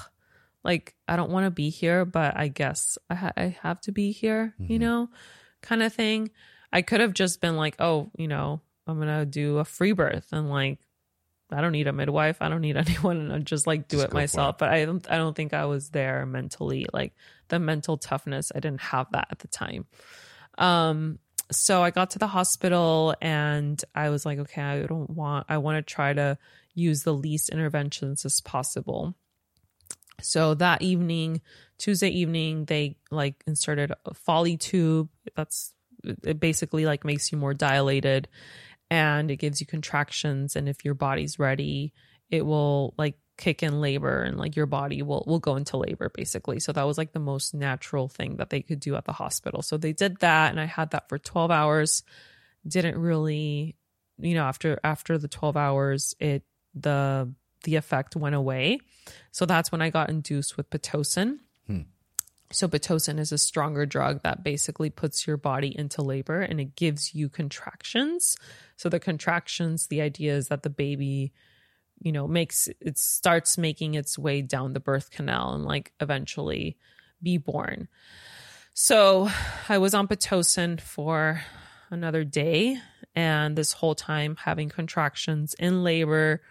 like 0.66 0.96
I 1.08 1.16
don't 1.16 1.30
want 1.30 1.46
to 1.46 1.52
be 1.52 1.70
here, 1.70 2.04
but 2.04 2.36
I 2.36 2.48
guess 2.50 2.98
I, 3.10 3.16
ha- 3.16 3.34
I 3.38 3.58
have 3.62 3.80
to 3.82 3.92
be 3.92 4.12
here, 4.12 4.56
mm-hmm. 4.60 4.74
you 4.74 4.80
know, 4.80 5.10
kind 5.62 5.84
of 5.84 5.94
thing. 5.94 6.32
I 6.74 6.82
could 6.82 7.00
have 7.00 7.14
just 7.14 7.40
been 7.40 7.56
like, 7.56 7.76
oh, 7.80 8.12
you 8.18 8.28
know, 8.28 8.62
I'm 8.88 9.00
to 9.00 9.26
do 9.26 9.60
a 9.60 9.66
free 9.66 9.94
birth 9.94 10.28
and 10.32 10.50
like 10.50 10.80
I 11.52 11.62
don't 11.62 11.72
need 11.72 11.88
a 11.88 11.94
midwife. 11.94 12.42
I 12.42 12.50
don't 12.50 12.62
need 12.62 12.78
anyone 12.88 13.18
and 13.18 13.32
I'll 13.32 13.40
just 13.40 13.68
like 13.68 13.88
do 13.88 13.98
just 13.98 14.08
it 14.08 14.14
myself. 14.14 14.56
It. 14.56 14.60
But 14.60 14.70
I 14.70 14.86
don't 14.86 15.10
I 15.10 15.18
don't 15.18 15.36
think 15.36 15.54
I 15.54 15.66
was 15.66 15.90
there 15.90 16.26
mentally. 16.26 16.88
Like 16.92 17.14
the 17.48 17.60
mental 17.60 17.98
toughness, 17.98 18.52
I 18.54 18.60
didn't 18.60 18.82
have 18.82 19.12
that 19.12 19.28
at 19.32 19.40
the 19.40 19.48
time. 19.48 19.86
Um 20.58 21.20
so 21.52 21.84
I 21.84 21.92
got 21.92 22.12
to 22.12 22.20
the 22.20 22.28
hospital 22.28 23.14
and 23.22 23.84
I 23.94 24.10
was 24.10 24.26
like, 24.26 24.40
okay, 24.40 24.64
I 24.64 24.82
don't 24.84 25.12
want, 25.12 25.46
I 25.48 25.60
want 25.60 25.78
to 25.78 25.94
try 25.94 26.12
to 26.12 26.40
use 26.74 27.04
the 27.04 27.14
least 27.14 27.50
interventions 27.50 28.26
as 28.26 28.42
possible. 28.42 29.16
So 30.22 30.54
that 30.56 30.82
evening, 30.82 31.42
Tuesday 31.78 32.10
evening, 32.10 32.66
they 32.66 32.98
like 33.12 33.44
inserted 33.48 33.92
a 34.06 34.14
Foley 34.14 34.58
tube. 34.58 35.10
That's 35.36 35.74
it 36.04 36.40
basically 36.40 36.86
like 36.86 37.04
makes 37.04 37.32
you 37.32 37.38
more 37.38 37.54
dilated 37.54 38.28
and 38.90 39.32
it 39.32 39.38
gives 39.38 39.60
you 39.60 39.68
contractions. 39.68 40.56
And 40.56 40.70
if 40.70 40.86
your 40.86 40.94
body's 40.94 41.40
ready, 41.40 41.94
it 42.30 42.46
will 42.46 42.94
like 42.98 43.16
kick 43.38 43.64
in 43.64 43.82
labor 43.82 44.22
and 44.22 44.38
like 44.38 44.56
your 44.56 44.66
body 44.66 45.02
will 45.02 45.24
will 45.28 45.40
go 45.40 45.56
into 45.56 45.78
labor 45.78 46.10
basically. 46.14 46.60
So 46.60 46.72
that 46.72 46.88
was 46.88 46.98
like 46.98 47.12
the 47.12 47.20
most 47.20 47.54
natural 47.54 48.08
thing 48.08 48.38
that 48.38 48.50
they 48.50 48.62
could 48.62 48.80
do 48.80 48.96
at 48.96 49.06
the 49.06 49.12
hospital. 49.12 49.62
So 49.62 49.78
they 49.78 49.94
did 49.94 50.20
that 50.20 50.52
and 50.52 50.60
I 50.60 50.66
had 50.66 50.92
that 50.92 51.10
for 51.10 51.18
12 51.18 51.52
hours. 51.52 52.04
Didn't 52.68 52.98
really 52.98 53.76
you 54.18 54.34
know 54.34 54.44
after 54.46 54.80
after 54.84 55.18
the 55.18 55.28
12 55.28 55.58
hours 55.58 56.16
it 56.20 56.44
the 56.74 57.34
the 57.66 57.76
effect 57.76 58.16
went 58.16 58.36
away. 58.36 58.80
So 59.32 59.46
that's 59.46 59.72
when 59.72 59.82
I 59.82 59.90
got 59.90 60.10
induced 60.10 60.56
with 60.56 60.70
pitocin. 60.70 61.40
Hmm. 61.68 61.82
So 62.52 62.68
pitocin 62.68 63.20
is 63.20 63.32
a 63.32 63.38
stronger 63.38 63.86
drug 63.86 64.24
that 64.24 64.44
basically 64.44 64.90
puts 64.90 65.28
your 65.28 65.36
body 65.36 65.78
into 65.78 66.02
labor 66.02 66.42
and 66.42 66.62
it 66.62 66.76
gives 66.76 67.14
you 67.14 67.28
contractions. 67.28 68.38
So 68.78 68.88
the 68.88 69.00
contractions, 69.00 69.88
the 69.88 70.02
idea 70.02 70.36
is 70.36 70.48
that 70.48 70.64
the 70.64 70.70
baby 70.70 71.34
you 72.00 72.12
know 72.12 72.28
makes 72.28 72.68
it 72.82 72.98
starts 72.98 73.58
making 73.58 73.94
its 73.94 74.18
way 74.18 74.42
down 74.42 74.74
the 74.74 74.80
birth 74.80 75.12
canal 75.12 75.54
and 75.54 75.64
like 75.64 75.94
eventually 76.02 76.78
be 77.24 77.38
born 77.38 77.88
so 78.74 79.30
i 79.70 79.78
was 79.78 79.94
on 79.94 80.06
pitocin 80.06 80.80
for 80.80 81.42
another 81.90 82.24
day 82.24 82.78
and 83.16 83.56
this 83.56 83.72
whole 83.72 83.96
time 83.96 84.36
having 84.36 84.68
contractions 84.68 85.54
in 85.58 85.84
labor 85.84 86.42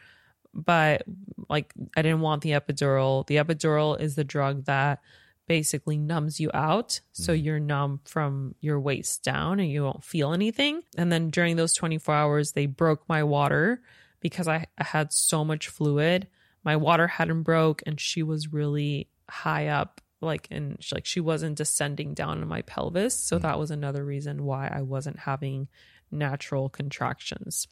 but 0.55 1.03
like 1.49 1.73
i 1.97 2.03
didn't 2.03 2.21
want 2.21 2.43
the 2.43 2.53
epidural 2.53 3.27
the 3.27 3.37
epidural 3.37 3.99
is 4.01 4.15
the 4.15 4.25
drug 4.25 4.65
that 4.65 5.01
basically 5.47 5.99
numbs 5.99 6.41
you 6.41 6.51
out 6.55 7.01
so 7.13 7.33
mm-hmm. 7.33 7.45
you're 7.45 7.61
numb 7.61 8.01
from 8.05 8.55
your 8.61 8.81
waist 8.81 9.23
down 9.23 9.61
and 9.61 9.71
you 9.71 9.83
won't 9.83 10.03
feel 10.03 10.33
anything 10.33 10.81
and 10.97 11.13
then 11.13 11.29
during 11.29 11.57
those 11.57 11.75
24 11.75 12.15
hours 12.15 12.53
they 12.53 12.65
broke 12.65 13.07
my 13.09 13.23
water 13.23 13.83
because 14.25 14.49
I, 14.49 14.67
I 14.79 14.85
had 14.85 15.13
so 15.13 15.45
much 15.45 15.69
fluid. 15.69 16.27
My 16.65 16.77
water 16.77 17.07
hadn't 17.07 17.43
broke 17.43 17.83
and 17.85 18.01
she 18.01 18.23
was 18.23 18.55
really 18.55 19.11
high 19.29 19.69
up 19.69 20.01
like 20.23 20.49
and 20.51 20.79
she, 20.81 20.95
like 20.95 21.05
she 21.05 21.21
wasn't 21.21 21.59
descending 21.59 22.15
down 22.15 22.41
in 22.41 22.49
my 22.49 22.63
pelvis 22.63 23.15
so 23.15 23.39
that 23.39 23.59
was 23.59 23.71
another 23.71 24.03
reason 24.03 24.45
why 24.45 24.73
I 24.75 24.81
wasn't 24.81 25.19
having 25.21 25.69
natural 26.11 26.71
contractions. 26.71 27.69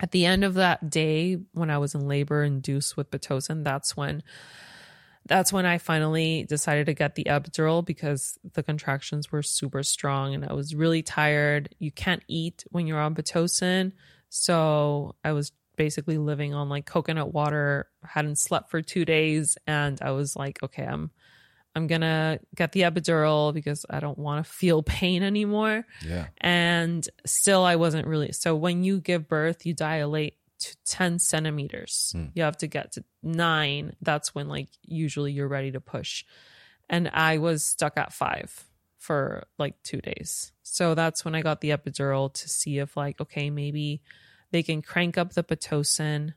At 0.00 0.10
the 0.10 0.26
end 0.26 0.44
of 0.44 0.54
that 0.54 0.90
day 0.90 1.38
when 1.52 1.70
I 1.70 1.78
was 1.78 1.94
in 1.94 2.08
labor 2.08 2.42
induced 2.42 2.96
with 2.96 3.10
pitocin 3.10 3.64
that's 3.64 3.96
when 3.96 4.22
that's 5.26 5.52
when 5.52 5.64
I 5.64 5.78
finally 5.78 6.44
decided 6.44 6.86
to 6.86 6.94
get 6.94 7.14
the 7.14 7.24
epidural 7.24 7.84
because 7.84 8.38
the 8.52 8.62
contractions 8.62 9.32
were 9.32 9.42
super 9.42 9.82
strong 9.82 10.34
and 10.34 10.44
I 10.44 10.52
was 10.52 10.74
really 10.74 11.02
tired. 11.02 11.74
You 11.78 11.90
can't 11.90 12.22
eat 12.28 12.64
when 12.70 12.86
you're 12.86 13.00
on 13.00 13.14
pitocin. 13.14 13.92
So 14.28 15.14
I 15.24 15.32
was 15.32 15.52
basically 15.76 16.18
living 16.18 16.54
on 16.54 16.68
like 16.68 16.86
coconut 16.86 17.32
water, 17.32 17.88
hadn't 18.02 18.38
slept 18.38 18.70
for 18.70 18.82
two 18.82 19.04
days, 19.04 19.56
and 19.66 19.98
I 20.02 20.10
was 20.10 20.36
like, 20.36 20.62
okay, 20.62 20.84
I'm 20.84 21.10
I'm 21.74 21.86
gonna 21.86 22.38
get 22.54 22.72
the 22.72 22.82
epidural 22.82 23.52
because 23.52 23.84
I 23.90 24.00
don't 24.00 24.18
want 24.18 24.44
to 24.44 24.50
feel 24.50 24.82
pain 24.82 25.22
anymore. 25.22 25.86
Yeah. 26.06 26.28
And 26.38 27.06
still 27.26 27.64
I 27.64 27.76
wasn't 27.76 28.06
really 28.06 28.32
so 28.32 28.54
when 28.54 28.84
you 28.84 29.00
give 29.00 29.28
birth, 29.28 29.66
you 29.66 29.74
dilate 29.74 30.36
to 30.60 30.76
10 30.86 31.18
centimeters. 31.18 32.12
Hmm. 32.14 32.26
You 32.34 32.44
have 32.44 32.56
to 32.58 32.66
get 32.66 32.92
to 32.92 33.04
nine. 33.22 33.96
That's 34.00 34.34
when 34.34 34.48
like 34.48 34.68
usually 34.82 35.32
you're 35.32 35.48
ready 35.48 35.72
to 35.72 35.80
push. 35.80 36.24
And 36.88 37.10
I 37.12 37.38
was 37.38 37.64
stuck 37.64 37.96
at 37.96 38.12
five 38.12 38.64
for 38.98 39.46
like 39.58 39.74
two 39.82 40.00
days. 40.00 40.52
So 40.62 40.94
that's 40.94 41.24
when 41.24 41.34
I 41.34 41.42
got 41.42 41.60
the 41.60 41.70
epidural 41.70 42.32
to 42.32 42.48
see 42.48 42.78
if 42.78 42.96
like, 42.96 43.20
okay, 43.20 43.50
maybe 43.50 44.00
they 44.50 44.62
can 44.62 44.80
crank 44.80 45.18
up 45.18 45.32
the 45.32 45.42
Pitocin 45.42 46.34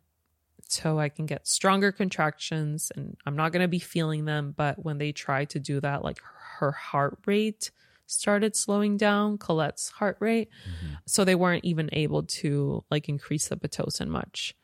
so 0.70 1.00
I 1.00 1.10
can 1.10 1.26
get 1.26 1.48
stronger 1.48 1.92
contractions 1.92 2.92
and 2.96 3.18
I'm 3.26 3.36
not 3.36 3.52
going 3.52 3.62
to 3.62 3.68
be 3.68 3.80
feeling 3.80 4.26
them. 4.26 4.54
But 4.56 4.84
when 4.84 4.98
they 4.98 5.12
tried 5.12 5.52
to 5.52 5.60
do 5.60 5.80
that, 5.82 6.04
like 6.04 6.20
her 6.60 6.72
heart 6.72 7.20
rate 7.26 7.72
started 8.06 8.56
slowing 8.56 8.98
down, 8.98 9.38
Colette's 9.38 9.90
heart 9.90 10.18
rate. 10.20 10.50
Mm-hmm. 10.64 10.94
So 11.06 11.24
they 11.24 11.36
weren't 11.36 11.66
even 11.66 11.90
able 11.92 12.24
to 12.24 12.84
like 12.90 13.10
increase 13.10 13.48
the 13.48 13.58
Pitocin 13.58 14.08
much. 14.08 14.56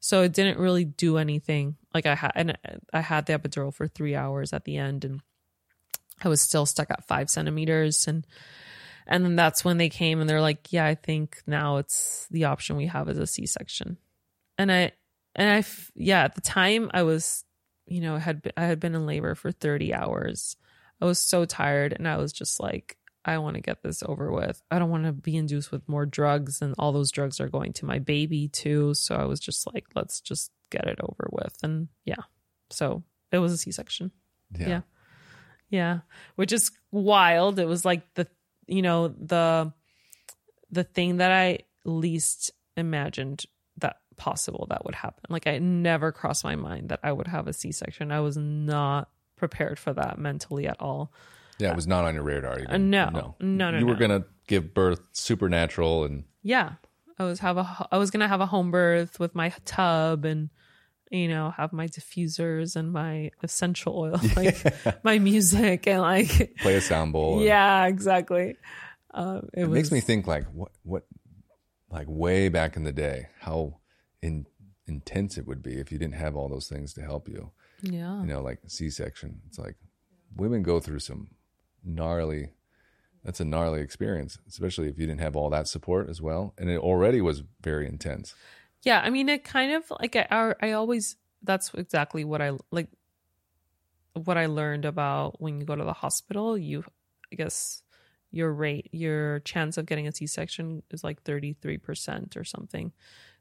So 0.00 0.22
it 0.22 0.32
didn't 0.32 0.58
really 0.58 0.84
do 0.84 1.18
anything. 1.18 1.76
Like 1.92 2.06
I 2.06 2.14
had, 2.14 2.32
and 2.34 2.58
I 2.92 3.00
had 3.00 3.26
the 3.26 3.38
epidural 3.38 3.74
for 3.74 3.88
three 3.88 4.14
hours 4.14 4.52
at 4.52 4.64
the 4.64 4.76
end 4.76 5.04
and 5.04 5.20
I 6.22 6.28
was 6.28 6.40
still 6.40 6.66
stuck 6.66 6.90
at 6.90 7.06
five 7.06 7.30
centimeters 7.30 8.08
and 8.08 8.26
and 9.08 9.24
then 9.24 9.36
that's 9.36 9.64
when 9.64 9.78
they 9.78 9.88
came 9.88 10.20
and 10.20 10.28
they're 10.28 10.42
like, 10.42 10.70
yeah, 10.70 10.84
I 10.84 10.94
think 10.94 11.42
now 11.46 11.78
it's 11.78 12.26
the 12.30 12.44
option 12.44 12.76
we 12.76 12.86
have 12.86 13.08
is 13.08 13.16
a 13.16 13.26
C 13.26 13.46
section. 13.46 13.96
And 14.58 14.70
I, 14.70 14.92
and 15.38 15.50
I, 15.50 15.64
yeah, 15.94 16.24
at 16.24 16.34
the 16.34 16.42
time 16.42 16.90
I 16.92 17.04
was, 17.04 17.44
you 17.86 18.02
know, 18.02 18.18
had, 18.18 18.52
I 18.56 18.64
had 18.64 18.80
been 18.80 18.94
in 18.94 19.06
labor 19.06 19.34
for 19.34 19.50
30 19.50 19.94
hours. 19.94 20.56
I 21.00 21.06
was 21.06 21.18
so 21.18 21.46
tired 21.46 21.94
and 21.96 22.06
I 22.06 22.18
was 22.18 22.32
just 22.32 22.60
like, 22.60 22.98
I 23.24 23.38
want 23.38 23.56
to 23.56 23.60
get 23.60 23.82
this 23.82 24.02
over 24.02 24.32
with. 24.32 24.62
I 24.70 24.78
don't 24.78 24.90
want 24.90 25.04
to 25.04 25.12
be 25.12 25.36
induced 25.36 25.70
with 25.70 25.86
more 25.88 26.06
drugs, 26.06 26.62
and 26.62 26.74
all 26.78 26.92
those 26.92 27.10
drugs 27.10 27.40
are 27.40 27.48
going 27.48 27.74
to 27.74 27.84
my 27.84 27.98
baby 27.98 28.48
too. 28.48 28.94
So 28.94 29.14
I 29.16 29.24
was 29.24 29.38
just 29.38 29.66
like, 29.72 29.84
let's 29.94 30.20
just 30.20 30.50
get 30.70 30.86
it 30.86 30.98
over 31.02 31.28
with. 31.30 31.54
And 31.62 31.88
yeah, 32.06 32.22
so 32.70 33.02
it 33.30 33.38
was 33.38 33.52
a 33.52 33.58
C 33.58 33.70
section. 33.70 34.12
Yeah. 34.58 34.68
Yeah. 34.68 34.80
Yeah, 35.70 35.98
which 36.36 36.52
is 36.52 36.70
wild. 36.90 37.58
It 37.58 37.66
was 37.66 37.84
like 37.84 38.14
the 38.14 38.26
you 38.66 38.80
know 38.80 39.08
the 39.08 39.74
the 40.70 40.84
thing 40.84 41.18
that 41.18 41.30
I 41.30 41.58
least 41.84 42.52
imagined 42.76 43.44
possible 44.18 44.66
that 44.70 44.84
would 44.84 44.94
happen. 44.94 45.24
Like 45.30 45.46
I 45.46 45.58
never 45.58 46.12
crossed 46.12 46.44
my 46.44 46.56
mind 46.56 46.90
that 46.90 47.00
I 47.02 47.12
would 47.12 47.26
have 47.28 47.48
a 47.48 47.52
C-section. 47.52 48.12
I 48.12 48.20
was 48.20 48.36
not 48.36 49.08
prepared 49.36 49.78
for 49.78 49.92
that 49.94 50.18
mentally 50.18 50.66
at 50.66 50.76
all. 50.80 51.12
Yeah, 51.58 51.70
it 51.70 51.76
was 51.76 51.86
not 51.86 52.04
on 52.04 52.14
your 52.14 52.22
radar. 52.24 52.58
Even. 52.60 52.70
Uh, 52.94 53.10
no. 53.10 53.34
No, 53.40 53.70
no, 53.70 53.78
You 53.78 53.86
were 53.86 53.94
gonna 53.96 54.24
give 54.46 54.74
birth 54.74 55.00
supernatural, 55.12 56.04
and 56.04 56.24
Yeah. 56.42 56.72
I 57.20 57.24
was 57.24 57.40
have 57.40 57.56
a 57.56 57.88
I 57.90 57.98
was 57.98 58.12
going 58.12 58.20
to 58.20 58.28
have 58.28 58.40
a 58.40 58.46
home 58.46 58.70
birth 58.70 59.18
with 59.18 59.34
my 59.34 59.52
tub 59.64 60.24
and 60.24 60.50
you 61.10 61.26
know, 61.26 61.50
have 61.56 61.72
my 61.72 61.86
diffusers 61.88 62.76
and 62.76 62.92
my 62.92 63.30
essential 63.42 63.98
oil, 63.98 64.20
like 64.36 64.56
my 65.02 65.18
music 65.18 65.88
and 65.88 66.00
like 66.02 66.56
play 66.60 66.76
a 66.76 66.80
sound 66.80 67.12
bowl. 67.12 67.38
and- 67.38 67.44
yeah, 67.46 67.86
exactly. 67.86 68.56
Um, 69.12 69.48
it, 69.52 69.62
it 69.62 69.66
was, 69.68 69.74
makes 69.76 69.90
me 69.90 69.98
think 70.00 70.28
like 70.28 70.44
what 70.52 70.70
what 70.84 71.06
like 71.90 72.06
way 72.08 72.50
back 72.50 72.76
in 72.76 72.84
the 72.84 72.92
day 72.92 73.26
how 73.40 73.78
in, 74.22 74.46
intense 74.86 75.38
it 75.38 75.46
would 75.46 75.62
be 75.62 75.74
if 75.74 75.92
you 75.92 75.98
didn't 75.98 76.14
have 76.14 76.36
all 76.36 76.48
those 76.48 76.68
things 76.68 76.92
to 76.94 77.02
help 77.02 77.28
you. 77.28 77.52
yeah. 77.82 78.20
You 78.20 78.26
know, 78.26 78.42
like 78.42 78.60
C-section. 78.66 79.40
It's 79.46 79.58
like 79.58 79.76
women 80.36 80.62
go 80.62 80.80
through 80.80 81.00
some 81.00 81.28
gnarly. 81.84 82.50
That's 83.24 83.40
a 83.40 83.44
gnarly 83.44 83.80
experience, 83.80 84.38
especially 84.48 84.88
if 84.88 84.98
you 84.98 85.06
didn't 85.06 85.20
have 85.20 85.36
all 85.36 85.50
that 85.50 85.68
support 85.68 86.08
as 86.08 86.22
well, 86.22 86.54
and 86.56 86.70
it 86.70 86.78
already 86.78 87.20
was 87.20 87.42
very 87.60 87.86
intense. 87.86 88.34
Yeah, 88.82 89.00
I 89.00 89.10
mean, 89.10 89.28
it 89.28 89.44
kind 89.44 89.72
of 89.72 89.90
like 90.00 90.14
I, 90.16 90.54
I 90.62 90.72
always 90.72 91.16
that's 91.42 91.72
exactly 91.74 92.24
what 92.24 92.40
I 92.40 92.52
like. 92.70 92.88
What 94.14 94.38
I 94.38 94.46
learned 94.46 94.84
about 94.84 95.40
when 95.40 95.60
you 95.60 95.66
go 95.66 95.76
to 95.76 95.84
the 95.84 95.92
hospital, 95.92 96.56
you, 96.56 96.84
I 97.32 97.36
guess, 97.36 97.82
your 98.30 98.52
rate, 98.52 98.88
your 98.92 99.40
chance 99.40 99.76
of 99.78 99.86
getting 99.86 100.08
a 100.08 100.12
C 100.12 100.26
section 100.26 100.82
is 100.90 101.04
like 101.04 101.22
thirty 101.22 101.54
three 101.54 101.78
percent 101.78 102.36
or 102.36 102.44
something. 102.44 102.92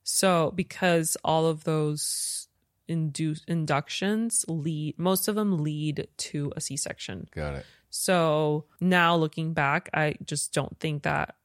So 0.10 0.54
because 0.56 1.18
all 1.22 1.48
of 1.48 1.66
those 1.66 2.48
induce 2.88 3.44
inductions 3.46 4.46
lead, 4.48 4.98
most 4.98 5.28
of 5.28 5.36
them 5.36 5.62
lead 5.62 6.08
to 6.16 6.54
a 6.56 6.62
C 6.62 6.78
section. 6.78 7.28
Got 7.36 7.56
it. 7.56 7.66
So 7.90 8.64
now 8.80 9.18
looking 9.18 9.52
back, 9.52 9.90
I 9.94 10.16
just 10.24 10.54
don't 10.54 10.80
think 10.80 11.04
that 11.04 11.36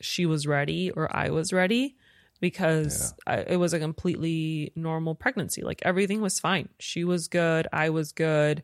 she 0.00 0.24
was 0.24 0.46
ready 0.46 0.90
or 0.90 1.14
I 1.14 1.28
was 1.28 1.52
ready 1.52 1.98
because 2.40 3.12
I, 3.26 3.40
it 3.40 3.56
was 3.56 3.74
a 3.74 3.78
completely 3.78 4.72
normal 4.74 5.14
pregnancy. 5.14 5.60
Like 5.60 5.82
everything 5.84 6.22
was 6.22 6.40
fine. 6.40 6.70
She 6.78 7.04
was 7.04 7.28
good. 7.28 7.68
I 7.74 7.90
was 7.90 8.12
good. 8.12 8.62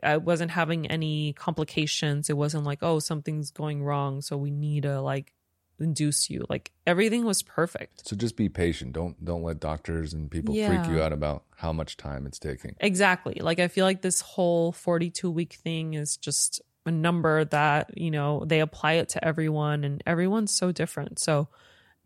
I 0.00 0.18
wasn't 0.18 0.52
having 0.52 0.86
any 0.86 1.32
complications. 1.32 2.30
It 2.30 2.36
wasn't 2.36 2.62
like, 2.62 2.78
oh, 2.82 3.00
something's 3.00 3.50
going 3.50 3.82
wrong. 3.82 4.22
So 4.22 4.36
we 4.36 4.52
need 4.52 4.84
to 4.84 5.00
like 5.00 5.32
induce 5.78 6.30
you. 6.30 6.44
Like 6.48 6.70
everything 6.86 7.24
was 7.24 7.42
perfect. 7.42 8.06
So 8.08 8.16
just 8.16 8.36
be 8.36 8.48
patient. 8.48 8.92
Don't 8.92 9.22
don't 9.24 9.42
let 9.42 9.60
doctors 9.60 10.12
and 10.12 10.30
people 10.30 10.54
freak 10.54 10.86
you 10.86 11.00
out 11.00 11.12
about 11.12 11.44
how 11.56 11.72
much 11.72 11.96
time 11.96 12.26
it's 12.26 12.38
taking. 12.38 12.76
Exactly. 12.80 13.38
Like 13.40 13.58
I 13.58 13.68
feel 13.68 13.84
like 13.84 14.02
this 14.02 14.20
whole 14.20 14.72
42 14.72 15.30
week 15.30 15.54
thing 15.54 15.94
is 15.94 16.16
just 16.16 16.62
a 16.86 16.90
number 16.90 17.44
that, 17.46 17.96
you 17.96 18.10
know, 18.10 18.44
they 18.44 18.60
apply 18.60 18.94
it 18.94 19.08
to 19.10 19.24
everyone 19.24 19.84
and 19.84 20.02
everyone's 20.06 20.54
so 20.54 20.70
different. 20.70 21.18
So 21.18 21.48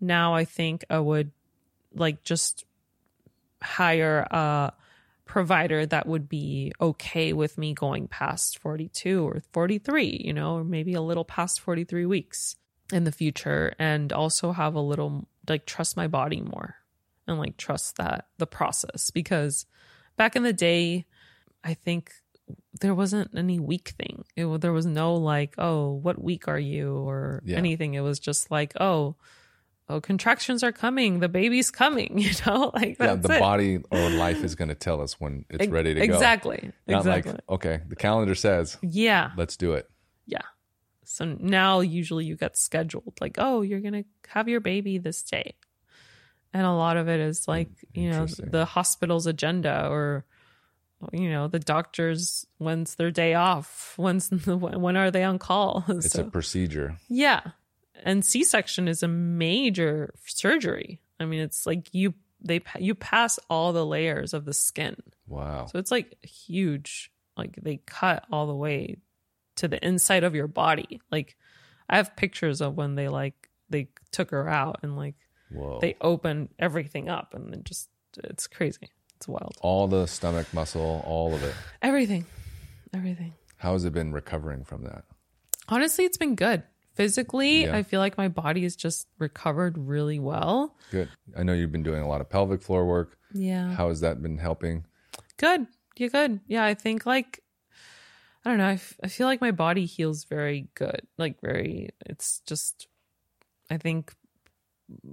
now 0.01 0.35
I 0.35 0.45
think 0.45 0.85
I 0.89 0.99
would 0.99 1.33
like 1.95 2.23
just 2.23 2.65
hire 3.61 4.21
a 4.31 4.73
provider 5.25 5.85
that 5.85 6.07
would 6.07 6.29
be 6.29 6.73
okay 6.81 7.33
with 7.33 7.59
me 7.59 7.75
going 7.75 8.09
past 8.09 8.59
42 8.59 9.27
or 9.27 9.43
43, 9.53 10.23
you 10.25 10.33
know, 10.33 10.57
or 10.57 10.65
maybe 10.65 10.95
a 10.95 11.03
little 11.03 11.25
past 11.25 11.61
43 11.61 12.07
weeks 12.07 12.57
in 12.93 13.05
the 13.05 13.13
future 13.13 13.75
and 13.79 14.13
also 14.13 14.53
have 14.53 14.75
a 14.75 14.81
little 14.81 15.29
like 15.49 15.67
trust 15.67 15.97
my 15.97 16.07
body 16.07 16.41
more 16.41 16.77
and 17.27 17.39
like 17.39 17.57
trust 17.57 17.97
that 17.97 18.27
the 18.39 18.47
process 18.47 19.11
because 19.11 19.67
back 20.17 20.35
in 20.37 20.43
the 20.43 20.53
day 20.53 21.05
i 21.65 21.75
think 21.75 22.13
there 22.81 22.95
wasn't 22.95 23.31
any 23.37 23.59
week 23.61 23.91
thing 23.99 24.25
it, 24.37 24.47
there 24.63 24.73
was 24.73 24.87
no 24.87 25.15
like 25.15 25.55
oh 25.59 25.93
what 25.93 26.23
week 26.23 26.49
are 26.49 26.59
you 26.59 26.97
or 26.97 27.43
Yeah. 27.45 27.59
anything 27.59 27.93
it 27.95 28.01
was 28.01 28.19
just 28.19 28.51
like 28.51 28.73
oh 28.81 29.17
oh 29.91 30.01
contractions 30.01 30.63
are 30.63 30.73
coming 30.73 31.21
the 31.21 31.29
baby's 31.29 31.71
coming 31.71 32.17
you 32.19 32.31
know 32.47 32.71
like 32.75 32.97
Yeah, 32.99 33.17
the 33.17 33.35
it. 33.35 33.39
body 33.41 33.79
or 33.91 34.11
life 34.11 34.43
is 34.43 34.55
going 34.55 34.69
to 34.69 34.75
tell 34.75 35.03
us 35.03 35.21
when 35.21 35.45
it's 35.51 35.67
ready 35.69 35.93
to 35.95 36.07
go. 36.07 36.15
exactly 36.15 36.73
Not 36.87 37.01
exactly 37.01 37.33
like 37.33 37.41
okay, 37.51 37.81
the 37.87 37.97
calendar 37.97 38.35
says 38.35 38.79
yeah 38.83 39.33
let's 39.37 39.57
do 39.59 39.73
it. 39.75 39.87
yeah 40.27 40.41
so 41.11 41.25
now 41.41 41.81
usually 41.81 42.25
you 42.27 42.37
get 42.37 42.57
scheduled 42.57 43.15
like 43.21 43.37
oh 43.39 43.63
you're 43.63 43.81
gonna 43.81 44.05
have 44.29 44.49
your 44.49 44.61
baby 44.61 44.99
this 44.99 45.23
day 45.23 45.55
and 46.53 46.65
a 46.67 46.73
lot 46.73 46.97
of 46.97 47.09
it 47.09 47.19
is 47.21 47.45
hmm, 47.45 47.51
like 47.53 47.69
you 47.95 48.11
know 48.11 48.27
the 48.27 48.65
hospital's 48.65 49.27
agenda 49.27 49.89
or 49.91 50.25
you 51.13 51.31
know 51.31 51.49
the 51.49 51.59
doctors 51.59 52.47
when's 52.59 52.97
their 52.97 53.11
day 53.11 53.35
off 53.35 53.95
when's 53.97 54.29
the, 54.31 54.57
when 54.57 54.97
are 54.97 55.11
they 55.11 55.25
on 55.25 55.39
call 55.39 55.85
It's 55.89 56.13
so 56.13 56.23
a 56.23 56.31
procedure. 56.31 56.97
yeah 57.09 57.41
and 58.05 58.25
c-section 58.25 58.87
is 58.89 59.03
a 59.03 59.09
major 59.09 60.13
surgery 60.27 61.01
i 61.19 61.25
mean 61.25 61.41
it's 61.41 61.67
like 61.67 61.89
you 61.93 62.15
they 62.41 62.61
you 62.79 62.95
pass 62.95 63.39
all 63.51 63.73
the 63.73 63.85
layers 63.87 64.35
of 64.35 64.45
the 64.45 64.55
skin 64.55 64.97
Wow. 65.27 65.67
so 65.67 65.79
it's 65.79 65.91
like 65.91 66.17
huge. 66.25 67.11
Like 67.37 67.57
they 67.63 67.77
cut 67.87 68.25
all 68.33 68.47
the 68.47 68.55
way 68.55 68.97
to 69.59 69.69
the 69.69 69.85
inside 69.87 70.25
of 70.25 70.35
your 70.35 70.49
body. 70.49 71.01
Like 71.13 71.37
I 71.89 71.97
have 71.97 72.17
pictures 72.17 72.61
of 72.61 72.77
when 72.77 72.95
they 72.95 73.09
like 73.09 73.49
they 73.71 73.89
took 74.11 74.31
her 74.31 74.49
out 74.49 74.81
and 74.83 74.97
like 74.97 75.15
Whoa. 75.51 75.79
they 75.81 75.97
opened 76.01 76.49
everything 76.59 77.09
up 77.09 77.35
and 77.35 77.53
then 77.53 77.63
just 77.65 77.89
it's 78.25 78.47
crazy. 78.47 78.91
It's 79.17 79.29
wild. 79.29 79.57
all 79.61 79.89
the 79.89 80.07
stomach 80.07 80.47
muscle, 80.55 81.03
all 81.07 81.35
of 81.35 81.43
it. 81.43 81.55
Everything. 81.83 82.25
Everything. 82.95 83.35
How 83.57 83.73
has 83.73 83.85
it 83.85 83.93
been 83.93 84.13
recovering 84.13 84.65
from 84.65 84.85
that? 84.85 85.05
Honestly, 85.69 86.05
it's 86.05 86.17
been 86.17 86.37
good. 86.37 86.63
Physically, 86.95 87.65
Yeah. 87.65 87.77
I 87.77 87.83
feel 87.83 88.01
like 88.01 88.17
my 88.17 88.29
body 88.29 88.63
has 88.63 88.75
just 88.77 89.07
recovered 89.19 89.77
really 89.77 90.19
well. 90.19 90.77
Good. 90.91 91.09
I 91.37 91.43
know 91.43 91.53
you've 91.53 91.73
been 91.73 91.83
doing 91.83 92.03
a 92.03 92.09
lot 92.09 92.21
of 92.21 92.29
pelvic 92.31 92.63
floor 92.63 92.87
work. 92.87 93.17
Yeah. 93.33 93.73
How 93.75 93.89
has 93.89 94.01
that 94.01 94.23
been 94.23 94.39
helping? 94.39 94.85
Good. 95.37 95.67
You're 95.97 96.09
good. 96.11 96.41
Yeah, 96.47 96.65
I 96.65 96.75
think 96.75 97.05
like 97.07 97.43
I 98.49 98.51
don't 98.53 98.59
know. 98.61 98.69
I, 98.69 98.73
f- 98.73 98.97
I 99.05 99.09
feel 99.09 99.27
like 99.27 99.43
my 99.43 99.51
body 99.51 99.85
heals 99.85 100.25
very 100.25 100.69
good. 100.75 101.03
Like 101.19 101.39
very. 101.43 101.91
It's 102.07 102.41
just. 102.47 102.89
I 103.71 103.77
think 103.77 104.15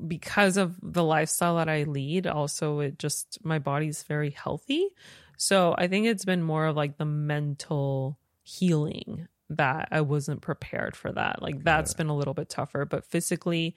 because 0.08 0.56
of 0.56 0.78
the 0.82 1.04
lifestyle 1.04 1.58
that 1.58 1.68
I 1.68 1.84
lead, 1.84 2.28
also 2.28 2.80
it 2.80 2.98
just 2.98 3.40
my 3.44 3.60
body's 3.60 4.04
very 4.04 4.30
healthy. 4.30 4.88
So 5.36 5.76
I 5.78 5.88
think 5.88 6.06
it's 6.08 6.24
been 6.24 6.44
more 6.44 6.66
of 6.68 6.78
like 6.78 6.98
the 6.98 7.04
mental 7.04 8.18
healing 8.44 9.28
that 9.50 9.90
I 9.92 10.00
wasn't 10.00 10.40
prepared 10.40 10.96
for 10.96 11.12
that. 11.12 11.42
Like 11.42 11.62
that's 11.62 11.94
been 11.94 12.08
a 12.08 12.16
little 12.16 12.34
bit 12.34 12.48
tougher, 12.48 12.86
but 12.86 13.04
physically, 13.04 13.76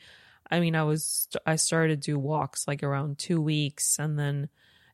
I 0.48 0.60
mean, 0.60 0.76
I 0.76 0.84
was 0.84 1.26
I 1.44 1.56
started 1.56 2.00
to 2.00 2.12
do 2.12 2.16
walks 2.16 2.68
like 2.68 2.84
around 2.84 3.18
2 3.18 3.40
weeks 3.40 3.98
and 3.98 4.16
then 4.16 4.50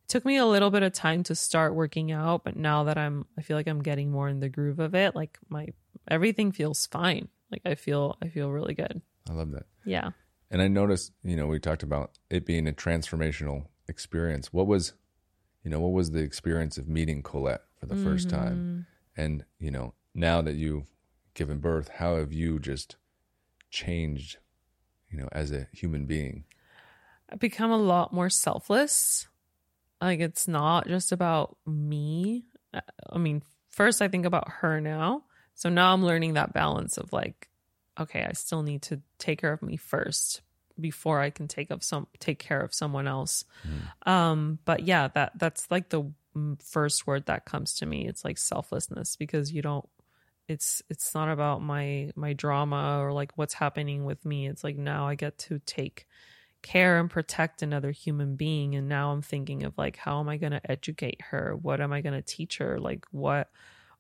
took 0.09 0.25
me 0.25 0.37
a 0.37 0.47
little 0.47 0.71
bit 0.71 0.83
of 0.83 0.93
time 0.93 1.23
to 1.25 1.35
start 1.35 1.75
working 1.75 2.13
out, 2.13 2.45
but 2.45 2.57
now 2.57 2.85
that 2.85 2.99
I'm 2.99 3.27
I 3.39 3.43
feel 3.43 3.57
like 3.57 3.69
I'm 3.69 3.83
getting 3.83 4.11
more 4.11 4.29
in 4.29 4.41
the 4.41 4.49
groove 4.49 4.79
of 4.79 4.95
it, 4.95 5.15
like 5.15 5.39
my 5.49 5.69
everything 6.09 6.53
feels 6.53 6.87
fine. 6.87 7.29
Like 7.51 7.63
I 7.65 7.75
feel 7.75 8.17
I 8.23 8.29
feel 8.29 8.51
really 8.51 8.75
good. 8.75 9.01
I 9.29 9.33
love 9.33 9.51
that. 9.53 9.67
Yeah. 9.85 10.11
And 10.51 10.63
I 10.63 10.69
noticed, 10.69 11.13
you 11.23 11.37
know, 11.37 11.47
we 11.47 11.59
talked 11.59 11.83
about 11.83 12.13
it 12.31 12.47
being 12.47 12.69
a 12.69 12.73
transformational 12.73 13.67
experience. 13.89 14.53
What 14.53 14.67
was, 14.67 14.93
you 15.63 15.71
know, 15.71 15.81
what 15.81 15.93
was 15.93 16.11
the 16.11 16.21
experience 16.21 16.79
of 16.79 16.87
meeting 16.87 17.23
Colette 17.23 17.63
for 17.81 17.87
the 17.87 17.97
first 17.97 18.29
time? 18.31 18.87
Mm-hmm. 19.17 19.21
And, 19.21 19.45
you 19.59 19.71
know, 19.71 19.95
now 20.15 20.43
that 20.43 20.55
you've 20.55 20.91
given 21.35 21.59
birth, 21.59 21.89
how 21.97 22.17
have 22.17 22.33
you 22.33 22.59
just 22.59 22.97
changed, 23.71 24.37
you 25.11 25.19
know, 25.19 25.29
as 25.33 25.51
a 25.51 25.67
human 25.73 26.07
being? 26.07 26.45
I've 27.31 27.41
become 27.41 27.71
a 27.71 27.79
lot 27.79 28.13
more 28.13 28.31
selfless. 28.31 29.27
Like 30.01 30.21
it's 30.21 30.49
not 30.49 30.87
just 30.87 31.13
about 31.13 31.57
me. 31.67 32.45
Uh, 32.73 32.81
I 33.11 33.19
mean, 33.19 33.43
first 33.71 34.03
I 34.03 34.09
think 34.09 34.27
about 34.27 34.49
her 34.49 34.81
now. 34.81 35.25
So 35.55 35.69
now 35.69 35.93
I'm 35.93 36.05
learning 36.05 36.35
that 36.35 36.53
balance 36.53 36.99
of 36.99 37.13
like, 37.13 37.49
okay, 37.99 38.27
I 38.29 38.33
still 38.33 38.63
need 38.63 38.83
to 38.83 39.01
take 39.19 39.41
care 39.41 39.53
of 39.53 39.63
me 39.63 39.77
first 39.77 40.43
before 40.81 41.21
I 41.21 41.31
can 41.31 41.47
take 41.47 41.71
of 41.71 41.85
some 41.85 42.09
take 42.19 42.41
care 42.41 42.61
of 42.61 42.75
someone 42.75 43.07
else. 43.07 43.45
Um, 44.11 44.59
but 44.65 44.83
yeah, 44.83 45.09
that 45.15 45.33
that's 45.39 45.71
like 45.71 45.91
the 45.91 46.11
first 46.65 47.07
word 47.07 47.27
that 47.27 47.45
comes 47.45 47.77
to 47.77 47.87
me. 47.87 48.09
It's 48.09 48.25
like 48.25 48.39
selflessness 48.39 49.15
because 49.17 49.53
you 49.53 49.63
don't 49.63 49.89
it's 50.49 50.83
it's 50.91 51.15
not 51.15 51.31
about 51.31 51.63
my 51.63 52.11
my 52.17 52.33
drama 52.33 53.01
or 53.01 53.13
like 53.13 53.33
what's 53.37 53.55
happening 53.55 54.05
with 54.05 54.25
me 54.25 54.47
it's 54.47 54.63
like 54.63 54.77
now 54.77 55.07
i 55.07 55.15
get 55.15 55.39
to 55.39 55.59
take 55.61 56.07
care 56.65 56.99
and 56.99 57.11
protect 57.11 57.63
another 57.63 57.93
human 57.93 58.35
being. 58.35 58.75
And 58.75 58.89
now 58.89 59.13
i'm 59.13 59.23
thinking 59.23 59.63
of 59.63 59.79
like 59.79 59.97
how 59.97 60.19
am 60.19 60.29
i 60.29 60.37
going 60.37 60.53
to 60.53 60.71
educate 60.71 61.21
her? 61.31 61.55
What 61.61 61.81
am 61.81 61.93
i 61.93 62.01
going 62.01 62.21
to 62.21 62.23
teach 62.23 62.59
her? 62.59 62.81
Like 62.81 63.07
what 63.13 63.51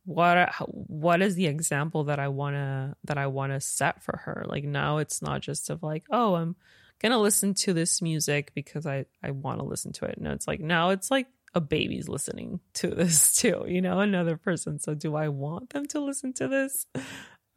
what 0.05 0.37
uh, 0.37 0.51
what 0.67 1.23
is 1.23 1.35
the 1.35 1.47
example 1.47 2.05
that 2.05 2.19
i 2.19 2.29
want 2.29 2.55
to 2.57 2.97
that 3.05 3.17
i 3.17 3.29
want 3.29 3.53
to 3.53 3.61
set 3.61 4.03
for 4.03 4.17
her? 4.25 4.45
Like 4.49 4.65
now 4.65 4.99
it's 4.99 5.23
not 5.23 5.43
just 5.43 5.71
of 5.71 5.83
like 5.83 6.05
oh 6.11 6.35
i'm 6.35 6.57
gonna 7.01 7.21
listen 7.21 7.55
to 7.55 7.73
this 7.73 8.03
music 8.03 8.53
because 8.55 8.87
i 8.87 9.05
i 9.23 9.31
want 9.31 9.61
to 9.61 9.65
listen 9.65 9.93
to 9.93 10.07
it. 10.07 10.21
No 10.21 10.33
it's 10.33 10.49
like 10.49 10.61
now 10.61 10.91
it's 10.91 11.11
like 11.11 11.29
a 11.55 11.61
baby's 11.61 12.09
listening 12.09 12.59
to 12.75 12.89
this 12.95 13.37
too 13.37 13.65
you 13.69 13.83
know 13.83 14.01
another 14.01 14.37
person. 14.37 14.81
So 14.81 14.95
do 14.95 15.15
i 15.15 15.29
want 15.29 15.71
them 15.71 15.87
to 15.89 16.01
listen 16.01 16.33
to 16.35 16.49
this? 16.49 16.87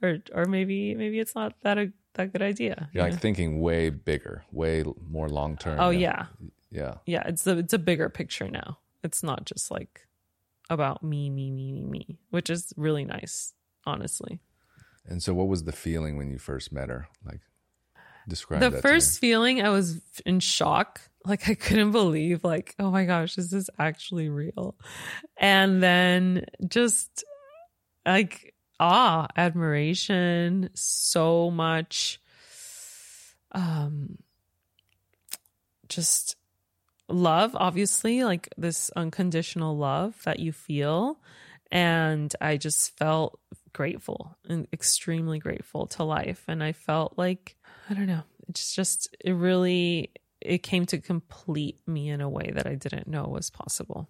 Or 0.03 0.19
or 0.33 0.45
maybe 0.45 0.93
maybe 0.93 1.19
it's 1.19 1.33
not 1.33 1.53
that 1.63 1.79
a 1.79 1.91
that 2.17 2.33
good 2.33 2.41
idea 2.41 2.89
you're 2.93 3.03
like 3.03 3.13
know? 3.13 3.19
thinking 3.19 3.61
way 3.61 3.89
bigger 3.89 4.43
way 4.51 4.83
more 5.09 5.29
long 5.29 5.55
term 5.57 5.79
oh 5.79 5.89
yeah. 5.89 6.25
yeah. 6.71 6.95
Yeah. 7.05 7.23
It's 7.27 7.45
a 7.47 7.57
it's 7.57 7.73
a 7.73 7.79
bigger 7.79 8.09
picture 8.09 8.49
now. 8.49 8.79
It's 9.03 9.23
not 9.23 9.45
just 9.45 9.71
like 9.71 10.07
about 10.69 11.03
me 11.03 11.29
me 11.29 11.49
me 11.51 11.71
me 11.71 11.85
me 11.85 12.19
which 12.29 12.49
is 12.49 12.73
really 12.77 13.05
nice 13.05 13.53
honestly. 13.85 14.39
And 15.05 15.23
so 15.23 15.33
what 15.33 15.47
was 15.47 15.63
the 15.63 15.71
feeling 15.71 16.17
when 16.17 16.29
you 16.29 16.37
first 16.37 16.71
met 16.71 16.89
her? 16.89 17.07
Like 17.25 17.39
describe 18.27 18.59
the 18.59 18.81
first 18.81 19.19
feeling 19.19 19.61
i 19.61 19.69
was 19.69 20.01
in 20.25 20.39
shock. 20.39 21.01
Like 21.25 21.49
I 21.49 21.55
couldn't 21.55 21.91
believe 21.91 22.43
like 22.43 22.75
oh 22.79 22.91
my 22.91 23.05
gosh 23.05 23.37
is 23.37 23.49
this 23.49 23.69
actually 23.79 24.29
real? 24.29 24.75
And 25.37 25.81
then 25.81 26.45
just 26.67 27.23
like 28.05 28.53
awe 28.79 29.27
admiration. 29.35 30.69
So 30.73 31.51
much 31.51 32.19
um 33.51 34.17
just 35.89 36.35
love 37.07 37.55
obviously 37.55 38.23
like 38.23 38.49
this 38.57 38.89
unconditional 38.95 39.77
love 39.77 40.21
that 40.25 40.39
you 40.39 40.51
feel. 40.51 41.19
And 41.71 42.33
I 42.41 42.57
just 42.57 42.97
felt 42.97 43.39
grateful 43.73 44.37
and 44.47 44.67
extremely 44.73 45.39
grateful 45.39 45.87
to 45.87 46.03
life. 46.03 46.43
And 46.47 46.63
I 46.63 46.71
felt 46.73 47.17
like 47.17 47.55
I 47.89 47.93
don't 47.93 48.07
know 48.07 48.23
it's 48.49 48.73
just 48.73 49.15
it 49.23 49.33
really 49.33 50.11
it 50.41 50.59
came 50.63 50.85
to 50.87 50.97
complete 50.99 51.79
me 51.87 52.09
in 52.09 52.21
a 52.21 52.29
way 52.29 52.51
that 52.53 52.67
I 52.67 52.75
didn't 52.75 53.07
know 53.07 53.25
was 53.25 53.49
possible, 53.49 54.09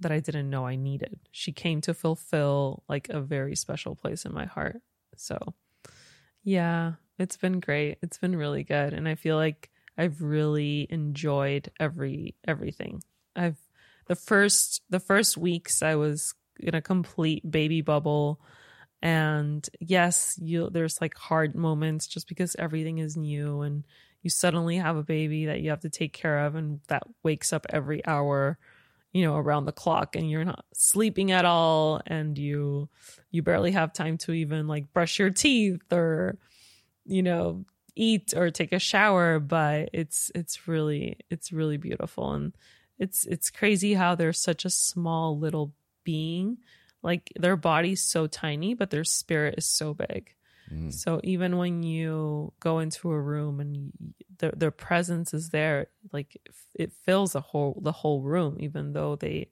that 0.00 0.12
I 0.12 0.20
didn't 0.20 0.50
know 0.50 0.66
I 0.66 0.76
needed. 0.76 1.18
She 1.32 1.52
came 1.52 1.80
to 1.82 1.94
fulfill 1.94 2.82
like 2.88 3.08
a 3.08 3.20
very 3.20 3.56
special 3.56 3.94
place 3.94 4.24
in 4.24 4.32
my 4.32 4.46
heart. 4.46 4.80
So, 5.16 5.38
yeah, 6.44 6.94
it's 7.18 7.36
been 7.36 7.60
great. 7.60 7.98
It's 8.02 8.18
been 8.18 8.36
really 8.36 8.64
good 8.64 8.92
and 8.92 9.08
I 9.08 9.14
feel 9.14 9.36
like 9.36 9.70
I've 9.96 10.22
really 10.22 10.86
enjoyed 10.90 11.70
every 11.80 12.36
everything. 12.46 13.02
I've 13.34 13.58
the 14.06 14.14
first 14.14 14.82
the 14.88 15.00
first 15.00 15.36
weeks 15.36 15.82
I 15.82 15.96
was 15.96 16.34
in 16.60 16.74
a 16.74 16.82
complete 16.82 17.48
baby 17.48 17.80
bubble 17.80 18.40
and 19.02 19.68
yes, 19.80 20.38
you 20.40 20.70
there's 20.70 21.00
like 21.00 21.16
hard 21.16 21.54
moments 21.54 22.06
just 22.06 22.28
because 22.28 22.56
everything 22.58 22.98
is 22.98 23.16
new 23.16 23.62
and 23.62 23.84
you 24.22 24.30
suddenly 24.30 24.76
have 24.76 24.96
a 24.96 25.02
baby 25.02 25.46
that 25.46 25.60
you 25.60 25.70
have 25.70 25.80
to 25.80 25.90
take 25.90 26.12
care 26.12 26.46
of 26.46 26.54
and 26.54 26.80
that 26.88 27.04
wakes 27.22 27.52
up 27.52 27.66
every 27.70 28.04
hour 28.06 28.58
you 29.12 29.24
know 29.24 29.36
around 29.36 29.64
the 29.64 29.72
clock 29.72 30.16
and 30.16 30.30
you're 30.30 30.44
not 30.44 30.64
sleeping 30.74 31.32
at 31.32 31.44
all 31.44 32.00
and 32.06 32.36
you 32.36 32.88
you 33.30 33.42
barely 33.42 33.72
have 33.72 33.92
time 33.92 34.18
to 34.18 34.32
even 34.32 34.66
like 34.66 34.92
brush 34.92 35.18
your 35.18 35.30
teeth 35.30 35.92
or 35.92 36.38
you 37.04 37.22
know 37.22 37.64
eat 37.98 38.32
or 38.34 38.50
take 38.50 38.72
a 38.72 38.78
shower 38.78 39.40
but 39.40 39.90
it's 39.92 40.30
it's 40.34 40.68
really 40.68 41.18
it's 41.30 41.52
really 41.52 41.76
beautiful. 41.76 42.32
And 42.32 42.54
it's 42.98 43.26
it's 43.26 43.50
crazy 43.50 43.94
how 43.94 44.14
they're 44.14 44.32
such 44.32 44.64
a 44.64 44.70
small 44.70 45.38
little 45.38 45.74
being. 46.04 46.58
Like 47.02 47.32
their 47.36 47.56
body's 47.56 48.02
so 48.02 48.26
tiny 48.26 48.74
but 48.74 48.90
their 48.90 49.04
spirit 49.04 49.56
is 49.58 49.66
so 49.66 49.94
big 49.94 50.34
Mm. 50.72 50.92
So 50.92 51.20
even 51.24 51.56
when 51.56 51.82
you 51.82 52.52
go 52.60 52.78
into 52.78 53.10
a 53.10 53.20
room 53.20 53.60
and 53.60 53.92
their 54.38 54.52
their 54.52 54.70
presence 54.70 55.34
is 55.34 55.50
there, 55.50 55.88
like 56.12 56.36
it 56.74 56.92
fills 57.04 57.32
the 57.32 57.40
whole 57.40 57.80
the 57.82 57.92
whole 57.92 58.22
room, 58.22 58.56
even 58.60 58.92
though 58.92 59.16
they 59.16 59.48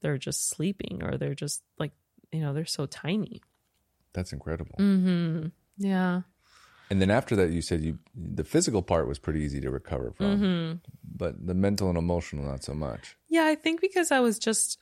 they're 0.00 0.18
just 0.18 0.48
sleeping 0.48 1.02
or 1.02 1.16
they're 1.16 1.34
just 1.34 1.62
like 1.78 1.92
you 2.30 2.40
know 2.40 2.52
they're 2.52 2.66
so 2.66 2.86
tiny. 2.86 3.42
That's 4.12 4.32
incredible. 4.32 4.76
Mm-hmm. 4.78 5.48
Yeah. 5.78 6.22
And 6.90 7.00
then 7.00 7.10
after 7.10 7.34
that, 7.36 7.50
you 7.50 7.62
said 7.62 7.80
you 7.80 7.98
the 8.14 8.44
physical 8.44 8.82
part 8.82 9.08
was 9.08 9.18
pretty 9.18 9.40
easy 9.40 9.60
to 9.62 9.70
recover 9.70 10.12
from, 10.12 10.40
mm-hmm. 10.40 10.76
but 11.16 11.46
the 11.46 11.54
mental 11.54 11.88
and 11.88 11.96
emotional 11.96 12.44
not 12.44 12.62
so 12.62 12.74
much. 12.74 13.16
Yeah, 13.28 13.46
I 13.46 13.54
think 13.54 13.80
because 13.80 14.12
I 14.12 14.20
was 14.20 14.38
just 14.38 14.78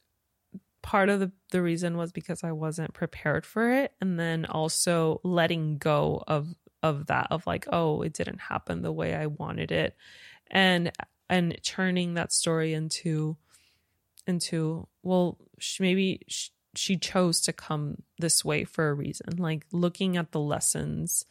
part 0.83 1.09
of 1.09 1.21
the, 1.21 1.33
the 1.51 1.63
reason 1.63 1.97
was 1.97 2.13
because 2.13 2.45
I 2.45 2.53
wasn't 2.53 2.95
prepared 2.95 3.45
for 3.45 3.71
it. 3.71 3.93
And 4.01 4.19
then 4.19 4.47
also 4.47 5.21
letting 5.25 5.79
go 5.79 6.23
of 6.27 6.55
of 6.83 7.07
that 7.07 7.27
of 7.31 7.47
like, 7.47 7.67
oh, 7.71 8.01
it 8.03 8.15
didn't 8.15 8.41
happen 8.41 8.81
the 8.81 8.93
way 8.93 9.15
I 9.15 9.27
wanted 9.27 9.71
it. 9.71 9.97
And 10.51 10.93
and 11.29 11.57
turning 11.63 12.15
that 12.15 12.33
story 12.33 12.75
into 12.75 13.37
into 14.27 14.87
well 15.03 15.39
she, 15.59 15.83
maybe 15.83 16.21
she, 16.29 16.51
she 16.75 16.97
chose 16.97 17.41
to 17.43 17.53
come 17.53 18.03
this 18.19 18.45
way 18.45 18.65
for 18.65 18.91
a 18.91 18.95
reason 18.95 19.37
like 19.39 19.65
looking 19.73 20.17
at 20.17 20.33
the 20.33 20.41
lessons 20.41 21.25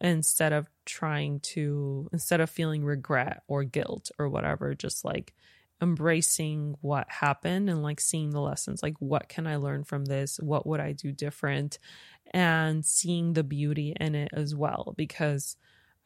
instead 0.00 0.52
of 0.52 0.68
trying 0.84 1.40
to 1.40 2.08
instead 2.12 2.40
of 2.40 2.50
feeling 2.50 2.84
regret 2.84 3.42
or 3.48 3.64
guilt 3.64 4.10
or 4.18 4.28
whatever 4.28 4.74
just 4.74 5.04
like 5.04 5.34
embracing 5.82 6.76
what 6.80 7.10
happened 7.10 7.68
and 7.68 7.82
like 7.82 8.00
seeing 8.00 8.30
the 8.30 8.40
lessons. 8.40 8.82
Like 8.82 8.94
what 8.98 9.28
can 9.28 9.46
i 9.46 9.56
learn 9.56 9.84
from 9.84 10.04
this? 10.04 10.38
What 10.40 10.66
would 10.66 10.80
i 10.80 10.92
do 10.92 11.12
different? 11.12 11.78
And 12.32 12.84
seeing 12.84 13.34
the 13.34 13.42
beauty 13.42 13.94
in 13.98 14.14
it 14.14 14.30
as 14.32 14.54
well 14.54 14.94
because 14.96 15.56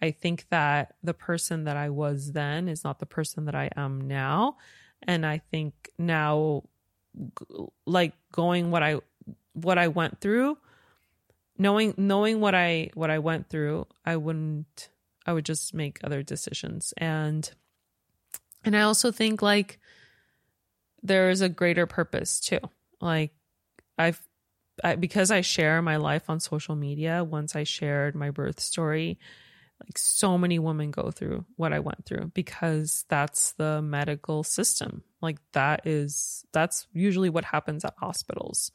i 0.03 0.11
think 0.11 0.47
that 0.51 0.95
the 1.03 1.14
person 1.14 1.64
that 1.64 1.77
i 1.77 1.91
was 1.91 2.33
then 2.33 2.68
is 2.68 2.83
not 2.83 2.99
the 2.99 3.07
person 3.07 3.45
that 3.45 3.55
i 3.55 3.70
am 3.77 4.01
now. 4.01 4.57
And 5.03 5.24
i 5.24 5.39
think 5.39 5.91
now 5.99 6.64
like 7.87 8.14
going 8.33 8.70
what 8.70 8.83
i 8.83 9.01
what 9.53 9.79
i 9.79 9.89
went 9.89 10.20
through 10.20 10.59
knowing 11.59 11.95
knowing 11.97 12.41
what 12.41 12.55
i 12.55 12.91
what 12.93 13.11
i 13.11 13.18
went 13.18 13.49
through 13.49 13.87
i 14.05 14.14
wouldn't 14.14 14.91
i 15.27 15.33
would 15.33 15.45
just 15.45 15.74
make 15.74 15.99
other 16.03 16.22
decisions. 16.22 16.95
And 16.97 17.51
and 18.67 18.77
I 18.77 18.83
also 18.83 19.12
think 19.12 19.41
like 19.41 19.79
there 21.03 21.31
is 21.31 21.41
a 21.41 21.49
greater 21.49 21.87
purpose 21.87 22.41
too. 22.41 22.61
Like 23.01 23.33
I've 23.97 24.21
I, 24.85 24.97
because 24.97 25.31
I 25.31 25.41
share 25.41 25.81
my 25.81 25.97
life 25.97 26.29
on 26.29 26.39
social 26.39 26.77
media, 26.77 27.25
once 27.25 27.57
I 27.57 27.64
shared 27.64 28.14
my 28.14 28.31
birth 28.31 28.61
story, 28.61 29.19
like 29.83 29.97
so 29.97 30.37
many 30.37 30.59
women 30.59 30.91
go 30.91 31.11
through 31.11 31.47
what 31.57 31.73
I 31.73 31.79
went 31.79 32.05
through 32.05 32.33
because 32.35 33.07
that's 33.09 33.53
the 33.53 33.81
medical 33.81 34.43
system. 34.43 35.03
Like 35.23 35.39
that 35.53 35.87
is 35.87 36.45
that's 36.53 36.87
usually 36.93 37.31
what 37.31 37.45
happens 37.45 37.85
at 37.85 37.95
hospitals. 37.99 38.73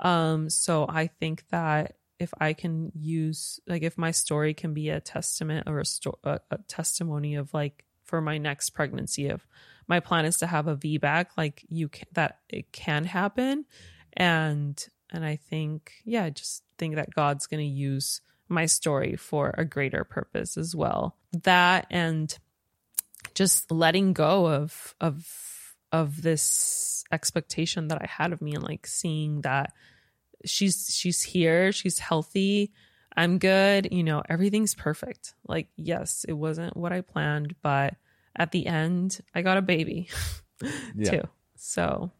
Um 0.00 0.50
so 0.50 0.86
I 0.88 1.06
think 1.06 1.44
that 1.50 1.94
if 2.18 2.32
I 2.40 2.52
can 2.52 2.90
use 2.94 3.60
like 3.68 3.82
if 3.82 3.96
my 3.96 4.10
story 4.10 4.52
can 4.52 4.74
be 4.74 4.88
a 4.88 5.00
testament 5.00 5.68
or 5.68 5.78
a, 5.78 5.84
sto- 5.84 6.18
a, 6.24 6.40
a 6.50 6.58
testimony 6.66 7.36
of 7.36 7.54
like 7.54 7.84
for 8.08 8.20
my 8.20 8.38
next 8.38 8.70
pregnancy. 8.70 9.26
If 9.26 9.46
my 9.86 10.00
plan 10.00 10.24
is 10.24 10.38
to 10.38 10.46
have 10.46 10.66
a 10.66 10.76
VBAC 10.76 11.26
like 11.36 11.64
you 11.68 11.88
can, 11.88 12.06
that 12.14 12.38
it 12.48 12.72
can 12.72 13.04
happen. 13.04 13.66
And 14.14 14.84
and 15.10 15.24
I 15.24 15.36
think 15.36 15.92
yeah 16.04 16.24
I 16.24 16.30
just 16.30 16.64
think 16.78 16.96
that 16.96 17.14
God's 17.14 17.46
going 17.46 17.64
to 17.64 17.72
use 17.72 18.20
my 18.48 18.66
story 18.66 19.14
for 19.16 19.54
a 19.56 19.64
greater 19.64 20.04
purpose 20.04 20.56
as 20.56 20.74
well. 20.74 21.16
That 21.44 21.86
and 21.90 22.36
just 23.34 23.70
letting 23.70 24.14
go 24.14 24.46
of 24.46 24.94
of 25.00 25.26
of 25.92 26.22
this 26.22 27.04
expectation 27.12 27.88
that 27.88 28.02
I 28.02 28.06
had 28.06 28.32
of 28.32 28.42
me 28.42 28.54
and 28.54 28.64
like 28.64 28.86
seeing 28.86 29.42
that 29.42 29.72
she's 30.44 30.94
she's 30.94 31.22
here 31.22 31.72
she's 31.72 31.98
healthy 31.98 32.72
I'm 33.18 33.38
good. 33.38 33.88
You 33.90 34.04
know, 34.04 34.22
everything's 34.28 34.76
perfect. 34.76 35.34
Like, 35.48 35.66
yes, 35.76 36.24
it 36.28 36.34
wasn't 36.34 36.76
what 36.76 36.92
I 36.92 37.00
planned, 37.00 37.56
but 37.62 37.96
at 38.36 38.52
the 38.52 38.64
end, 38.64 39.20
I 39.34 39.42
got 39.42 39.56
a 39.56 39.62
baby 39.62 40.08
yeah. 40.94 41.10
too. 41.10 41.22
So, 41.56 42.12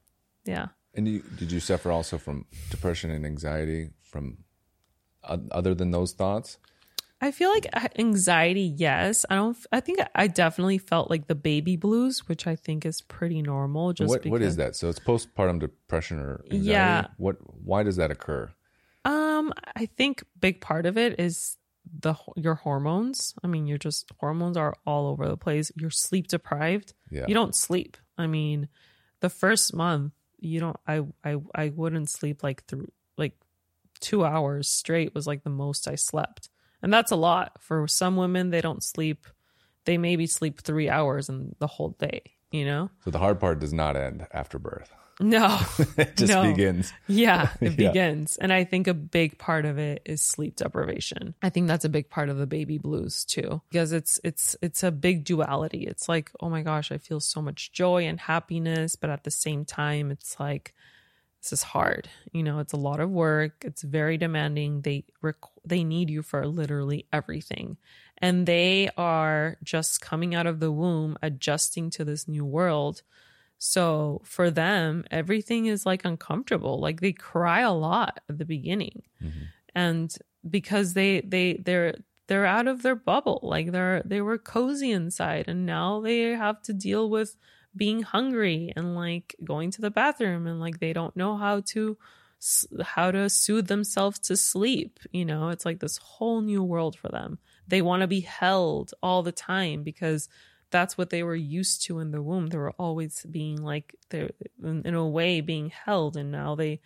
yeah. 0.44 0.66
And 0.94 1.06
you, 1.06 1.22
did 1.36 1.52
you 1.52 1.60
suffer 1.60 1.92
also 1.92 2.18
from 2.18 2.46
depression 2.70 3.12
and 3.12 3.24
anxiety 3.24 3.90
from 4.02 4.38
uh, 5.22 5.38
other 5.52 5.72
than 5.72 5.92
those 5.92 6.12
thoughts? 6.12 6.58
I 7.20 7.30
feel 7.30 7.50
like 7.50 7.66
anxiety, 7.96 8.74
yes. 8.76 9.24
I 9.30 9.36
don't. 9.36 9.56
I 9.70 9.80
think 9.80 10.00
I 10.16 10.26
definitely 10.26 10.78
felt 10.78 11.10
like 11.10 11.28
the 11.28 11.34
baby 11.34 11.76
blues, 11.76 12.28
which 12.28 12.46
I 12.46 12.56
think 12.56 12.84
is 12.86 13.02
pretty 13.02 13.42
normal. 13.42 13.92
Just 13.92 14.08
what, 14.08 14.26
what 14.26 14.42
is 14.42 14.56
that? 14.56 14.76
So 14.76 14.88
it's 14.88 15.00
postpartum 15.00 15.60
depression 15.60 16.18
or 16.18 16.44
anxiety. 16.44 16.70
Yeah. 16.70 17.06
What? 17.16 17.36
Why 17.64 17.82
does 17.82 17.96
that 17.96 18.12
occur? 18.12 18.50
Um, 19.48 19.54
I 19.76 19.86
think 19.86 20.22
big 20.38 20.60
part 20.60 20.86
of 20.86 20.96
it 20.96 21.18
is 21.18 21.56
the 22.00 22.14
your 22.36 22.56
hormones. 22.56 23.34
I 23.42 23.46
mean, 23.46 23.66
you're 23.66 23.78
just 23.78 24.10
hormones 24.18 24.56
are 24.56 24.74
all 24.86 25.06
over 25.06 25.26
the 25.26 25.36
place. 25.36 25.72
You're 25.76 25.90
sleep 25.90 26.28
deprived. 26.28 26.94
Yeah. 27.10 27.24
You 27.26 27.34
don't 27.34 27.54
sleep. 27.54 27.96
I 28.16 28.26
mean, 28.26 28.68
the 29.20 29.30
first 29.30 29.74
month 29.74 30.12
you 30.38 30.60
don't 30.60 30.76
I 30.86 31.02
I 31.24 31.36
I 31.54 31.68
wouldn't 31.70 32.10
sleep 32.10 32.42
like 32.42 32.64
through 32.66 32.90
like 33.16 33.34
2 34.00 34.24
hours 34.24 34.68
straight 34.68 35.14
was 35.14 35.26
like 35.26 35.44
the 35.44 35.50
most 35.50 35.88
I 35.88 35.94
slept. 35.94 36.48
And 36.82 36.92
that's 36.92 37.10
a 37.10 37.16
lot 37.16 37.60
for 37.60 37.88
some 37.88 38.16
women 38.16 38.50
they 38.50 38.60
don't 38.60 38.84
sleep 38.84 39.26
they 39.84 39.98
maybe 39.98 40.26
sleep 40.26 40.60
3 40.60 40.90
hours 40.90 41.30
in 41.30 41.54
the 41.60 41.66
whole 41.66 41.96
day, 41.98 42.20
you 42.50 42.66
know? 42.66 42.90
So 43.04 43.10
the 43.10 43.18
hard 43.18 43.40
part 43.40 43.58
does 43.58 43.72
not 43.72 43.96
end 43.96 44.26
after 44.32 44.58
birth. 44.58 44.92
No. 45.20 45.58
it 45.96 46.16
just 46.16 46.32
No. 46.32 46.42
begins. 46.44 46.92
Yeah, 47.06 47.50
it 47.60 47.72
Yeah. 47.78 47.88
begins. 47.88 48.36
And 48.36 48.52
I 48.52 48.64
think 48.64 48.86
a 48.86 48.94
big 48.94 49.38
part 49.38 49.64
of 49.64 49.78
it 49.78 50.02
is 50.04 50.22
sleep 50.22 50.56
deprivation. 50.56 51.34
I 51.42 51.50
think 51.50 51.66
that's 51.68 51.84
a 51.84 51.88
big 51.88 52.08
part 52.10 52.28
of 52.28 52.38
the 52.38 52.46
baby 52.46 52.78
blues 52.78 53.24
too. 53.24 53.60
Because 53.70 53.92
it's 53.92 54.20
it's 54.22 54.56
it's 54.62 54.82
a 54.82 54.90
big 54.90 55.24
duality. 55.24 55.84
It's 55.86 56.08
like, 56.08 56.30
oh 56.40 56.48
my 56.48 56.62
gosh, 56.62 56.92
I 56.92 56.98
feel 56.98 57.20
so 57.20 57.42
much 57.42 57.72
joy 57.72 58.04
and 58.06 58.20
happiness, 58.20 58.96
but 58.96 59.10
at 59.10 59.24
the 59.24 59.30
same 59.30 59.64
time 59.64 60.10
it's 60.10 60.38
like 60.38 60.74
this 61.42 61.52
is 61.52 61.62
hard. 61.62 62.08
You 62.32 62.42
know, 62.42 62.58
it's 62.58 62.72
a 62.72 62.76
lot 62.76 62.98
of 63.00 63.10
work. 63.10 63.64
It's 63.64 63.82
very 63.82 64.18
demanding. 64.18 64.82
They 64.82 65.04
rec- 65.22 65.36
they 65.64 65.84
need 65.84 66.10
you 66.10 66.22
for 66.22 66.46
literally 66.46 67.06
everything. 67.12 67.76
And 68.20 68.46
they 68.46 68.90
are 68.96 69.56
just 69.62 70.00
coming 70.00 70.34
out 70.34 70.46
of 70.48 70.58
the 70.58 70.72
womb 70.72 71.16
adjusting 71.22 71.90
to 71.90 72.04
this 72.04 72.26
new 72.26 72.44
world. 72.44 73.02
So 73.58 74.22
for 74.24 74.50
them, 74.50 75.04
everything 75.10 75.66
is 75.66 75.84
like 75.84 76.04
uncomfortable. 76.04 76.80
Like 76.80 77.00
they 77.00 77.12
cry 77.12 77.60
a 77.60 77.72
lot 77.72 78.20
at 78.28 78.38
the 78.38 78.44
beginning. 78.44 79.02
Mm-hmm. 79.22 79.44
And 79.74 80.16
because 80.48 80.94
they 80.94 81.20
they 81.20 81.60
they're 81.64 81.94
they're 82.28 82.46
out 82.46 82.68
of 82.68 82.82
their 82.82 82.94
bubble. 82.94 83.40
Like 83.42 83.72
they're 83.72 84.02
they 84.04 84.20
were 84.20 84.38
cozy 84.38 84.92
inside 84.92 85.46
and 85.48 85.66
now 85.66 86.00
they 86.00 86.20
have 86.20 86.62
to 86.62 86.72
deal 86.72 87.10
with 87.10 87.36
being 87.76 88.02
hungry 88.02 88.72
and 88.76 88.94
like 88.94 89.34
going 89.44 89.70
to 89.72 89.80
the 89.80 89.90
bathroom 89.90 90.46
and 90.46 90.60
like 90.60 90.78
they 90.78 90.92
don't 90.92 91.16
know 91.16 91.36
how 91.36 91.60
to 91.60 91.98
how 92.82 93.10
to 93.10 93.28
soothe 93.28 93.66
themselves 93.66 94.18
to 94.20 94.36
sleep, 94.36 95.00
you 95.10 95.24
know? 95.24 95.48
It's 95.48 95.64
like 95.64 95.80
this 95.80 95.98
whole 95.98 96.40
new 96.40 96.62
world 96.62 96.96
for 96.96 97.08
them. 97.08 97.38
They 97.66 97.82
want 97.82 98.02
to 98.02 98.06
be 98.06 98.20
held 98.20 98.92
all 99.02 99.22
the 99.24 99.32
time 99.32 99.82
because 99.82 100.28
that's 100.70 100.98
what 100.98 101.10
they 101.10 101.22
were 101.22 101.34
used 101.34 101.84
to 101.86 101.98
in 101.98 102.10
the 102.10 102.22
womb. 102.22 102.48
They 102.48 102.58
were 102.58 102.72
always 102.72 103.24
being 103.30 103.62
like 103.62 103.94
they're 104.10 104.30
in, 104.62 104.82
in 104.84 104.94
a 104.94 105.06
way 105.06 105.40
being 105.40 105.70
held, 105.70 106.16
and 106.16 106.30
now 106.30 106.54
they 106.54 106.80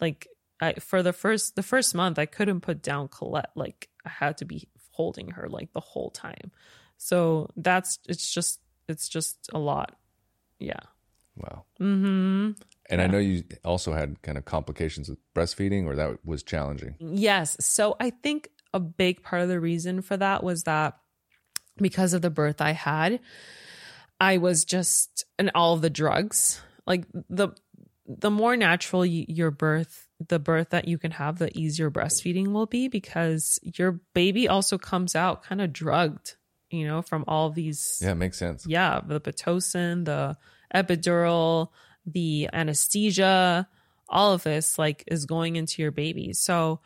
like 0.00 0.28
I 0.60 0.74
for 0.74 1.02
the 1.02 1.12
first 1.12 1.56
the 1.56 1.62
first 1.62 1.94
month 1.94 2.18
I 2.18 2.26
couldn't 2.26 2.60
put 2.60 2.82
down 2.82 3.08
Colette. 3.08 3.50
Like 3.54 3.88
I 4.04 4.08
had 4.08 4.38
to 4.38 4.44
be 4.44 4.68
holding 4.90 5.30
her 5.32 5.48
like 5.48 5.72
the 5.72 5.80
whole 5.80 6.10
time. 6.10 6.50
So 6.96 7.48
that's 7.56 7.98
it's 8.08 8.32
just 8.32 8.60
it's 8.88 9.08
just 9.08 9.48
a 9.52 9.58
lot. 9.58 9.96
Yeah. 10.58 10.80
Wow. 11.36 11.64
Mm-hmm. 11.80 12.50
And 12.90 13.00
I 13.00 13.06
know 13.06 13.18
you 13.18 13.44
also 13.64 13.92
had 13.92 14.20
kind 14.22 14.36
of 14.36 14.44
complications 14.44 15.08
with 15.08 15.18
breastfeeding, 15.34 15.86
or 15.86 15.94
that 15.96 16.24
was 16.24 16.42
challenging. 16.42 16.96
Yes. 16.98 17.56
So 17.60 17.96
I 18.00 18.10
think 18.10 18.50
a 18.74 18.80
big 18.80 19.22
part 19.22 19.42
of 19.42 19.48
the 19.48 19.60
reason 19.60 20.02
for 20.02 20.16
that 20.16 20.42
was 20.42 20.64
that 20.64 20.98
because 21.80 22.14
of 22.14 22.22
the 22.22 22.30
birth 22.30 22.60
I 22.60 22.72
had, 22.72 23.20
I 24.20 24.38
was 24.38 24.64
just 24.64 25.24
and 25.38 25.50
all 25.54 25.76
the 25.76 25.90
drugs. 25.90 26.60
Like 26.86 27.04
the 27.28 27.50
the 28.06 28.30
more 28.30 28.56
natural 28.56 29.06
your 29.06 29.50
birth, 29.52 30.08
the 30.26 30.38
birth 30.40 30.70
that 30.70 30.88
you 30.88 30.98
can 30.98 31.12
have, 31.12 31.38
the 31.38 31.56
easier 31.56 31.90
breastfeeding 31.90 32.48
will 32.48 32.66
be 32.66 32.88
because 32.88 33.58
your 33.62 34.00
baby 34.14 34.48
also 34.48 34.78
comes 34.78 35.14
out 35.14 35.44
kind 35.44 35.60
of 35.60 35.72
drugged, 35.72 36.36
you 36.70 36.86
know, 36.86 37.02
from 37.02 37.24
all 37.28 37.50
these 37.50 38.00
Yeah, 38.02 38.12
it 38.12 38.16
makes 38.16 38.38
sense. 38.38 38.66
yeah, 38.66 39.00
the 39.04 39.20
pitocin, 39.20 40.04
the 40.04 40.36
epidural, 40.74 41.68
the 42.04 42.48
anesthesia, 42.52 43.68
all 44.08 44.32
of 44.32 44.42
this 44.42 44.78
like 44.78 45.04
is 45.06 45.24
going 45.24 45.54
into 45.56 45.80
your 45.82 45.92
baby. 45.92 46.32
So 46.32 46.80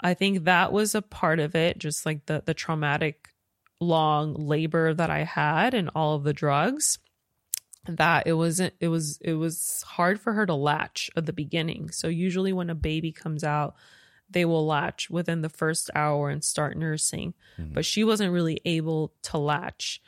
I 0.00 0.14
think 0.14 0.44
that 0.44 0.72
was 0.72 0.94
a 0.94 1.02
part 1.02 1.40
of 1.40 1.56
it, 1.56 1.78
just 1.78 2.06
like 2.06 2.26
the 2.26 2.42
the 2.44 2.54
traumatic 2.54 3.30
long 3.80 4.34
labor 4.34 4.92
that 4.94 5.10
I 5.10 5.24
had 5.24 5.74
and 5.74 5.90
all 5.94 6.16
of 6.16 6.24
the 6.24 6.32
drugs 6.32 6.98
that 7.88 8.26
it 8.26 8.34
wasn't 8.34 8.74
it 8.80 8.88
was 8.88 9.18
it 9.22 9.34
was 9.34 9.82
hard 9.86 10.20
for 10.20 10.32
her 10.34 10.44
to 10.46 10.54
latch 10.54 11.10
at 11.16 11.26
the 11.26 11.32
beginning. 11.32 11.90
So 11.90 12.08
usually 12.08 12.52
when 12.52 12.70
a 12.70 12.74
baby 12.74 13.12
comes 13.12 13.42
out, 13.42 13.74
they 14.30 14.44
will 14.44 14.66
latch 14.66 15.08
within 15.08 15.40
the 15.40 15.48
first 15.48 15.90
hour 15.94 16.28
and 16.28 16.44
start 16.44 16.76
nursing. 16.76 17.34
Mm-hmm. 17.58 17.72
But 17.72 17.86
she 17.86 18.04
wasn't 18.04 18.32
really 18.32 18.60
able 18.64 19.12
to 19.22 19.38
latch. 19.38 20.02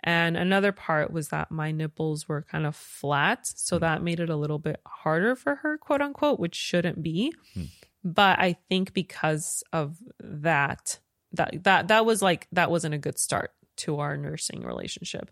And 0.00 0.36
another 0.36 0.72
part 0.72 1.10
was 1.10 1.28
that 1.28 1.50
my 1.50 1.72
nipples 1.72 2.28
were 2.28 2.42
kind 2.42 2.64
of 2.64 2.76
flat. 2.76 3.46
So 3.46 3.76
hmm. 3.76 3.80
that 3.80 4.02
made 4.02 4.20
it 4.20 4.30
a 4.30 4.36
little 4.36 4.58
bit 4.58 4.80
harder 4.86 5.34
for 5.34 5.56
her, 5.56 5.78
quote 5.78 6.00
unquote, 6.00 6.38
which 6.38 6.54
shouldn't 6.54 7.02
be. 7.02 7.34
Hmm. 7.54 7.64
But 8.04 8.38
I 8.38 8.56
think 8.68 8.94
because 8.94 9.64
of 9.72 9.96
that, 10.20 11.00
that 11.32 11.64
that 11.64 11.88
that 11.88 12.06
was 12.06 12.22
like 12.22 12.48
that 12.52 12.70
wasn't 12.70 12.94
a 12.94 12.98
good 12.98 13.18
start 13.18 13.52
to 13.76 14.00
our 14.00 14.16
nursing 14.16 14.62
relationship. 14.62 15.30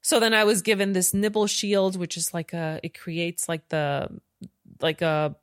So 0.00 0.20
then 0.20 0.34
I 0.34 0.44
was 0.44 0.62
given 0.62 0.92
this 0.92 1.12
nipple 1.12 1.46
shield, 1.46 1.96
which 1.96 2.16
is 2.16 2.32
like 2.32 2.52
a 2.52 2.80
it 2.82 2.98
creates 2.98 3.48
like 3.48 3.68
the 3.68 4.08
like 4.80 5.02
a 5.02 5.36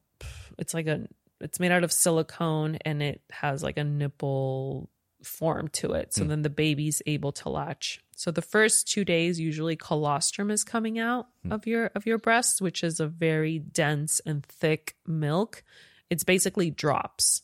it's 0.58 0.74
like 0.74 0.88
a 0.88 1.08
it's 1.42 1.60
made 1.60 1.72
out 1.72 1.84
of 1.84 1.92
silicone 1.92 2.78
and 2.86 3.04
it 3.04 3.22
has 3.30 3.62
like 3.62 3.78
a 3.78 3.84
nipple 3.84 4.90
form 5.24 5.68
to 5.70 5.94
it. 5.94 6.14
So 6.14 6.24
hmm. 6.24 6.30
then 6.30 6.42
the 6.44 6.50
baby's 6.50 7.02
able 7.06 7.32
to 7.34 7.50
latch. 7.50 8.00
So 8.16 8.32
the 8.32 8.42
first 8.42 8.88
two 8.88 9.04
days, 9.04 9.40
usually 9.40 9.76
colostrum 9.76 10.50
is 10.50 10.64
coming 10.64 11.00
out 11.00 11.28
hmm. 11.44 11.52
of 11.52 11.68
your 11.68 11.92
of 11.96 12.06
your 12.06 12.18
breasts, 12.18 12.62
which 12.62 12.84
is 12.84 13.00
a 13.00 13.08
very 13.08 13.60
dense 13.60 14.22
and 14.26 14.46
thick 14.46 14.96
milk. 15.06 15.64
It's 16.10 16.24
basically 16.24 16.70
drops 16.70 17.42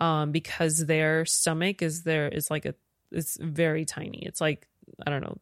um, 0.00 0.32
because 0.32 0.84
their 0.86 1.24
stomach 1.24 1.82
is 1.82 2.02
there 2.02 2.28
is 2.28 2.50
like 2.50 2.64
a 2.66 2.74
it's 3.10 3.36
very 3.40 3.84
tiny. 3.84 4.24
It's 4.26 4.40
like 4.40 4.66
I 5.06 5.10
don't 5.10 5.22
know, 5.22 5.38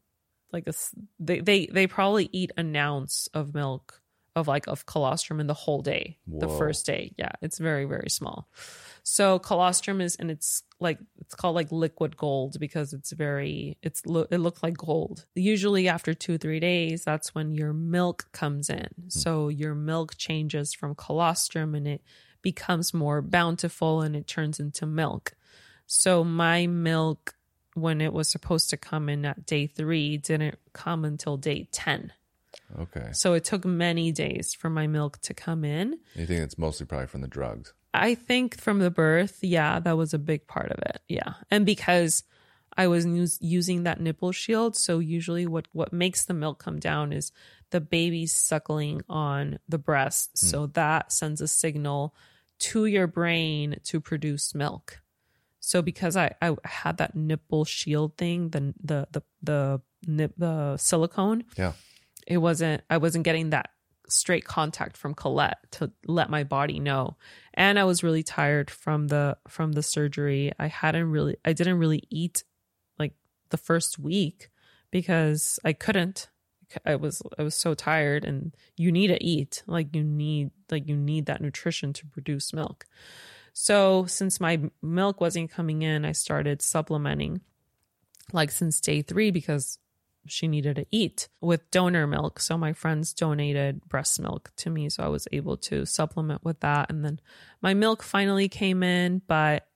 like 0.53 0.67
a, 0.67 0.73
they 1.19 1.41
they 1.41 1.67
they 1.67 1.87
probably 1.87 2.29
eat 2.33 2.53
an 2.57 2.75
ounce 2.77 3.29
of 3.33 3.55
milk 3.55 4.03
of 4.37 4.47
like 4.49 4.69
of 4.69 4.87
colostrum 4.87 5.41
in 5.41 5.47
the 5.47 5.55
whole 5.55 5.83
day. 5.83 6.19
The 6.27 6.49
first 6.49 6.87
day, 6.87 7.15
yeah, 7.19 7.33
it's 7.43 7.59
very 7.59 7.85
very 7.85 8.11
small. 8.11 8.49
So 9.03 9.39
colostrum 9.39 10.01
is 10.01 10.17
and 10.17 10.31
it's 10.31 10.63
like 10.79 10.99
it's 11.19 11.35
called 11.35 11.55
like 11.55 11.73
liquid 11.73 12.17
gold 12.17 12.59
because 12.61 12.93
it's 12.93 13.13
very 13.13 13.79
it's 13.83 14.05
lo- 14.07 14.27
it 14.31 14.39
looks 14.39 14.63
like 14.63 14.77
gold. 14.77 15.27
Usually 15.35 15.89
after 15.89 16.15
2 16.15 16.39
3 16.39 16.61
days 16.61 17.05
that's 17.05 17.35
when 17.35 17.55
your 17.55 17.73
milk 17.73 18.27
comes 18.33 18.69
in. 18.71 18.89
So 19.09 19.49
your 19.49 19.75
milk 19.75 20.17
changes 20.17 20.75
from 20.75 20.95
colostrum 20.95 21.75
and 21.75 21.89
it 21.89 22.03
becomes 22.43 22.95
more 22.95 23.23
bountiful 23.23 24.03
and 24.03 24.17
it 24.17 24.27
turns 24.27 24.61
into 24.61 24.87
milk. 24.87 25.33
So 25.87 26.25
my 26.25 26.67
milk 26.67 27.35
when 27.75 28.01
it 28.01 28.13
was 28.13 28.29
supposed 28.29 28.71
to 28.71 28.77
come 28.77 29.09
in 29.09 29.25
at 29.25 29.47
day 29.47 29.67
3 29.67 30.19
didn't 30.19 30.59
come 30.73 31.05
until 31.05 31.37
day 31.37 31.69
10. 31.73 32.13
Okay. 32.79 33.09
So 33.13 33.35
it 33.35 33.45
took 33.45 33.65
many 33.65 34.13
days 34.13 34.55
for 34.55 34.71
my 34.71 34.87
milk 34.87 35.21
to 35.23 35.35
come 35.35 35.65
in. 35.65 35.99
You 36.15 36.27
think 36.27 36.41
it's 36.43 36.59
mostly 36.59 36.87
probably 36.87 37.07
from 37.07 37.21
the 37.21 37.29
drugs? 37.29 37.73
I 37.93 38.15
think 38.15 38.59
from 38.59 38.79
the 38.79 38.91
birth, 38.91 39.39
yeah, 39.43 39.81
that 39.81 39.97
was 39.97 40.15
a 40.15 40.19
big 40.19 40.47
part 40.47 40.71
of 40.71 40.79
it. 40.79 41.01
Yeah. 41.09 41.35
And 41.51 41.67
because 41.67 42.23
I 42.77 42.87
was 42.87 43.05
us- 43.05 43.39
using 43.41 43.83
that 43.83 44.01
nipple 44.01 44.33
shield, 44.33 44.77
so 44.77 45.01
usually 45.01 45.47
what 45.47 45.67
what 45.73 45.93
makes 45.93 46.25
the 46.25 46.35
milk 46.35 46.63
come 46.63 46.79
down 46.79 47.13
is 47.13 47.33
the 47.71 47.81
baby's 47.81 48.35
suckling 48.35 49.03
on 49.09 49.59
the 49.69 49.79
breast. 49.79 50.31
Hmm. 50.41 50.47
So 50.47 50.67
that 50.69 51.13
sends 51.13 51.41
a 51.41 51.49
signal 51.49 52.15
to 52.61 52.87
your 52.87 53.07
brain 53.07 53.77
to 53.85 54.01
produce 54.01 54.55
milk. 54.55 55.01
So 55.61 55.83
because 55.83 56.17
I, 56.17 56.35
I 56.41 56.57
had 56.65 56.97
that 56.99 57.15
nipple 57.15 57.65
shield 57.65 58.17
thing, 58.17 58.49
the 58.51 58.75
the 58.83 59.07
the 59.13 59.23
the 59.43 59.81
nip 60.07 60.33
the 60.39 60.77
silicone, 60.79 61.45
Yeah. 61.57 61.73
it 62.27 62.39
wasn't 62.39 62.83
I 62.89 62.97
wasn't 62.97 63.25
getting 63.25 63.51
that 63.51 63.71
straight 64.09 64.45
contact 64.45 64.97
from 64.97 65.15
Colette 65.15 65.59
to 65.73 65.93
let 66.07 66.31
my 66.31 66.43
body 66.45 66.81
know. 66.81 67.17
And 67.55 67.79
I 67.79 67.85
was 67.85 68.03
really 68.03 68.23
tired 68.23 68.71
from 68.71 69.09
the 69.09 69.37
from 69.49 69.73
the 69.73 69.83
surgery. 69.83 70.51
I 70.59 70.69
hadn't 70.69 71.11
really 71.11 71.37
I 71.45 71.53
didn't 71.53 71.79
really 71.79 72.03
eat 72.09 72.43
like 72.99 73.13
the 73.51 73.59
first 73.59 73.99
week 73.99 74.49
because 74.91 75.59
I 75.65 75.75
couldn't. 75.75 76.30
I 76.85 76.97
was 76.97 77.23
I 77.39 77.43
was 77.43 77.55
so 77.55 77.75
tired 77.75 78.25
and 78.25 78.55
you 78.77 78.93
need 78.93 79.09
to 79.09 79.23
eat. 79.25 79.63
Like 79.67 79.95
you 79.95 80.03
need 80.03 80.51
like 80.71 80.89
you 80.89 80.97
need 80.97 81.27
that 81.27 81.41
nutrition 81.41 81.93
to 81.95 82.07
produce 82.07 82.53
milk. 82.53 82.87
So 83.53 84.07
since 84.07 84.41
my 84.41 84.61
milk 84.83 85.21
wasn't 85.21 85.51
coming 85.51 85.83
in, 85.83 86.05
I 86.05 86.13
started 86.13 86.63
supplementing 86.63 87.41
like 88.33 88.51
since 88.51 88.81
day 88.81 89.03
3 89.03 89.31
because 89.31 89.79
she 90.27 90.47
needed 90.49 90.77
to 90.77 90.87
eat 90.91 91.29
with 91.41 91.71
donor 91.71 92.07
milk. 92.07 92.41
So 92.41 92.57
my 92.57 92.73
friends 92.73 93.13
donated 93.13 93.89
breast 93.89 94.21
milk 94.21 94.53
to 94.57 94.71
me. 94.71 94.89
So 94.89 95.03
I 95.03 95.09
was 95.09 95.27
able 95.33 95.57
to 95.59 95.87
supplement 95.87 96.45
with 96.45 96.61
that. 96.61 96.91
And 96.91 97.05
then 97.05 97.21
my 97.63 97.75
milk 97.75 98.03
finally 98.03 98.49
came 98.49 98.83
in, 98.83 99.23
but 99.27 99.67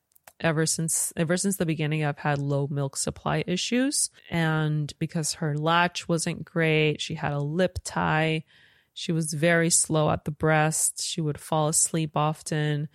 ever 0.44 0.66
since 0.66 1.12
ever 1.16 1.36
since 1.36 1.56
the 1.56 1.66
beginning 1.66 2.04
I've 2.04 2.18
had 2.18 2.38
low 2.38 2.68
milk 2.70 2.96
supply 2.96 3.42
issues 3.46 4.10
and 4.30 4.92
because 4.98 5.34
her 5.34 5.56
latch 5.56 6.06
wasn't 6.06 6.44
great, 6.44 7.00
she 7.00 7.14
had 7.14 7.32
a 7.32 7.40
lip 7.40 7.78
tie. 7.82 8.44
She 8.92 9.10
was 9.10 9.32
very 9.32 9.70
slow 9.70 10.10
at 10.10 10.24
the 10.24 10.30
breast. 10.30 11.02
She 11.02 11.20
would 11.20 11.40
fall 11.40 11.68
asleep 11.68 12.12
often 12.14 12.88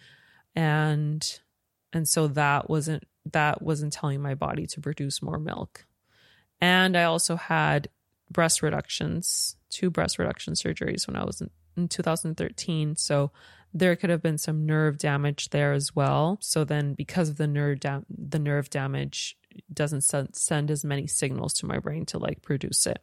and 0.56 1.39
and 1.91 2.08
so 2.08 2.28
that 2.28 2.70
wasn't 2.70 3.04
that 3.34 3.62
wasn't 3.62 3.93
telling 3.93 4.22
my 4.22 4.36
body 4.36 4.68
to 4.68 4.80
produce 4.80 5.22
more 5.22 5.39
milk. 5.39 5.86
And 6.62 6.95
I 6.95 7.04
also 7.04 7.36
had 7.36 7.89
breast 8.30 8.62
reductions, 8.62 9.56
two 9.70 9.89
breast 9.89 10.20
reduction 10.20 10.54
surgeries 10.54 11.08
when 11.08 11.16
I 11.16 11.26
was 11.26 11.41
in, 11.41 11.50
in 11.76 11.88
2013. 11.88 12.95
So 12.95 13.32
there 13.74 13.95
could 13.95 14.09
have 14.09 14.22
been 14.22 14.38
some 14.38 14.65
nerve 14.65 14.97
damage 14.97 15.49
there 15.49 15.74
as 15.74 15.95
well. 15.95 16.38
So 16.41 16.63
then 16.63 16.93
because 16.93 17.30
of 17.30 17.38
the 17.38 17.47
nerve 17.47 17.80
dam- 17.80 18.05
the 18.09 18.39
nerve 18.39 18.70
damage 18.70 19.38
doesn't 19.72 20.01
send, 20.01 20.36
send 20.36 20.72
as 20.72 20.84
many 20.84 21.07
signals 21.07 21.53
to 21.55 21.65
my 21.65 21.80
brain 21.80 22.05
to 22.07 22.17
like 22.17 22.41
produce 22.41 22.88
it. 22.88 22.99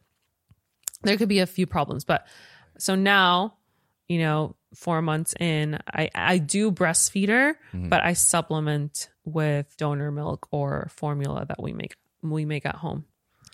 There 1.03 1.17
could 1.17 1.29
be 1.29 1.39
a 1.39 1.45
few 1.45 1.67
problems, 1.67 2.03
but 2.03 2.27
so 2.77 2.95
now, 2.95 3.55
you 4.07 4.19
know, 4.19 4.55
4 4.75 5.01
months 5.01 5.33
in, 5.39 5.79
I 5.91 6.09
I 6.13 6.37
do 6.39 6.71
breastfeed 6.71 7.29
her, 7.29 7.53
mm-hmm. 7.73 7.89
but 7.89 8.03
I 8.03 8.13
supplement 8.13 9.09
with 9.23 9.75
donor 9.77 10.11
milk 10.11 10.47
or 10.51 10.89
formula 10.91 11.45
that 11.47 11.61
we 11.61 11.73
make 11.73 11.95
we 12.21 12.45
make 12.45 12.65
at 12.65 12.75
home. 12.75 13.05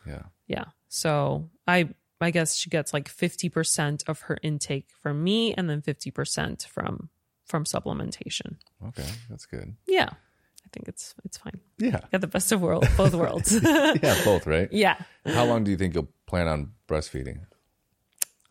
Yeah. 0.08 0.24
Yeah. 0.48 0.66
So 0.88 1.50
I 1.68 1.90
I 2.24 2.32
guess 2.32 2.56
she 2.56 2.70
gets 2.70 2.94
like 2.94 3.10
50% 3.10 4.08
of 4.08 4.22
her 4.22 4.38
intake 4.42 4.88
from 5.02 5.24
me 5.24 5.54
and 5.54 5.70
then 5.70 5.82
50% 5.82 6.68
from 6.68 7.10
from 7.46 7.66
supplementation. 7.66 8.56
Okay, 8.88 9.08
that's 9.30 9.46
good. 9.46 9.76
Yeah. 9.86 10.10
I 10.10 10.70
think 10.72 10.88
it's 10.88 11.14
it's 11.26 11.38
fine. 11.38 11.60
Yeah. 11.78 12.00
Got 12.12 12.22
the 12.22 12.28
best 12.28 12.52
of 12.52 12.62
world 12.62 12.88
both 12.98 13.14
worlds. 13.14 13.54
Yeah, 13.64 14.24
both, 14.24 14.48
right? 14.48 14.70
yeah. 14.72 14.96
How 15.26 15.46
long 15.46 15.64
do 15.64 15.72
you 15.72 15.78
think 15.78 15.94
you'll 15.94 16.12
plan 16.26 16.48
on 16.48 16.72
breastfeeding? 16.88 17.42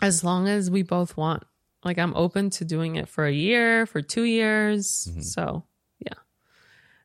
As 0.00 0.22
long 0.22 0.48
as 0.48 0.70
we 0.70 0.82
both 0.82 1.16
want. 1.16 1.44
Like 1.84 1.98
I'm 1.98 2.14
open 2.14 2.50
to 2.50 2.64
doing 2.64 2.94
it 2.94 3.08
for 3.08 3.26
a 3.26 3.32
year, 3.32 3.86
for 3.86 4.02
2 4.02 4.22
years. 4.22 5.08
Mm-hmm. 5.10 5.22
So, 5.22 5.64
yeah. 5.98 6.14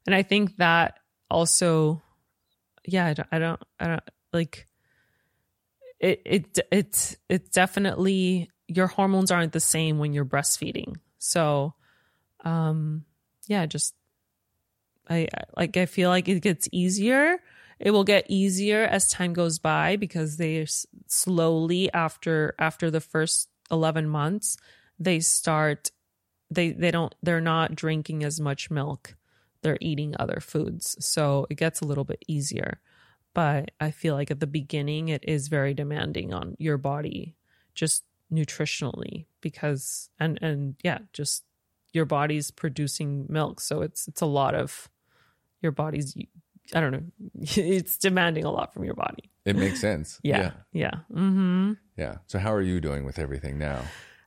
And 0.05 0.13
I 0.13 0.21
think 0.21 0.57
that 0.57 0.99
also 1.31 2.03
yeah, 2.87 3.05
I 3.05 3.13
don't 3.13 3.27
I 3.31 3.39
don't, 3.39 3.63
I 3.79 3.87
don't 3.87 4.03
like 4.33 4.66
it 5.99 6.21
it 6.25 6.59
it's 6.71 7.17
it's 7.29 7.49
definitely 7.49 8.49
your 8.67 8.87
hormones 8.87 9.31
aren't 9.31 9.53
the 9.53 9.59
same 9.59 9.97
when 9.99 10.13
you're 10.13 10.25
breastfeeding. 10.25 10.95
So 11.19 11.73
um 12.43 13.05
yeah, 13.47 13.65
just 13.65 13.95
I 15.09 15.27
I- 15.33 15.43
like 15.55 15.77
I 15.77 15.85
feel 15.85 16.09
like 16.09 16.27
it 16.27 16.41
gets 16.41 16.67
easier. 16.71 17.37
It 17.79 17.91
will 17.91 18.03
get 18.03 18.25
easier 18.29 18.83
as 18.83 19.09
time 19.09 19.33
goes 19.33 19.59
by 19.59 19.95
because 19.97 20.37
they 20.37 20.65
slowly 21.07 21.91
after 21.93 22.55
after 22.59 22.89
the 22.91 23.01
first 23.01 23.49
11 23.69 24.07
months 24.09 24.57
they 24.99 25.19
start 25.19 25.91
they 26.49 26.71
they 26.71 26.91
don't 26.91 27.13
they're 27.23 27.41
not 27.41 27.75
drinking 27.75 28.23
as 28.23 28.39
much 28.39 28.71
milk. 28.71 29.15
They're 29.61 29.77
eating 29.81 30.15
other 30.19 30.39
foods. 30.41 30.95
So 31.05 31.47
it 31.49 31.55
gets 31.55 31.81
a 31.81 31.85
little 31.85 32.03
bit 32.05 32.23
easier 32.27 32.79
but 33.37 33.69
I 33.79 33.91
feel 33.91 34.15
like 34.15 34.31
at 34.31 34.39
the 34.39 34.47
beginning 34.47 35.09
it 35.09 35.23
is 35.23 35.47
very 35.47 35.75
demanding 35.75 36.33
on 36.33 36.55
your 36.57 36.79
body 36.79 37.35
just 37.75 38.03
nutritionally 38.33 39.27
because 39.41 40.09
and 40.19 40.39
and 40.41 40.75
yeah 40.83 40.97
just 41.13 41.43
your 41.93 42.05
body's 42.05 42.49
producing 42.49 43.27
milk 43.29 43.61
so 43.61 43.81
it's 43.83 44.07
it's 44.07 44.21
a 44.21 44.25
lot 44.25 44.55
of 44.55 44.89
your 45.61 45.71
body's 45.71 46.17
I 46.73 46.79
don't 46.81 46.91
know 46.91 47.03
it's 47.41 47.99
demanding 47.99 48.43
a 48.43 48.49
lot 48.49 48.73
from 48.73 48.85
your 48.85 48.95
body 48.95 49.29
It 49.45 49.55
makes 49.55 49.79
sense. 49.79 50.19
yeah 50.23 50.51
yeah, 50.73 50.95
hmm 51.13 51.73
Yeah. 51.95 52.15
So 52.25 52.39
how 52.39 52.51
are 52.51 52.61
you 52.71 52.81
doing 52.81 53.05
with 53.05 53.19
everything 53.19 53.59
now? 53.59 53.81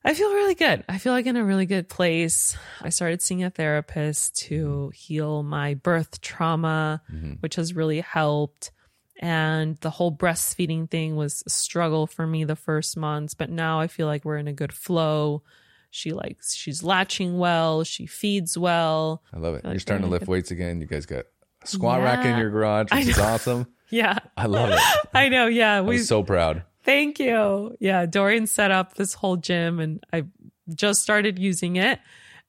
I 0.04 0.14
feel 0.14 0.32
really 0.32 0.54
good. 0.54 0.84
I 0.88 0.98
feel 0.98 1.12
like 1.12 1.26
in 1.26 1.36
a 1.36 1.44
really 1.44 1.66
good 1.66 1.88
place. 1.88 2.56
I 2.80 2.90
started 2.90 3.20
seeing 3.20 3.42
a 3.44 3.50
therapist 3.50 4.36
to 4.48 4.90
heal 4.94 5.42
my 5.42 5.74
birth 5.74 6.20
trauma, 6.20 7.02
which 7.40 7.56
has 7.56 7.74
really 7.74 8.00
helped. 8.00 8.70
And 9.22 9.76
the 9.82 9.90
whole 9.90 10.10
breastfeeding 10.10 10.90
thing 10.90 11.14
was 11.14 11.42
a 11.46 11.50
struggle 11.50 12.06
for 12.06 12.26
me 12.26 12.44
the 12.44 12.56
first 12.56 12.96
months, 12.96 13.34
but 13.34 13.50
now 13.50 13.78
I 13.78 13.86
feel 13.86 14.06
like 14.06 14.24
we're 14.24 14.38
in 14.38 14.48
a 14.48 14.52
good 14.54 14.72
flow. 14.72 15.42
She 15.90 16.12
likes 16.12 16.56
she's 16.56 16.82
latching 16.82 17.36
well, 17.38 17.84
she 17.84 18.06
feeds 18.06 18.56
well. 18.56 19.22
I 19.34 19.38
love 19.38 19.56
it. 19.56 19.64
like 19.64 19.74
You're 19.74 19.80
starting 19.80 20.06
to 20.06 20.10
lift 20.10 20.26
weights 20.26 20.50
again. 20.50 20.80
You 20.80 20.86
guys 20.86 21.04
got 21.04 21.26
a 21.62 21.66
squat 21.66 22.00
rack 22.00 22.24
in 22.24 22.38
your 22.38 22.48
garage, 22.48 22.90
which 22.92 23.08
is 23.08 23.18
awesome. 23.18 23.66
Yeah. 23.92 24.20
I 24.36 24.46
love 24.46 24.70
it. 24.70 24.78
I 25.14 25.28
know, 25.30 25.48
yeah. 25.48 25.80
we're 25.80 25.98
so 25.98 26.22
proud. 26.22 26.62
Thank 26.84 27.18
you. 27.18 27.76
Yeah, 27.80 28.06
Dorian 28.06 28.46
set 28.46 28.70
up 28.70 28.94
this 28.94 29.14
whole 29.14 29.36
gym 29.36 29.80
and 29.80 30.00
I 30.12 30.26
just 30.72 31.02
started 31.02 31.40
using 31.40 31.74
it 31.74 31.98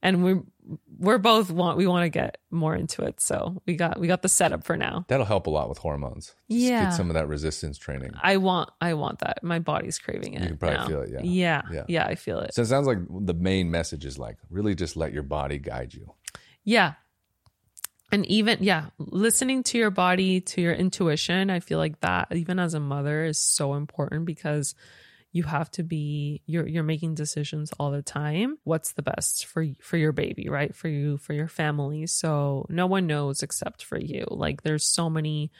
and 0.01 0.23
we 0.23 0.39
we're 0.97 1.17
both 1.17 1.49
want 1.49 1.77
we 1.77 1.87
want 1.87 2.03
to 2.03 2.09
get 2.09 2.37
more 2.51 2.75
into 2.75 3.03
it. 3.03 3.19
So, 3.19 3.61
we 3.65 3.75
got 3.75 3.99
we 3.99 4.07
got 4.07 4.21
the 4.21 4.29
setup 4.29 4.63
for 4.63 4.77
now. 4.77 5.05
That'll 5.07 5.25
help 5.25 5.47
a 5.47 5.49
lot 5.49 5.67
with 5.69 5.79
hormones. 5.79 6.27
Just 6.49 6.61
Yeah. 6.61 6.85
Get 6.85 6.93
some 6.93 7.09
of 7.09 7.15
that 7.15 7.27
resistance 7.27 7.77
training. 7.77 8.11
I 8.21 8.37
want 8.37 8.69
I 8.79 8.93
want 8.93 9.19
that. 9.19 9.43
My 9.43 9.59
body's 9.59 9.97
craving 9.99 10.33
it. 10.33 10.41
You 10.41 10.47
can 10.49 10.57
probably 10.57 10.77
now. 10.77 10.87
feel 10.87 11.01
it, 11.01 11.09
yeah. 11.11 11.21
Yeah. 11.23 11.61
Yeah. 11.71 11.83
Yeah, 11.87 12.05
I 12.05 12.15
feel 12.15 12.39
it. 12.39 12.53
So 12.53 12.61
it 12.61 12.67
sounds 12.67 12.87
like 12.87 12.99
the 13.09 13.33
main 13.33 13.71
message 13.71 14.05
is 14.05 14.17
like 14.19 14.37
really 14.49 14.75
just 14.75 14.95
let 14.95 15.13
your 15.13 15.23
body 15.23 15.57
guide 15.57 15.93
you. 15.93 16.13
Yeah. 16.63 16.93
And 18.13 18.25
even, 18.25 18.57
yeah, 18.59 18.87
listening 18.97 19.63
to 19.63 19.77
your 19.77 19.89
body, 19.89 20.41
to 20.41 20.61
your 20.61 20.73
intuition, 20.73 21.49
I 21.49 21.61
feel 21.61 21.77
like 21.77 22.01
that, 22.01 22.27
even 22.35 22.59
as 22.59 22.73
a 22.73 22.79
mother, 22.79 23.23
is 23.23 23.39
so 23.39 23.75
important 23.75 24.25
because 24.25 24.75
you 25.31 25.43
have 25.43 25.71
to 25.71 25.83
be 25.83 26.41
you're 26.45 26.67
you're 26.67 26.83
making 26.83 27.15
decisions 27.15 27.71
all 27.79 27.91
the 27.91 28.01
time. 28.01 28.57
What's 28.63 28.93
the 28.93 29.01
best 29.01 29.45
for 29.45 29.65
for 29.81 29.97
your 29.97 30.11
baby 30.11 30.49
right? 30.49 30.75
For 30.75 30.89
you 30.89 31.17
for 31.17 31.33
your 31.33 31.47
family. 31.47 32.07
So 32.07 32.65
no 32.69 32.85
one 32.85 33.07
knows 33.07 33.41
except 33.41 33.83
for 33.83 33.97
you. 33.97 34.25
Like 34.29 34.63
there's 34.63 34.83
so 34.83 35.09
many 35.09 35.51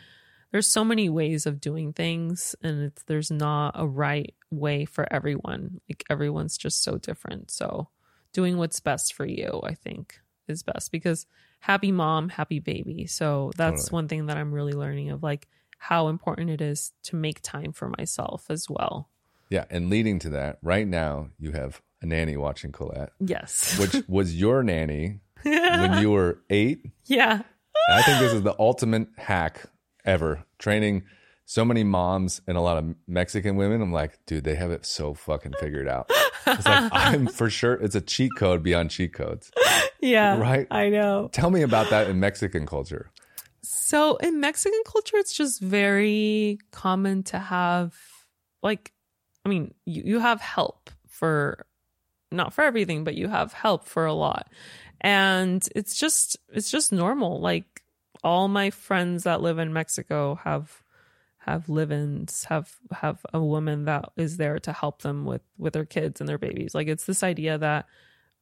there's 0.52 0.68
so 0.68 0.84
many 0.84 1.08
ways 1.08 1.46
of 1.46 1.62
doing 1.62 1.94
things 1.94 2.56
and 2.62 2.84
it's 2.84 3.04
there's 3.04 3.32
not 3.32 3.76
a 3.76 3.88
right 3.88 4.36
way 4.50 4.84
for 4.84 5.12
everyone. 5.12 5.80
Like 5.90 6.04
everyone's 6.10 6.58
just 6.58 6.84
so 6.84 6.98
different. 6.98 7.50
So 7.50 7.88
doing 8.34 8.58
what's 8.58 8.80
best 8.80 9.14
for 9.14 9.26
you 9.26 9.60
i 9.64 9.74
think 9.74 10.20
is 10.48 10.64
best. 10.64 10.92
Because 10.92 11.26
happy 11.62 11.92
mom 11.94 12.28
happy 12.28 12.60
baby. 12.60 13.06
So 13.08 13.52
that's 13.56 13.86
Totally. 13.86 13.96
one 13.96 14.08
thing 14.10 14.26
that 14.26 14.38
i'm 14.38 14.54
really 14.54 14.74
learning 14.74 15.12
of 15.12 15.24
like 15.24 15.48
how 15.78 16.10
important 16.10 16.50
it 16.50 16.62
is 16.62 16.92
to 17.04 17.16
make 17.16 17.42
time 17.42 17.72
for 17.72 17.90
myself 17.98 18.46
as 18.50 18.70
well 18.70 19.11
Yeah. 19.52 19.66
And 19.70 19.90
leading 19.92 20.18
to 20.20 20.30
that, 20.32 20.58
right 20.64 20.88
now 20.88 21.28
you 21.38 21.52
have 21.52 21.80
a 22.02 22.08
nanny 22.08 22.36
watching 22.38 22.72
Colette, 22.72 23.12
yes 23.20 23.78
which 23.78 24.04
was 24.08 24.36
your 24.36 24.64
nanny 24.64 25.20
when 25.44 26.02
you 26.02 26.10
were 26.12 26.40
eight. 26.50 26.84
yeah 27.06 27.44
I 27.90 28.02
think 28.04 28.20
this 28.20 28.34
is 28.34 28.42
the 28.42 28.56
ultimate 28.60 29.08
hack 29.18 29.66
ever. 30.06 30.44
Training 30.58 31.04
so 31.46 31.66
many 31.66 31.84
moms 31.84 32.40
and 32.48 32.58
a 32.58 32.62
lot 32.62 32.78
of 32.78 32.96
Mexican 33.08 33.56
women. 33.58 33.82
I'm 33.82 33.92
like, 33.92 34.18
dude, 34.26 34.44
they 34.46 34.56
have 34.56 34.72
it 34.72 34.86
so 34.86 35.14
fucking 35.14 35.54
figured 35.60 35.88
out. 35.88 36.10
It's 36.48 36.66
like 36.66 36.90
I'm 36.94 37.28
for 37.28 37.50
sure 37.50 37.74
it's 37.74 37.96
a 37.96 38.02
cheat 38.02 38.32
code 38.38 38.64
beyond 38.64 38.90
cheat 38.92 39.14
codes. 39.14 39.52
yeah 40.00 40.38
Right. 40.40 40.66
i 40.72 40.90
know 40.90 41.30
Tell 41.34 41.50
me 41.52 41.62
about 41.62 41.90
that 41.92 42.10
in 42.10 42.20
Mexican 42.20 42.66
culture. 42.66 43.12
So 43.64 44.16
in 44.18 44.40
Mexican 44.40 44.82
culture, 44.86 45.18
it's 45.18 45.34
just 45.34 45.62
very 45.62 46.58
common 46.72 47.24
to 47.24 47.38
have 47.40 47.94
like, 48.64 48.92
I 49.46 49.50
mean, 49.50 49.74
you, 49.86 50.04
you 50.06 50.20
have 50.20 50.42
help 50.42 50.90
for 51.08 51.66
not 52.32 52.54
for 52.54 52.64
everything, 52.64 53.04
but 53.04 53.16
you 53.16 53.28
have 53.28 53.54
help 53.54 53.86
for 53.86 54.06
a 54.06 54.14
lot. 54.14 54.50
And 55.02 55.68
it's 55.76 55.98
just 55.98 56.38
it's 56.54 56.72
just 56.72 56.92
normal. 56.92 57.42
Like 57.42 57.82
all 58.24 58.48
my 58.48 58.70
friends 58.70 59.24
that 59.24 59.42
live 59.42 59.60
in 59.60 59.74
Mexico 59.74 60.36
have 60.44 60.84
have 61.40 61.70
live-ins, 61.70 62.44
have 62.46 62.72
have 62.92 63.26
a 63.34 63.42
woman 63.42 63.86
that 63.86 64.12
is 64.16 64.38
there 64.38 64.60
to 64.60 64.72
help 64.72 65.02
them 65.02 65.26
with 65.26 65.42
with 65.58 65.74
their 65.74 65.86
kids 65.86 66.22
and 66.22 66.30
their 66.30 66.38
babies. 66.38 66.76
Like 66.76 66.88
it's 66.88 67.06
this 67.06 67.24
idea 67.24 67.58
that 67.58 67.88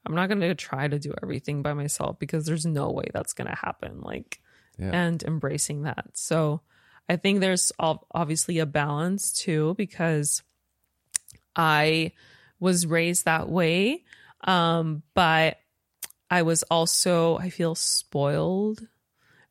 I'm 0.06 0.16
not 0.16 0.28
going 0.28 0.42
to 0.42 0.56
try 0.56 0.88
to 0.88 1.00
do 1.00 1.14
everything 1.22 1.62
by 1.62 1.74
myself 1.74 2.20
because 2.20 2.46
there's 2.46 2.66
no 2.66 2.92
way 2.92 3.06
that's 3.14 3.34
going 3.34 3.50
to 3.50 3.56
happen. 3.56 4.02
Like 4.02 4.42
Yeah. 4.78 4.92
and 4.94 5.24
embracing 5.24 5.84
that. 5.84 6.10
So 6.14 6.62
I 7.08 7.16
think 7.16 7.40
there's 7.40 7.72
obviously 7.80 8.60
a 8.60 8.66
balance 8.66 9.32
too 9.32 9.76
because 9.78 10.44
I 11.56 12.12
was 12.60 12.86
raised 12.86 13.26
that 13.26 13.50
way. 13.50 14.04
Um, 14.44 15.04
but 15.14 15.58
I 16.30 16.44
was 16.44 16.64
also, 16.64 17.38
I 17.38 17.50
feel 17.50 17.76
spoiled 17.76 18.88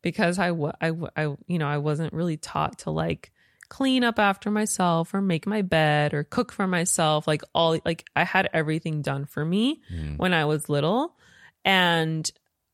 because 0.02 0.38
I, 0.38 0.50
I, 0.80 0.92
I, 1.16 1.36
you 1.46 1.58
know, 1.58 1.66
I 1.66 1.78
wasn't 1.78 2.12
really 2.12 2.36
taught 2.36 2.80
to 2.80 2.90
like 2.90 3.32
clean 3.68 4.02
up 4.02 4.18
after 4.18 4.50
myself 4.50 5.12
or 5.12 5.20
make 5.20 5.46
my 5.46 5.62
bed 5.62 6.14
or 6.14 6.24
cook 6.24 6.52
for 6.52 6.66
myself. 6.66 7.26
Like 7.26 7.42
all 7.54 7.78
like 7.84 8.04
I 8.16 8.24
had 8.24 8.48
everything 8.52 9.02
done 9.02 9.26
for 9.26 9.44
me 9.44 9.82
when 10.16 10.32
I 10.32 10.44
was 10.46 10.68
little. 10.68 11.16
And 11.64 12.30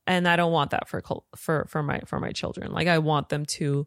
and 0.07 0.29
I 0.29 0.37
don't 0.37 0.53
want 0.53 0.71
that 0.71 0.89
for 0.89 1.03
for 1.35 1.67
for 1.69 1.83
my 1.83 2.01
for 2.07 2.21
my 2.21 2.31
children. 2.31 2.73
Like 2.73 2.87
I 2.89 2.99
want 2.99 3.29
them 3.29 3.47
to 3.47 3.87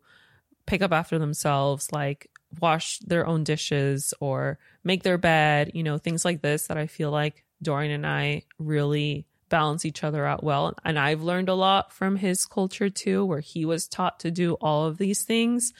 pick 0.66 0.82
up 0.82 0.92
after 0.92 1.18
themselves, 1.18 1.92
like 1.92 2.30
wash 2.60 3.00
their 3.00 3.26
own 3.26 3.44
dishes 3.44 4.14
or 4.20 4.58
make 4.84 5.04
their 5.04 5.18
bed, 5.18 5.72
you 5.74 5.84
know, 5.84 5.98
things 5.98 6.26
like 6.26 6.42
this 6.42 6.68
that 6.68 6.78
I 6.78 6.88
feel 6.88 7.12
like 7.12 7.44
Dorian 7.62 7.92
and 7.92 8.06
I 8.06 8.44
really 8.60 9.26
balance 9.50 9.86
each 9.86 10.04
other 10.04 10.26
out 10.26 10.44
well. 10.44 10.74
And 10.84 11.00
I've 11.00 11.24
learned 11.24 11.50
a 11.50 11.54
lot 11.54 11.94
from 11.94 12.18
his 12.18 12.46
culture 12.46 12.90
too, 12.90 13.26
where 13.26 13.40
he 13.40 13.66
was 13.66 13.88
taught 13.88 14.20
to 14.22 14.32
do 14.32 14.54
all 14.56 14.86
of 14.86 14.98
these 14.98 15.24
things. 15.24 15.74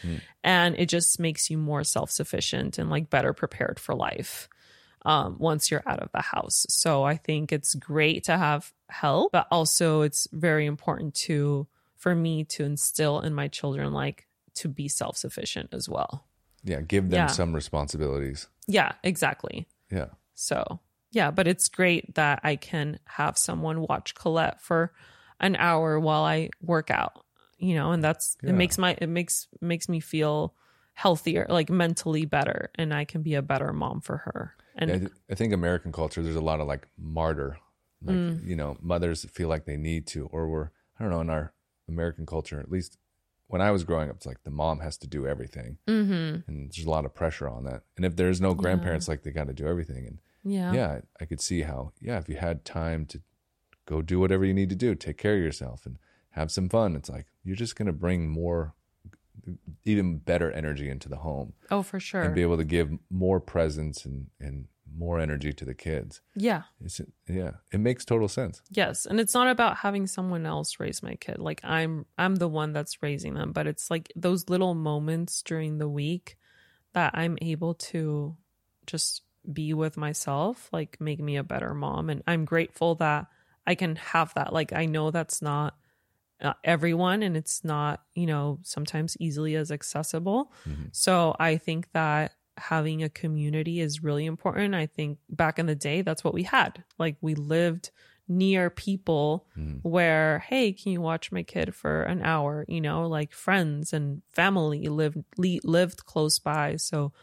And 0.44 0.76
it 0.78 0.88
just 0.90 1.20
makes 1.20 1.50
you 1.50 1.58
more 1.58 1.84
self 1.84 2.12
sufficient 2.12 2.78
and 2.78 2.90
like 2.90 3.10
better 3.10 3.34
prepared 3.34 3.80
for 3.80 3.96
life 3.96 4.48
um, 5.06 5.38
once 5.40 5.70
you're 5.70 5.84
out 5.86 6.00
of 6.00 6.12
the 6.12 6.22
house. 6.22 6.66
So 6.70 7.04
I 7.04 7.18
think 7.18 7.52
it's 7.52 7.76
great 7.76 8.26
to 8.26 8.38
have 8.38 8.72
help, 8.90 9.32
but 9.32 9.48
also 9.52 10.02
it's 10.02 10.28
very 10.32 10.66
important 10.66 11.16
to, 11.16 11.68
for 11.98 12.16
me 12.16 12.44
to 12.46 12.64
instill 12.64 13.22
in 13.22 13.34
my 13.34 13.48
children, 13.48 13.94
like 13.94 14.28
to 14.56 14.68
be 14.68 14.88
self 14.88 15.18
sufficient 15.18 15.74
as 15.74 15.88
well. 15.90 16.26
Yeah, 16.64 16.82
give 16.82 17.10
them 17.10 17.18
Yeah. 17.20 17.28
some 17.28 17.54
responsibilities. 17.54 18.48
Yeah, 18.68 18.94
exactly. 19.04 19.68
Yeah. 19.92 20.08
So, 20.34 20.80
yeah, 21.12 21.32
but 21.32 21.48
it's 21.48 21.70
great 21.70 22.16
that 22.16 22.42
I 22.44 22.56
can 22.58 23.00
have 23.06 23.38
someone 23.38 23.82
watch 23.82 24.16
Colette 24.16 24.62
for 24.62 24.92
an 25.40 25.56
hour 25.56 26.00
while 26.00 26.24
I 26.24 26.50
work 26.62 26.90
out, 26.92 27.26
you 27.58 27.76
know, 27.76 27.92
and 27.92 28.04
that's 28.04 28.38
Yeah. 28.44 28.50
it 28.50 28.54
makes 28.54 28.78
my 28.78 28.98
it 29.00 29.08
makes 29.08 29.48
makes 29.62 29.88
me 29.88 30.00
feel 30.00 30.54
healthier, 30.94 31.46
like 31.50 31.70
mentally 31.70 32.26
better, 32.26 32.72
and 32.76 32.94
I 32.94 33.06
can 33.06 33.22
be 33.22 33.36
a 33.36 33.42
better 33.42 33.72
mom 33.72 34.02
for 34.02 34.18
her. 34.18 34.56
And 34.76 34.90
Yeah, 34.90 34.96
I 34.96 35.00
th- 35.00 35.12
I 35.32 35.36
think 35.36 35.54
American 35.54 35.92
culture, 35.92 36.22
there's 36.22 36.36
a 36.36 36.42
lot 36.42 36.60
of 36.60 36.68
like 36.68 36.88
martyr, 36.98 37.58
like 38.02 38.16
Mm. 38.18 38.46
you 38.46 38.56
know, 38.56 38.78
mothers 38.82 39.26
feel 39.26 39.48
like 39.48 39.66
they 39.66 39.78
need 39.78 40.08
to, 40.08 40.26
or 40.28 40.48
we're 40.50 40.70
I 41.00 41.04
don't 41.04 41.12
know 41.12 41.22
in 41.22 41.30
our 41.30 41.54
American 41.88 42.26
culture, 42.26 42.60
at 42.60 42.70
least 42.72 42.98
when 43.48 43.62
I 43.62 43.72
was 43.72 43.84
growing 43.84 44.10
up, 44.10 44.18
it's 44.18 44.26
like 44.26 44.44
the 44.44 44.52
mom 44.52 44.80
has 44.80 44.98
to 44.98 45.08
do 45.08 45.26
everything, 45.26 45.78
Mhm. 45.88 46.48
and 46.48 46.70
there's 46.72 46.86
a 46.86 46.90
lot 46.90 47.06
of 47.06 47.14
pressure 47.14 47.48
on 47.50 47.64
that. 47.66 47.84
And 47.96 48.06
if 48.06 48.16
there's 48.16 48.42
no 48.42 48.54
grandparents, 48.54 49.08
like 49.08 49.24
they 49.24 49.32
got 49.32 49.48
to 49.48 49.54
do 49.54 49.68
everything, 49.68 50.06
and 50.06 50.20
yeah, 50.44 50.74
yeah, 50.74 51.02
I 51.22 51.26
could 51.26 51.42
see 51.42 51.62
how 51.62 51.92
yeah, 52.00 52.18
if 52.18 52.28
you 52.30 52.36
had 52.38 52.66
time 52.66 53.06
to 53.08 53.22
go 53.86 54.02
do 54.02 54.20
whatever 54.20 54.44
you 54.46 54.54
need 54.54 54.70
to 54.70 54.76
do, 54.76 54.96
take 54.96 55.18
care 55.18 55.36
of 55.36 55.42
yourself, 55.42 55.86
and 55.86 55.98
have 56.32 56.52
some 56.52 56.68
fun, 56.70 56.96
it's 56.96 57.10
like 57.10 57.28
you're 57.44 57.56
just 57.56 57.76
gonna 57.76 57.94
bring 57.94 58.30
more, 58.30 58.74
even 59.86 60.18
better 60.18 60.52
energy 60.52 60.90
into 60.90 61.08
the 61.10 61.18
home, 61.18 61.54
oh 61.72 61.82
for 61.82 62.00
sure, 62.00 62.22
and 62.24 62.36
be 62.36 62.42
able 62.42 62.58
to 62.58 62.66
give 62.66 62.92
more 63.10 63.40
presence 63.40 64.06
and 64.06 64.28
and 64.40 64.68
more 64.96 65.20
energy 65.20 65.54
to 65.54 65.66
the 65.66 65.74
kids. 65.74 66.22
yeah. 66.36 66.64
It's 66.84 67.02
yeah, 67.28 67.52
it 67.72 67.80
makes 67.80 68.06
total 68.06 68.28
sense. 68.28 68.62
Yes, 68.70 69.06
and 69.06 69.20
it's 69.20 69.34
not 69.34 69.48
about 69.48 69.78
having 69.78 70.08
someone 70.08 70.46
else 70.46 70.80
raise 70.80 71.02
my 71.02 71.16
kid. 71.16 71.40
Like 71.40 71.62
I'm 71.64 72.06
I'm 72.18 72.36
the 72.36 72.48
one 72.48 72.74
that's 72.74 73.02
raising 73.02 73.34
them, 73.34 73.52
but 73.52 73.68
it's 73.68 73.90
like 73.90 74.12
those 74.16 74.50
little 74.50 74.76
moments 74.76 75.42
during 75.42 75.78
the 75.78 75.90
week 75.90 76.38
that 76.94 77.12
I'm 77.16 77.38
able 77.42 77.76
to 77.76 78.36
just 78.86 79.22
be 79.52 79.74
with 79.74 79.98
myself, 79.98 80.70
like 80.72 81.00
make 81.00 81.20
me 81.20 81.38
a 81.38 81.44
better 81.44 81.74
mom 81.74 82.10
and 82.10 82.24
I'm 82.28 82.46
grateful 82.46 82.96
that 82.96 83.28
I 83.66 83.76
can 83.76 83.96
have 83.98 84.34
that. 84.36 84.54
Like 84.54 84.74
I 84.74 84.86
know 84.86 85.12
that's 85.12 85.42
not 85.42 85.76
uh, 86.42 86.54
everyone 86.64 87.24
and 87.24 87.36
it's 87.36 87.64
not, 87.64 88.04
you 88.14 88.26
know, 88.26 88.60
sometimes 88.64 89.18
easily 89.20 89.56
as 89.56 89.72
accessible. 89.72 90.52
So 90.92 91.36
I 91.40 91.58
think 91.58 91.92
that 91.94 92.34
having 92.58 93.04
a 93.04 93.10
community 93.10 93.80
is 93.80 94.04
really 94.04 94.26
important. 94.26 94.76
I 94.76 94.86
think 94.86 95.20
back 95.30 95.60
in 95.60 95.66
the 95.66 95.76
day, 95.76 96.02
that's 96.02 96.24
what 96.24 96.34
we 96.34 96.44
had. 96.44 96.84
Like 96.98 97.18
we 97.22 97.36
lived 97.36 97.92
near 98.28 98.70
people 98.70 99.48
where, 99.84 100.40
hey, 100.40 100.74
can 100.74 100.92
you 100.92 101.02
watch 101.02 101.32
my 101.32 101.44
kid 101.44 101.74
for 101.74 102.04
an 102.04 102.22
hour? 102.22 102.66
You 102.68 102.82
know, 102.82 103.08
like 103.08 103.32
friends 103.32 103.94
and 103.94 104.22
family 104.32 104.88
lived 104.88 105.18
lived 105.38 106.06
close 106.06 106.40
by. 106.40 106.76
So, 106.78 107.14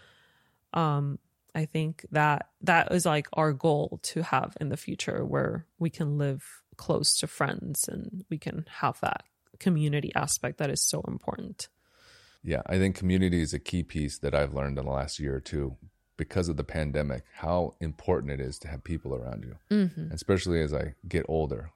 um, 0.73 1.19
I 1.55 1.67
think 1.67 2.05
that 2.11 2.49
that 2.63 2.93
is 2.93 3.07
like 3.07 3.29
our 3.35 3.53
goal 3.53 4.01
to 4.05 4.23
have 4.23 4.57
in 4.61 4.71
the 4.71 4.77
future, 4.77 5.25
where 5.25 5.67
we 5.79 5.91
can 5.91 6.19
live 6.19 6.63
close 6.77 7.17
to 7.19 7.27
friends 7.27 7.87
and 7.87 8.25
we 8.31 8.39
can 8.39 8.65
have 8.81 8.99
that 9.01 9.23
community 9.61 10.13
aspect 10.17 10.59
that 10.59 10.71
is 10.71 10.83
so 10.83 11.03
important. 11.07 11.69
Yeah, 12.45 12.63
I 12.67 12.77
think 12.79 12.95
community 12.95 13.41
is 13.41 13.55
a 13.55 13.59
key 13.59 13.83
piece 13.83 14.19
that 14.19 14.35
I've 14.35 14.53
learned 14.53 14.79
in 14.79 14.85
the 14.85 14.91
last 14.91 15.19
year 15.19 15.35
or 15.35 15.41
two 15.41 15.77
because 16.17 16.49
of 16.49 16.57
the 16.57 16.65
pandemic. 16.65 17.25
How 17.37 17.75
important 17.81 18.33
it 18.33 18.41
is 18.41 18.59
to 18.61 18.69
have 18.69 18.85
people 18.85 19.15
around 19.15 19.45
you, 19.45 19.57
mm-hmm. 19.75 20.13
especially 20.13 20.61
as 20.61 20.75
I 20.75 20.95
get 21.09 21.25
older, 21.29 21.71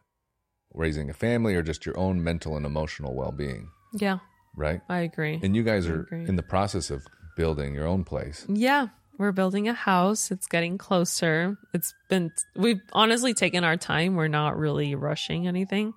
raising 0.74 1.08
a 1.08 1.14
family 1.14 1.54
or 1.56 1.62
just 1.62 1.86
your 1.86 1.98
own 1.98 2.22
mental 2.22 2.56
and 2.56 2.66
emotional 2.66 3.14
well 3.14 3.32
being. 3.32 3.70
Yeah, 3.94 4.18
Right, 4.54 4.82
I 4.88 5.00
agree. 5.00 5.40
and 5.42 5.56
you 5.56 5.62
guys 5.62 5.86
are 5.86 6.00
agree. 6.02 6.26
in 6.26 6.36
the 6.36 6.42
process 6.42 6.90
of 6.90 7.06
building 7.36 7.74
your 7.74 7.86
own 7.86 8.04
place. 8.04 8.44
Yeah, 8.48 8.88
we're 9.16 9.32
building 9.32 9.68
a 9.68 9.72
house. 9.72 10.30
It's 10.30 10.46
getting 10.46 10.76
closer. 10.78 11.56
It's 11.72 11.94
been, 12.10 12.30
we've 12.54 12.80
honestly 12.92 13.32
taken 13.34 13.64
our 13.64 13.76
time. 13.76 14.14
We're 14.16 14.28
not 14.28 14.58
really 14.58 14.94
rushing 14.94 15.46
anything. 15.48 15.94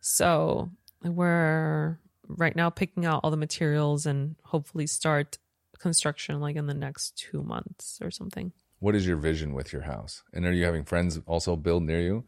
So 0.00 0.70
we're 1.04 1.98
right 2.36 2.54
now 2.54 2.70
picking 2.70 3.04
out 3.06 3.20
all 3.22 3.30
the 3.30 3.36
materials 3.36 4.06
and 4.06 4.36
hopefully 4.44 4.86
start 4.86 5.38
construction 5.78 6.40
like 6.40 6.56
in 6.56 6.66
the 6.66 6.74
next 6.74 7.16
two 7.16 7.42
months 7.42 7.98
or 8.02 8.10
something. 8.10 8.52
What 8.78 8.94
is 8.94 9.06
your 9.06 9.16
vision 9.16 9.54
with 9.54 9.72
your 9.72 9.82
house? 9.82 10.22
And 10.32 10.46
are 10.46 10.52
you 10.52 10.64
having 10.64 10.84
friends 10.84 11.20
also 11.26 11.56
build 11.56 11.82
near 11.82 12.00
you? 12.00 12.24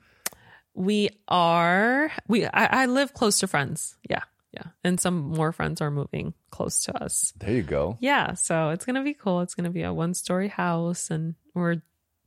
We 0.74 1.10
are, 1.28 2.10
we, 2.28 2.46
I, 2.46 2.82
I 2.82 2.86
live 2.86 3.14
close 3.14 3.40
to 3.40 3.46
friends. 3.46 3.96
Yeah. 4.08 4.22
Yeah. 4.52 4.64
And 4.84 5.00
some 5.00 5.16
more 5.30 5.52
friends 5.52 5.80
are 5.80 5.90
moving 5.90 6.34
close 6.50 6.80
to 6.84 7.02
us. 7.02 7.32
There 7.38 7.52
you 7.52 7.62
go. 7.62 7.96
Yeah, 8.00 8.34
so 8.34 8.68
it's 8.70 8.84
gonna 8.84 9.02
be 9.02 9.14
cool. 9.14 9.40
It's 9.40 9.54
gonna 9.54 9.70
be 9.70 9.82
a 9.82 9.94
one 9.94 10.12
story 10.12 10.48
house, 10.48 11.10
and 11.10 11.36
we're 11.54 11.80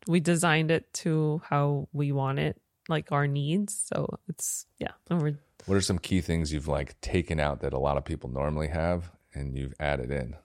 we 0.07 0.19
designed 0.19 0.71
it 0.71 0.91
to 0.93 1.41
how 1.47 1.87
we 1.93 2.11
want 2.11 2.39
it, 2.39 2.59
like 2.89 3.11
our 3.11 3.27
needs. 3.27 3.75
So 3.75 4.17
it's 4.27 4.65
yeah, 4.79 4.93
and 5.09 5.21
we're 5.21 5.37
What 5.65 5.75
are 5.75 5.81
some 5.81 5.99
key 5.99 6.21
things 6.21 6.53
you've 6.53 6.67
like 6.67 6.99
taken 7.01 7.39
out 7.39 7.61
that 7.61 7.73
a 7.73 7.79
lot 7.79 7.97
of 7.97 8.05
people 8.05 8.29
normally 8.29 8.67
have 8.67 9.11
and 9.33 9.57
you've 9.57 9.73
added 9.79 10.11
in? 10.11 10.35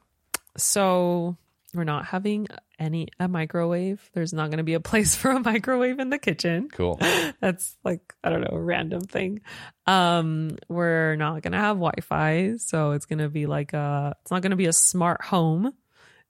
so 0.57 1.37
we're 1.75 1.85
not 1.85 2.07
having 2.07 2.49
any 2.79 3.09
a 3.21 3.29
microwave. 3.29 4.11
There's 4.13 4.33
not 4.33 4.51
gonna 4.51 4.65
be 4.65 4.75
a 4.75 4.81
place 4.81 5.15
for 5.17 5.31
a 5.31 5.41
microwave 5.41 5.99
in 5.99 6.11
the 6.11 6.19
kitchen. 6.19 6.69
Cool. 6.73 6.99
That's 7.41 7.77
like 7.85 8.15
I 8.25 8.31
don't 8.31 8.41
know, 8.43 8.57
a 8.57 8.61
random 8.61 9.03
thing. 9.03 9.41
Um, 9.87 10.57
we're 10.69 11.17
not 11.17 11.43
gonna 11.43 11.59
have 11.59 11.77
Wi-Fi, 11.77 12.57
so 12.57 12.93
it's 12.93 13.07
gonna 13.07 13.29
be 13.29 13.47
like 13.47 13.73
a. 13.73 14.17
It's 14.23 14.31
not 14.31 14.43
gonna 14.43 14.57
be 14.57 14.67
a 14.67 14.73
smart 14.73 15.23
home. 15.23 15.73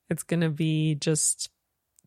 It's 0.08 0.24
gonna 0.24 0.50
be 0.50 0.96
just, 0.96 1.50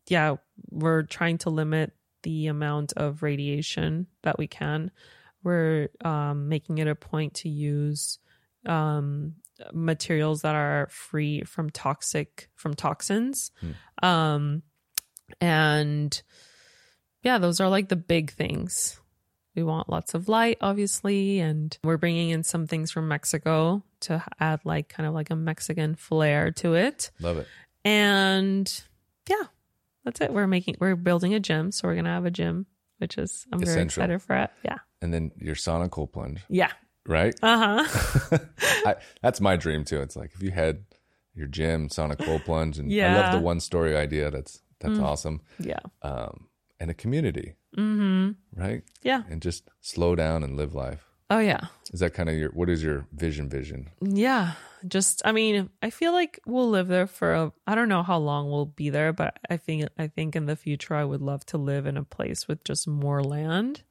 yeah. 0.07 0.35
We're 0.69 1.03
trying 1.03 1.39
to 1.39 1.49
limit 1.49 1.93
the 2.23 2.47
amount 2.47 2.93
of 2.93 3.23
radiation 3.23 4.07
that 4.23 4.37
we 4.37 4.47
can. 4.47 4.91
We're 5.43 5.89
um, 6.03 6.49
making 6.49 6.77
it 6.77 6.87
a 6.87 6.95
point 6.95 7.35
to 7.35 7.49
use 7.49 8.19
um, 8.65 9.35
materials 9.73 10.41
that 10.41 10.55
are 10.55 10.87
free 10.89 11.43
from 11.43 11.69
toxic 11.69 12.49
from 12.55 12.73
toxins. 12.73 13.51
Um, 14.01 14.63
and 15.41 16.21
yeah, 17.23 17.37
those 17.37 17.59
are 17.59 17.69
like 17.69 17.89
the 17.89 17.95
big 17.95 18.31
things. 18.31 18.99
We 19.55 19.63
want 19.63 19.87
lots 19.89 20.13
of 20.15 20.27
light, 20.27 20.57
obviously, 20.61 21.39
and 21.39 21.77
we're 21.83 21.97
bringing 21.97 22.31
in 22.31 22.43
some 22.43 22.65
things 22.65 22.89
from 22.91 23.07
Mexico 23.07 23.83
to 24.01 24.23
add 24.39 24.61
like 24.65 24.89
kind 24.89 25.07
of 25.07 25.13
like 25.13 25.29
a 25.29 25.35
Mexican 25.35 25.95
flair 25.95 26.51
to 26.53 26.73
it. 26.73 27.11
Love 27.19 27.37
it. 27.37 27.47
And 27.85 28.83
yeah, 29.29 29.43
that's 30.03 30.21
it. 30.21 30.33
We're 30.33 30.47
making 30.47 30.77
we're 30.79 30.95
building 30.95 31.33
a 31.35 31.39
gym, 31.39 31.71
so 31.71 31.87
we're 31.87 31.95
gonna 31.95 32.09
have 32.09 32.25
a 32.25 32.31
gym, 32.31 32.65
which 32.97 33.17
is 33.17 33.45
I'm 33.51 33.59
very 33.59 33.83
excited 33.83 34.21
for 34.21 34.35
it. 34.35 34.49
Yeah, 34.65 34.79
And 35.03 35.13
then 35.13 35.31
your 35.37 35.55
sauna 35.55 35.89
cold 35.91 36.13
plunge, 36.13 36.39
yeah, 36.49 36.71
right? 37.05 37.35
uh 37.43 37.83
huh. 37.85 38.93
That's 39.21 39.41
my 39.41 39.55
dream 39.57 39.83
too. 39.83 40.01
It's 40.01 40.15
like 40.15 40.31
if 40.33 40.41
you 40.41 40.51
had 40.51 40.85
your 41.35 41.47
gym, 41.47 41.89
sauna 41.89 42.17
cold 42.17 42.43
plunge, 42.45 42.79
and 42.79 42.91
I 42.91 43.21
love 43.21 43.31
the 43.33 43.39
one 43.39 43.59
story 43.59 43.95
idea. 43.97 44.31
That's 44.31 44.61
that's 44.79 44.97
Mm. 44.97 45.03
awesome. 45.03 45.41
yeah, 45.59 45.79
Um, 46.01 46.47
and 46.79 46.89
a 46.91 46.93
community, 46.93 47.55
mm-hmm. 47.77 48.31
right? 48.61 48.83
yeah. 49.01 49.23
And 49.29 49.41
just 49.41 49.69
slow 49.81 50.15
down 50.15 50.43
and 50.43 50.55
live 50.57 50.73
life. 50.73 51.05
Oh 51.29 51.39
yeah, 51.39 51.67
Is 51.91 51.99
that 52.01 52.13
kind 52.13 52.29
of 52.29 52.35
your 52.35 52.49
what 52.51 52.69
is 52.69 52.83
your 52.83 53.07
vision? 53.13 53.49
Vision? 53.49 53.89
Yeah, 54.01 54.53
just 54.87 55.21
I 55.25 55.31
mean, 55.31 55.69
I 55.81 55.89
feel 55.89 56.11
like 56.11 56.39
we'll 56.45 56.69
live 56.69 56.87
there 56.89 57.07
for 57.07 57.33
a, 57.33 57.51
I 57.65 57.75
don't 57.75 57.89
know 57.89 58.03
how 58.03 58.17
long 58.19 58.51
we'll 58.51 58.65
be 58.67 58.89
there, 58.89 59.13
but 59.13 59.39
I 59.49 59.57
think 59.57 59.87
I 59.97 60.07
think 60.07 60.35
in 60.35 60.45
the 60.45 60.55
future 60.57 60.93
I 60.95 61.05
would 61.05 61.21
love 61.21 61.45
to 61.47 61.57
live 61.57 61.85
in 61.87 61.97
a 61.97 62.03
place 62.03 62.47
with 62.47 62.63
just 62.65 62.87
more 62.87 63.23
land, 63.23 63.83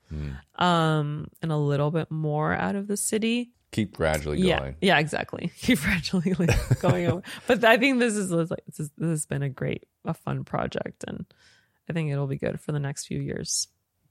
um, 0.56 1.28
and 1.40 1.52
a 1.52 1.56
little 1.56 1.90
bit 1.90 2.10
more 2.10 2.52
out 2.52 2.74
of 2.76 2.86
the 2.88 2.96
city. 2.96 3.50
keep 3.72 3.94
gradually 3.96 4.42
going. 4.42 4.76
yeah, 4.80 4.98
exactly. 4.98 5.50
Keep 5.62 5.80
gradually 5.80 6.34
like, 6.34 6.80
going 6.80 7.06
over. 7.06 7.22
But 7.46 7.64
I 7.64 7.76
think 7.78 7.98
this 8.00 8.14
is 8.14 8.30
like 8.30 8.64
this, 8.66 8.80
is, 8.80 8.90
this 8.98 9.08
has 9.08 9.26
been 9.26 9.42
a 9.42 9.48
great, 9.48 9.86
a 10.04 10.12
fun 10.14 10.44
project, 10.44 11.04
and 11.08 11.24
I 11.88 11.92
think 11.94 12.10
it'll 12.12 12.26
be 12.26 12.36
good 12.38 12.60
for 12.60 12.72
the 12.72 12.78
next 12.80 13.06
few 13.06 13.20
years. 13.20 13.68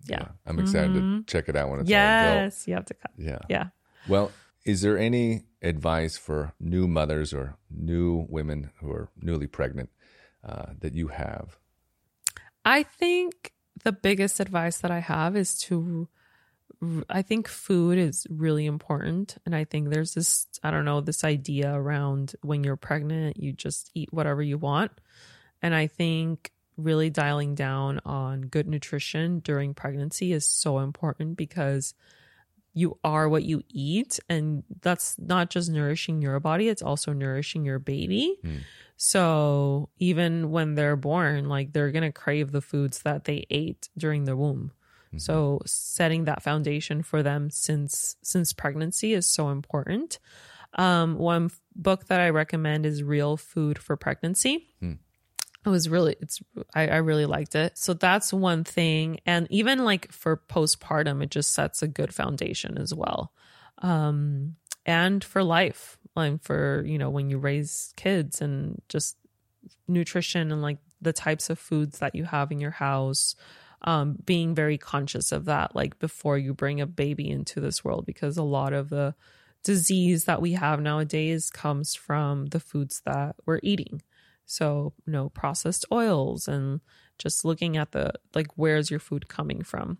Yeah. 0.07 0.29
I'm 0.47 0.57
excited 0.59 0.91
Mhm. 0.91 1.27
to 1.27 1.31
check 1.31 1.47
it 1.47 1.55
out 1.55 1.69
when 1.69 1.81
it's. 1.81 1.89
Yes, 1.89 2.67
you 2.67 2.73
have 2.73 2.85
to 2.85 2.95
cut. 2.95 3.11
Yeah. 3.17 3.37
Yeah. 3.49 3.67
Well, 4.07 4.31
is 4.65 4.81
there 4.81 4.97
any 4.97 5.43
advice 5.61 6.17
for 6.17 6.53
new 6.59 6.87
mothers 6.87 7.31
or 7.33 7.55
new 7.69 8.25
women 8.29 8.71
who 8.79 8.91
are 8.91 9.09
newly 9.21 9.45
pregnant 9.47 9.89
uh, 10.43 10.73
that 10.79 10.95
you 10.95 11.09
have? 11.09 11.59
I 12.65 12.81
think 12.83 13.53
the 13.83 13.91
biggest 13.91 14.39
advice 14.39 14.79
that 14.79 14.91
I 14.91 14.99
have 14.99 15.35
is 15.35 15.57
to 15.59 16.07
I 17.09 17.21
think 17.21 17.47
food 17.47 17.99
is 17.99 18.25
really 18.29 18.65
important. 18.65 19.37
And 19.45 19.55
I 19.55 19.65
think 19.65 19.89
there's 19.89 20.15
this 20.15 20.47
I 20.63 20.71
don't 20.71 20.85
know 20.85 21.01
this 21.01 21.23
idea 21.23 21.73
around 21.73 22.35
when 22.41 22.63
you're 22.63 22.75
pregnant 22.75 23.37
you 23.37 23.53
just 23.53 23.91
eat 23.93 24.11
whatever 24.11 24.41
you 24.41 24.57
want. 24.57 24.91
And 25.61 25.75
I 25.75 25.87
think 25.87 26.51
really 26.77 27.09
dialing 27.09 27.53
down 27.53 28.01
on 28.05 28.41
good 28.41 28.67
nutrition 28.67 29.39
during 29.39 29.75
pregnancy 29.75 30.33
is 30.33 30.47
so 30.47 30.79
important 30.79 31.37
because 31.37 31.93
you 32.73 32.97
are 33.03 33.29
what 33.29 33.43
you 33.43 33.61
eat. 33.69 34.19
And 34.29 34.63
that's 34.81 35.19
not 35.19 35.49
just 35.49 35.69
nourishing 35.69 36.21
your 36.21 36.39
body 36.39 36.67
it's 36.67 36.81
also 36.81 37.13
nourishing 37.13 37.63
your 37.63 37.79
baby. 37.79 38.37
Hmm. 38.41 38.57
So 39.03 39.89
even 39.97 40.51
when 40.51 40.75
they're 40.75 40.95
born 40.95 41.49
like 41.49 41.73
they're 41.73 41.89
going 41.89 42.03
to 42.03 42.11
crave 42.11 42.51
the 42.51 42.61
foods 42.61 43.01
that 43.01 43.23
they 43.23 43.47
ate 43.49 43.89
during 43.97 44.25
the 44.25 44.37
womb. 44.37 44.73
So 45.17 45.59
setting 45.65 46.25
that 46.25 46.43
foundation 46.43 47.01
for 47.01 47.23
them 47.23 47.49
since 47.49 48.15
since 48.21 48.53
pregnancy 48.53 49.13
is 49.13 49.25
so 49.25 49.49
important. 49.49 50.19
Um 50.75 51.17
one 51.17 51.45
f- 51.45 51.59
book 51.75 52.05
that 52.09 52.19
i 52.19 52.29
recommend 52.29 52.85
is 52.85 53.01
real 53.01 53.37
food 53.37 53.79
for 53.79 53.97
pregnancy. 53.97 54.67
It 55.65 55.69
was 55.69 55.89
really 55.89 56.15
it's 56.21 56.39
I, 56.75 56.87
I 56.87 56.97
really 56.97 57.25
liked 57.25 57.55
it. 57.55 57.79
So 57.79 57.95
that's 57.95 58.31
one 58.31 58.63
thing. 58.63 59.19
And 59.25 59.47
even 59.49 59.83
like 59.83 60.11
for 60.11 60.37
postpartum 60.37 61.23
it 61.23 61.31
just 61.31 61.53
sets 61.53 61.81
a 61.81 61.87
good 61.87 62.13
foundation 62.13 62.77
as 62.77 62.93
well. 62.93 63.33
Um 63.79 64.57
and 64.85 65.23
for 65.23 65.43
life 65.43 65.97
like 66.15 66.41
for 66.43 66.83
you 66.85 66.97
know 66.97 67.09
when 67.09 67.29
you 67.29 67.37
raise 67.37 67.93
kids 67.95 68.41
and 68.41 68.81
just 68.89 69.17
nutrition 69.87 70.51
and 70.51 70.61
like 70.61 70.77
the 71.01 71.13
types 71.13 71.49
of 71.49 71.59
foods 71.59 71.99
that 71.99 72.15
you 72.15 72.23
have 72.23 72.51
in 72.51 72.59
your 72.59 72.71
house 72.71 73.35
um 73.83 74.17
being 74.25 74.53
very 74.53 74.77
conscious 74.77 75.31
of 75.31 75.45
that 75.45 75.75
like 75.75 75.97
before 75.99 76.37
you 76.37 76.53
bring 76.53 76.81
a 76.81 76.87
baby 76.87 77.29
into 77.29 77.59
this 77.59 77.83
world 77.83 78.05
because 78.05 78.37
a 78.37 78.43
lot 78.43 78.73
of 78.73 78.89
the 78.89 79.13
disease 79.63 80.25
that 80.25 80.41
we 80.41 80.53
have 80.53 80.81
nowadays 80.81 81.49
comes 81.49 81.93
from 81.95 82.47
the 82.47 82.59
foods 82.59 83.01
that 83.05 83.35
we're 83.45 83.59
eating 83.63 84.01
so, 84.51 84.91
no 85.07 85.29
processed 85.29 85.85
oils 85.93 86.49
and 86.49 86.81
just 87.17 87.45
looking 87.45 87.77
at 87.77 87.93
the 87.93 88.11
like 88.35 88.47
where's 88.57 88.91
your 88.91 88.99
food 88.99 89.29
coming 89.29 89.61
from. 89.63 89.99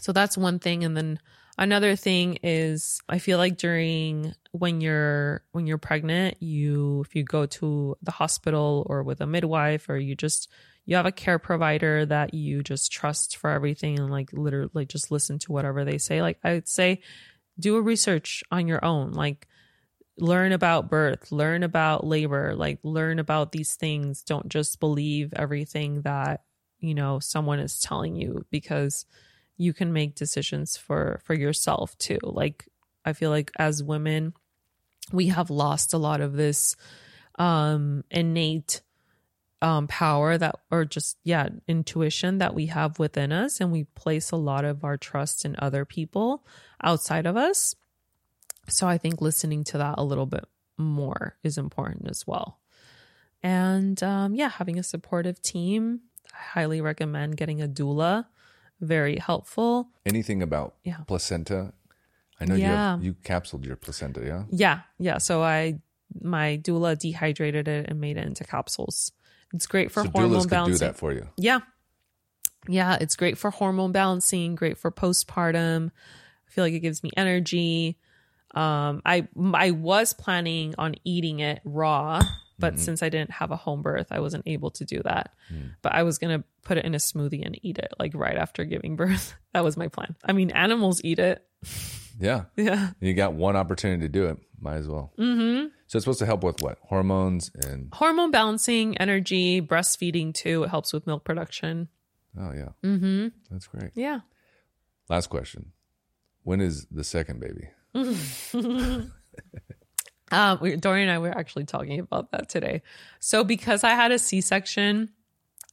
So 0.00 0.10
that's 0.10 0.38
one 0.38 0.58
thing 0.58 0.84
and 0.84 0.96
then 0.96 1.18
another 1.58 1.96
thing 1.96 2.38
is 2.42 3.00
I 3.08 3.18
feel 3.18 3.38
like 3.38 3.58
during 3.58 4.34
when 4.52 4.80
you're 4.80 5.42
when 5.52 5.66
you're 5.66 5.78
pregnant, 5.78 6.42
you 6.42 7.02
if 7.06 7.14
you 7.14 7.24
go 7.24 7.46
to 7.46 7.96
the 8.02 8.12
hospital 8.12 8.86
or 8.88 9.02
with 9.02 9.20
a 9.20 9.26
midwife 9.26 9.88
or 9.88 9.98
you 9.98 10.14
just 10.14 10.48
you 10.86 10.96
have 10.96 11.06
a 11.06 11.12
care 11.12 11.38
provider 11.38 12.06
that 12.06 12.32
you 12.32 12.62
just 12.62 12.90
trust 12.90 13.36
for 13.36 13.50
everything 13.50 13.98
and 13.98 14.10
like 14.10 14.32
literally 14.32 14.86
just 14.86 15.10
listen 15.10 15.38
to 15.40 15.52
whatever 15.52 15.84
they 15.84 15.98
say. 15.98 16.22
Like 16.22 16.38
I'd 16.42 16.68
say 16.68 17.02
do 17.60 17.76
a 17.76 17.82
research 17.82 18.42
on 18.50 18.66
your 18.66 18.82
own. 18.84 19.12
Like 19.12 19.46
learn 20.16 20.52
about 20.52 20.88
birth, 20.88 21.30
learn 21.30 21.62
about 21.62 22.06
labor, 22.06 22.54
like 22.54 22.78
learn 22.82 23.18
about 23.18 23.52
these 23.52 23.74
things. 23.74 24.22
Don't 24.22 24.48
just 24.48 24.80
believe 24.80 25.32
everything 25.34 26.02
that, 26.02 26.42
you 26.78 26.94
know, 26.94 27.18
someone 27.18 27.58
is 27.58 27.80
telling 27.80 28.16
you 28.16 28.46
because 28.50 29.04
you 29.58 29.74
can 29.74 29.92
make 29.92 30.14
decisions 30.14 30.76
for 30.76 31.20
for 31.24 31.34
yourself 31.34 31.98
too. 31.98 32.18
Like 32.22 32.68
I 33.04 33.12
feel 33.12 33.30
like 33.30 33.50
as 33.58 33.82
women 33.82 34.32
we 35.12 35.28
have 35.28 35.50
lost 35.50 35.92
a 35.92 35.98
lot 35.98 36.20
of 36.20 36.34
this 36.34 36.76
um 37.38 38.04
innate 38.10 38.82
um 39.60 39.86
power 39.88 40.38
that 40.38 40.56
or 40.70 40.84
just 40.84 41.18
yeah, 41.24 41.48
intuition 41.66 42.38
that 42.38 42.54
we 42.54 42.66
have 42.66 42.98
within 42.98 43.32
us 43.32 43.60
and 43.60 43.72
we 43.72 43.84
place 43.84 44.30
a 44.30 44.36
lot 44.36 44.64
of 44.64 44.84
our 44.84 44.96
trust 44.96 45.44
in 45.44 45.56
other 45.58 45.84
people 45.84 46.46
outside 46.82 47.26
of 47.26 47.36
us. 47.36 47.74
So 48.68 48.86
I 48.86 48.98
think 48.98 49.20
listening 49.20 49.64
to 49.64 49.78
that 49.78 49.96
a 49.98 50.04
little 50.04 50.26
bit 50.26 50.44
more 50.76 51.36
is 51.42 51.58
important 51.58 52.08
as 52.08 52.26
well. 52.26 52.60
And 53.42 54.00
um, 54.02 54.34
yeah, 54.34 54.48
having 54.48 54.78
a 54.78 54.82
supportive 54.82 55.42
team. 55.42 56.00
I 56.32 56.60
highly 56.60 56.80
recommend 56.80 57.36
getting 57.36 57.62
a 57.62 57.68
doula. 57.68 58.26
Very 58.80 59.16
helpful. 59.18 59.88
Anything 60.06 60.42
about 60.42 60.74
Yeah. 60.84 60.98
placenta? 61.06 61.72
I 62.40 62.44
know 62.44 62.54
you 62.54 62.64
have, 62.66 63.02
you 63.02 63.14
capsuled 63.24 63.64
your 63.64 63.74
placenta, 63.76 64.24
yeah? 64.24 64.44
Yeah, 64.50 64.80
yeah. 64.98 65.18
So 65.18 65.42
I 65.42 65.80
my 66.22 66.58
doula 66.62 66.96
dehydrated 66.98 67.68
it 67.68 67.86
and 67.88 68.00
made 68.00 68.16
it 68.16 68.26
into 68.26 68.44
capsules. 68.44 69.12
It's 69.52 69.66
great 69.66 69.90
for 69.90 70.04
so 70.04 70.10
hormone 70.10 70.30
doulas 70.38 70.42
could 70.42 70.50
balancing. 70.50 70.74
do 70.74 70.92
that 70.92 70.96
for 70.96 71.12
you. 71.12 71.28
Yeah. 71.36 71.60
Yeah, 72.68 72.96
it's 73.00 73.16
great 73.16 73.38
for 73.38 73.50
hormone 73.50 73.92
balancing, 73.92 74.54
great 74.54 74.78
for 74.78 74.90
postpartum. 74.90 75.90
I 75.90 76.50
feel 76.50 76.64
like 76.64 76.72
it 76.74 76.80
gives 76.80 77.02
me 77.02 77.10
energy. 77.16 77.98
Um 78.54 79.02
I 79.04 79.26
I 79.54 79.72
was 79.72 80.12
planning 80.12 80.74
on 80.78 80.94
eating 81.04 81.40
it 81.40 81.60
raw, 81.64 82.22
but 82.58 82.74
Mm-hmm. 82.74 82.82
since 82.82 83.02
I 83.02 83.08
didn't 83.08 83.30
have 83.30 83.50
a 83.50 83.56
home 83.56 83.82
birth, 83.82 84.08
I 84.10 84.20
wasn't 84.20 84.44
able 84.46 84.70
to 84.72 84.84
do 84.84 85.00
that. 85.04 85.34
Mm. 85.52 85.74
But 85.82 85.94
I 85.94 86.02
was 86.02 86.18
going 86.18 86.38
to 86.38 86.44
put 86.62 86.76
it 86.78 86.84
in 86.84 86.94
a 86.94 86.98
smoothie 86.98 87.44
and 87.46 87.58
eat 87.62 87.78
it 87.78 87.92
like 87.98 88.14
right 88.14 88.36
after 88.36 88.64
giving 88.64 88.96
birth. 88.96 89.34
That 89.54 89.64
was 89.64 89.76
my 89.76 89.88
plan. 89.88 90.14
I 90.24 90.32
mean, 90.32 90.50
animals 90.50 91.00
eat 91.04 91.18
it. 91.18 91.44
Yeah. 92.20 92.46
Yeah. 92.56 92.90
You 92.98 93.14
got 93.14 93.34
one 93.34 93.54
opportunity 93.54 94.02
to 94.02 94.08
do 94.08 94.26
it. 94.26 94.38
Might 94.60 94.78
as 94.78 94.88
well. 94.88 95.12
Mhm. 95.16 95.70
So 95.86 95.98
it's 95.98 96.04
supposed 96.04 96.18
to 96.18 96.26
help 96.26 96.42
with 96.42 96.60
what? 96.60 96.78
Hormones 96.82 97.52
and 97.54 97.90
Hormone 97.94 98.32
balancing, 98.32 98.96
energy, 98.98 99.60
breastfeeding 99.62 100.34
too. 100.34 100.64
It 100.64 100.70
helps 100.70 100.92
with 100.92 101.06
milk 101.06 101.22
production. 101.22 101.86
oh 102.36 102.50
yeah. 102.52 102.70
Mhm. 102.82 103.30
That's 103.52 103.68
great. 103.68 103.92
Yeah. 103.94 104.20
Last 105.08 105.28
question. 105.28 105.70
When 106.42 106.60
is 106.60 106.86
the 106.90 107.04
second 107.04 107.38
baby? 107.38 107.68
Um, 110.30 110.58
we, 110.60 110.76
Dorian 110.76 111.08
and 111.08 111.14
I 111.16 111.18
were 111.18 111.36
actually 111.36 111.64
talking 111.64 112.00
about 112.00 112.30
that 112.32 112.48
today. 112.48 112.82
So, 113.20 113.44
because 113.44 113.82
I 113.84 113.90
had 113.90 114.12
a 114.12 114.18
C 114.18 114.40
section, 114.40 115.10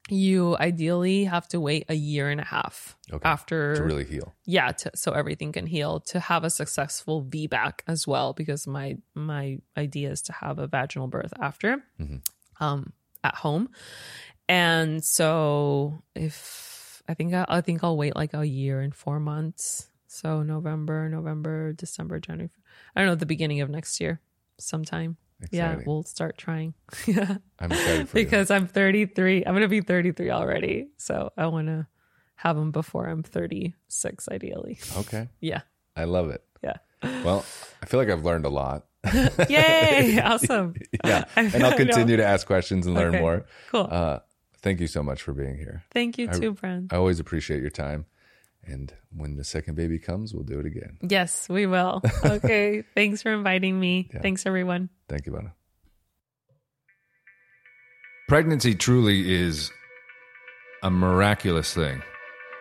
you 0.10 0.56
ideally 0.58 1.24
have 1.26 1.47
to 1.49 1.60
wait 1.60 1.86
a 1.89 1.95
year 1.95 2.30
and 2.30 2.39
a 2.39 2.43
half 2.45 2.95
Okay. 3.12 3.28
after, 3.28 3.76
To 3.76 3.84
really 3.84 4.06
heal. 4.06 4.34
yeah, 4.45 4.72
to, 4.72 4.91
so 4.95 5.12
everything 5.14 5.51
can 5.51 5.66
heal 5.66 5.99
to 6.01 6.20
have 6.20 6.43
a 6.43 6.49
successful 6.49 7.24
VBAC 7.24 7.80
as 7.88 8.08
well. 8.08 8.34
Because 8.34 8.66
my 8.68 8.97
my 9.14 9.60
idea 9.76 10.12
is 10.12 10.22
to 10.24 10.34
have 10.34 10.60
a 10.60 10.68
vaginal 10.68 11.08
birth 11.08 11.34
after, 11.41 11.84
um, 12.60 12.93
at 13.24 13.36
home, 13.36 13.70
and 14.47 15.03
so 15.03 16.03
if 16.14 17.01
I 17.10 17.14
think 17.16 17.34
I, 17.34 17.45
I 17.47 17.62
think 17.62 17.84
I'll 17.84 17.97
wait 17.97 18.16
like 18.16 18.34
a 18.34 18.45
year 18.45 18.82
and 18.82 18.93
four 18.95 19.20
months. 19.20 19.88
So 20.08 20.43
November, 20.43 21.10
November, 21.10 21.74
December, 21.74 22.20
January. 22.20 22.49
I 22.95 23.01
don't 23.01 23.08
know 23.10 23.16
the 23.16 23.26
beginning 23.26 23.60
of 23.62 23.70
next 23.70 23.99
year, 23.99 24.22
sometime. 24.60 25.18
Yeah, 25.51 25.80
we'll 25.86 26.03
start 26.03 26.38
trying. 26.38 26.74
yeah, 27.06 27.38
I'm 27.60 27.72
excited 27.72 28.10
for 28.10 28.18
you. 28.20 28.26
because 28.26 28.49
I'm 28.49 28.68
33. 28.68 29.43
I'm 29.45 29.53
gonna 29.53 29.68
be 29.68 29.82
33 29.82 30.32
already, 30.32 30.88
so 30.97 31.32
I 31.38 31.47
want 31.47 31.68
to 31.68 31.88
have 32.36 32.56
them 32.56 32.72
before 32.72 33.08
I'm 33.08 33.22
36, 33.22 34.28
ideally. 34.30 34.80
Okay. 34.97 35.28
Yeah. 35.41 35.62
I 35.95 36.06
love 36.06 36.30
it. 36.30 36.43
Yeah. 36.64 36.78
Well, 37.03 37.45
I 37.82 37.86
feel 37.86 37.99
like 37.99 38.10
I've 38.10 38.26
learned 38.26 38.45
a 38.45 38.49
lot. 38.49 38.86
Yay! 39.49 40.20
awesome. 40.24 40.74
Yeah. 41.03 41.26
And 41.36 41.64
I'll 41.64 41.78
continue 41.78 42.18
to 42.18 42.26
ask 42.26 42.47
questions 42.47 42.86
and 42.88 42.95
learn 42.95 43.10
Okay. 43.16 43.22
more. 43.22 43.45
Cool. 43.70 43.88
Uh, 43.89 44.20
thank 44.62 44.80
you 44.80 44.88
so 44.88 45.03
much 45.03 45.22
for 45.22 45.32
being 45.34 45.58
here. 45.58 45.84
Thank 45.91 46.18
you 46.18 46.28
too, 46.28 46.53
Brent. 46.53 46.91
I 46.91 46.95
always 46.97 47.20
appreciate 47.20 47.62
your 47.62 47.70
time. 47.70 48.06
And 48.68 48.91
when 49.16 49.36
the 49.38 49.43
second 49.43 49.76
baby 49.76 49.99
comes, 49.99 50.34
we'll 50.34 50.43
do 50.43 50.59
it 50.59 50.66
again. 50.66 50.97
yes, 51.01 51.47
we 51.49 51.66
will. 51.68 52.01
Okay. 52.26 52.84
Thanks 52.95 53.22
for 53.22 53.32
inviting 53.32 53.80
me. 53.80 54.09
Thanks, 54.22 54.45
everyone. 54.45 54.89
Thank 55.07 55.26
you, 55.28 55.32
Bana. 55.34 55.53
Pregnancy 58.28 58.74
truly 58.76 59.32
is 59.34 59.72
a 60.82 60.89
miraculous 60.89 61.74
thing. 61.74 62.01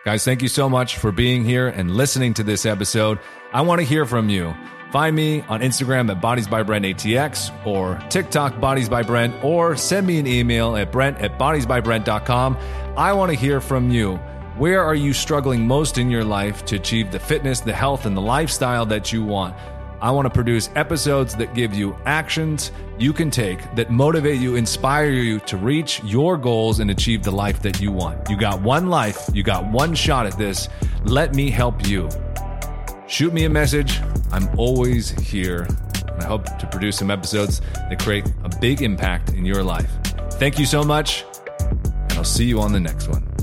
Guys, 0.05 0.23
thank 0.23 0.43
you 0.43 0.47
so 0.47 0.69
much 0.69 0.97
for 0.97 1.11
being 1.11 1.43
here 1.43 1.67
and 1.67 1.95
listening 1.97 2.35
to 2.35 2.43
this 2.43 2.65
episode. 2.67 3.19
I 3.51 3.61
want 3.61 3.81
to 3.81 3.85
hear 3.85 4.05
from 4.05 4.29
you. 4.29 4.53
Find 4.91 5.15
me 5.15 5.41
on 5.41 5.61
Instagram 5.61 6.11
at 6.11 6.21
Bodies 6.21 6.47
by 6.47 6.61
Brent 6.61 6.85
ATX 6.85 7.51
or 7.65 7.99
TikTok 8.09 8.59
Bodies 8.61 8.87
by 8.87 9.01
Brent 9.01 9.43
or 9.43 9.75
send 9.75 10.05
me 10.05 10.19
an 10.19 10.27
email 10.27 10.77
at 10.77 10.91
Brent 10.91 11.17
at 11.17 11.39
bodiesbybrent.com. 11.39 12.57
I 12.95 13.13
want 13.13 13.31
to 13.31 13.37
hear 13.37 13.59
from 13.59 13.89
you. 13.89 14.19
Where 14.57 14.81
are 14.81 14.95
you 14.95 15.11
struggling 15.11 15.67
most 15.67 15.97
in 15.97 16.09
your 16.09 16.23
life 16.23 16.63
to 16.67 16.77
achieve 16.77 17.11
the 17.11 17.19
fitness, 17.19 17.59
the 17.59 17.73
health, 17.73 18.05
and 18.05 18.15
the 18.15 18.21
lifestyle 18.21 18.85
that 18.85 19.11
you 19.11 19.21
want? 19.21 19.53
I 19.99 20.11
want 20.11 20.27
to 20.27 20.29
produce 20.29 20.69
episodes 20.75 21.35
that 21.35 21.53
give 21.53 21.73
you 21.73 21.93
actions 22.05 22.71
you 22.97 23.11
can 23.11 23.29
take 23.29 23.59
that 23.75 23.91
motivate 23.91 24.39
you, 24.39 24.55
inspire 24.55 25.09
you 25.09 25.39
to 25.41 25.57
reach 25.57 26.01
your 26.05 26.37
goals 26.37 26.79
and 26.79 26.89
achieve 26.89 27.21
the 27.21 27.31
life 27.31 27.61
that 27.63 27.81
you 27.81 27.91
want. 27.91 28.29
You 28.29 28.37
got 28.37 28.61
one 28.61 28.87
life, 28.87 29.29
you 29.33 29.43
got 29.43 29.69
one 29.69 29.93
shot 29.93 30.25
at 30.25 30.37
this. 30.37 30.69
Let 31.03 31.35
me 31.35 31.49
help 31.49 31.85
you. 31.85 32.07
Shoot 33.07 33.33
me 33.33 33.43
a 33.43 33.49
message. 33.49 33.99
I'm 34.31 34.47
always 34.57 35.09
here. 35.09 35.67
I 36.17 36.23
hope 36.23 36.45
to 36.59 36.67
produce 36.67 36.97
some 36.97 37.11
episodes 37.11 37.59
that 37.89 37.99
create 37.99 38.25
a 38.45 38.49
big 38.61 38.81
impact 38.81 39.31
in 39.31 39.43
your 39.43 39.63
life. 39.63 39.91
Thank 40.33 40.59
you 40.59 40.65
so 40.65 40.81
much, 40.81 41.25
and 41.59 42.13
I'll 42.13 42.23
see 42.23 42.45
you 42.45 42.61
on 42.61 42.71
the 42.71 42.79
next 42.79 43.09
one. 43.09 43.34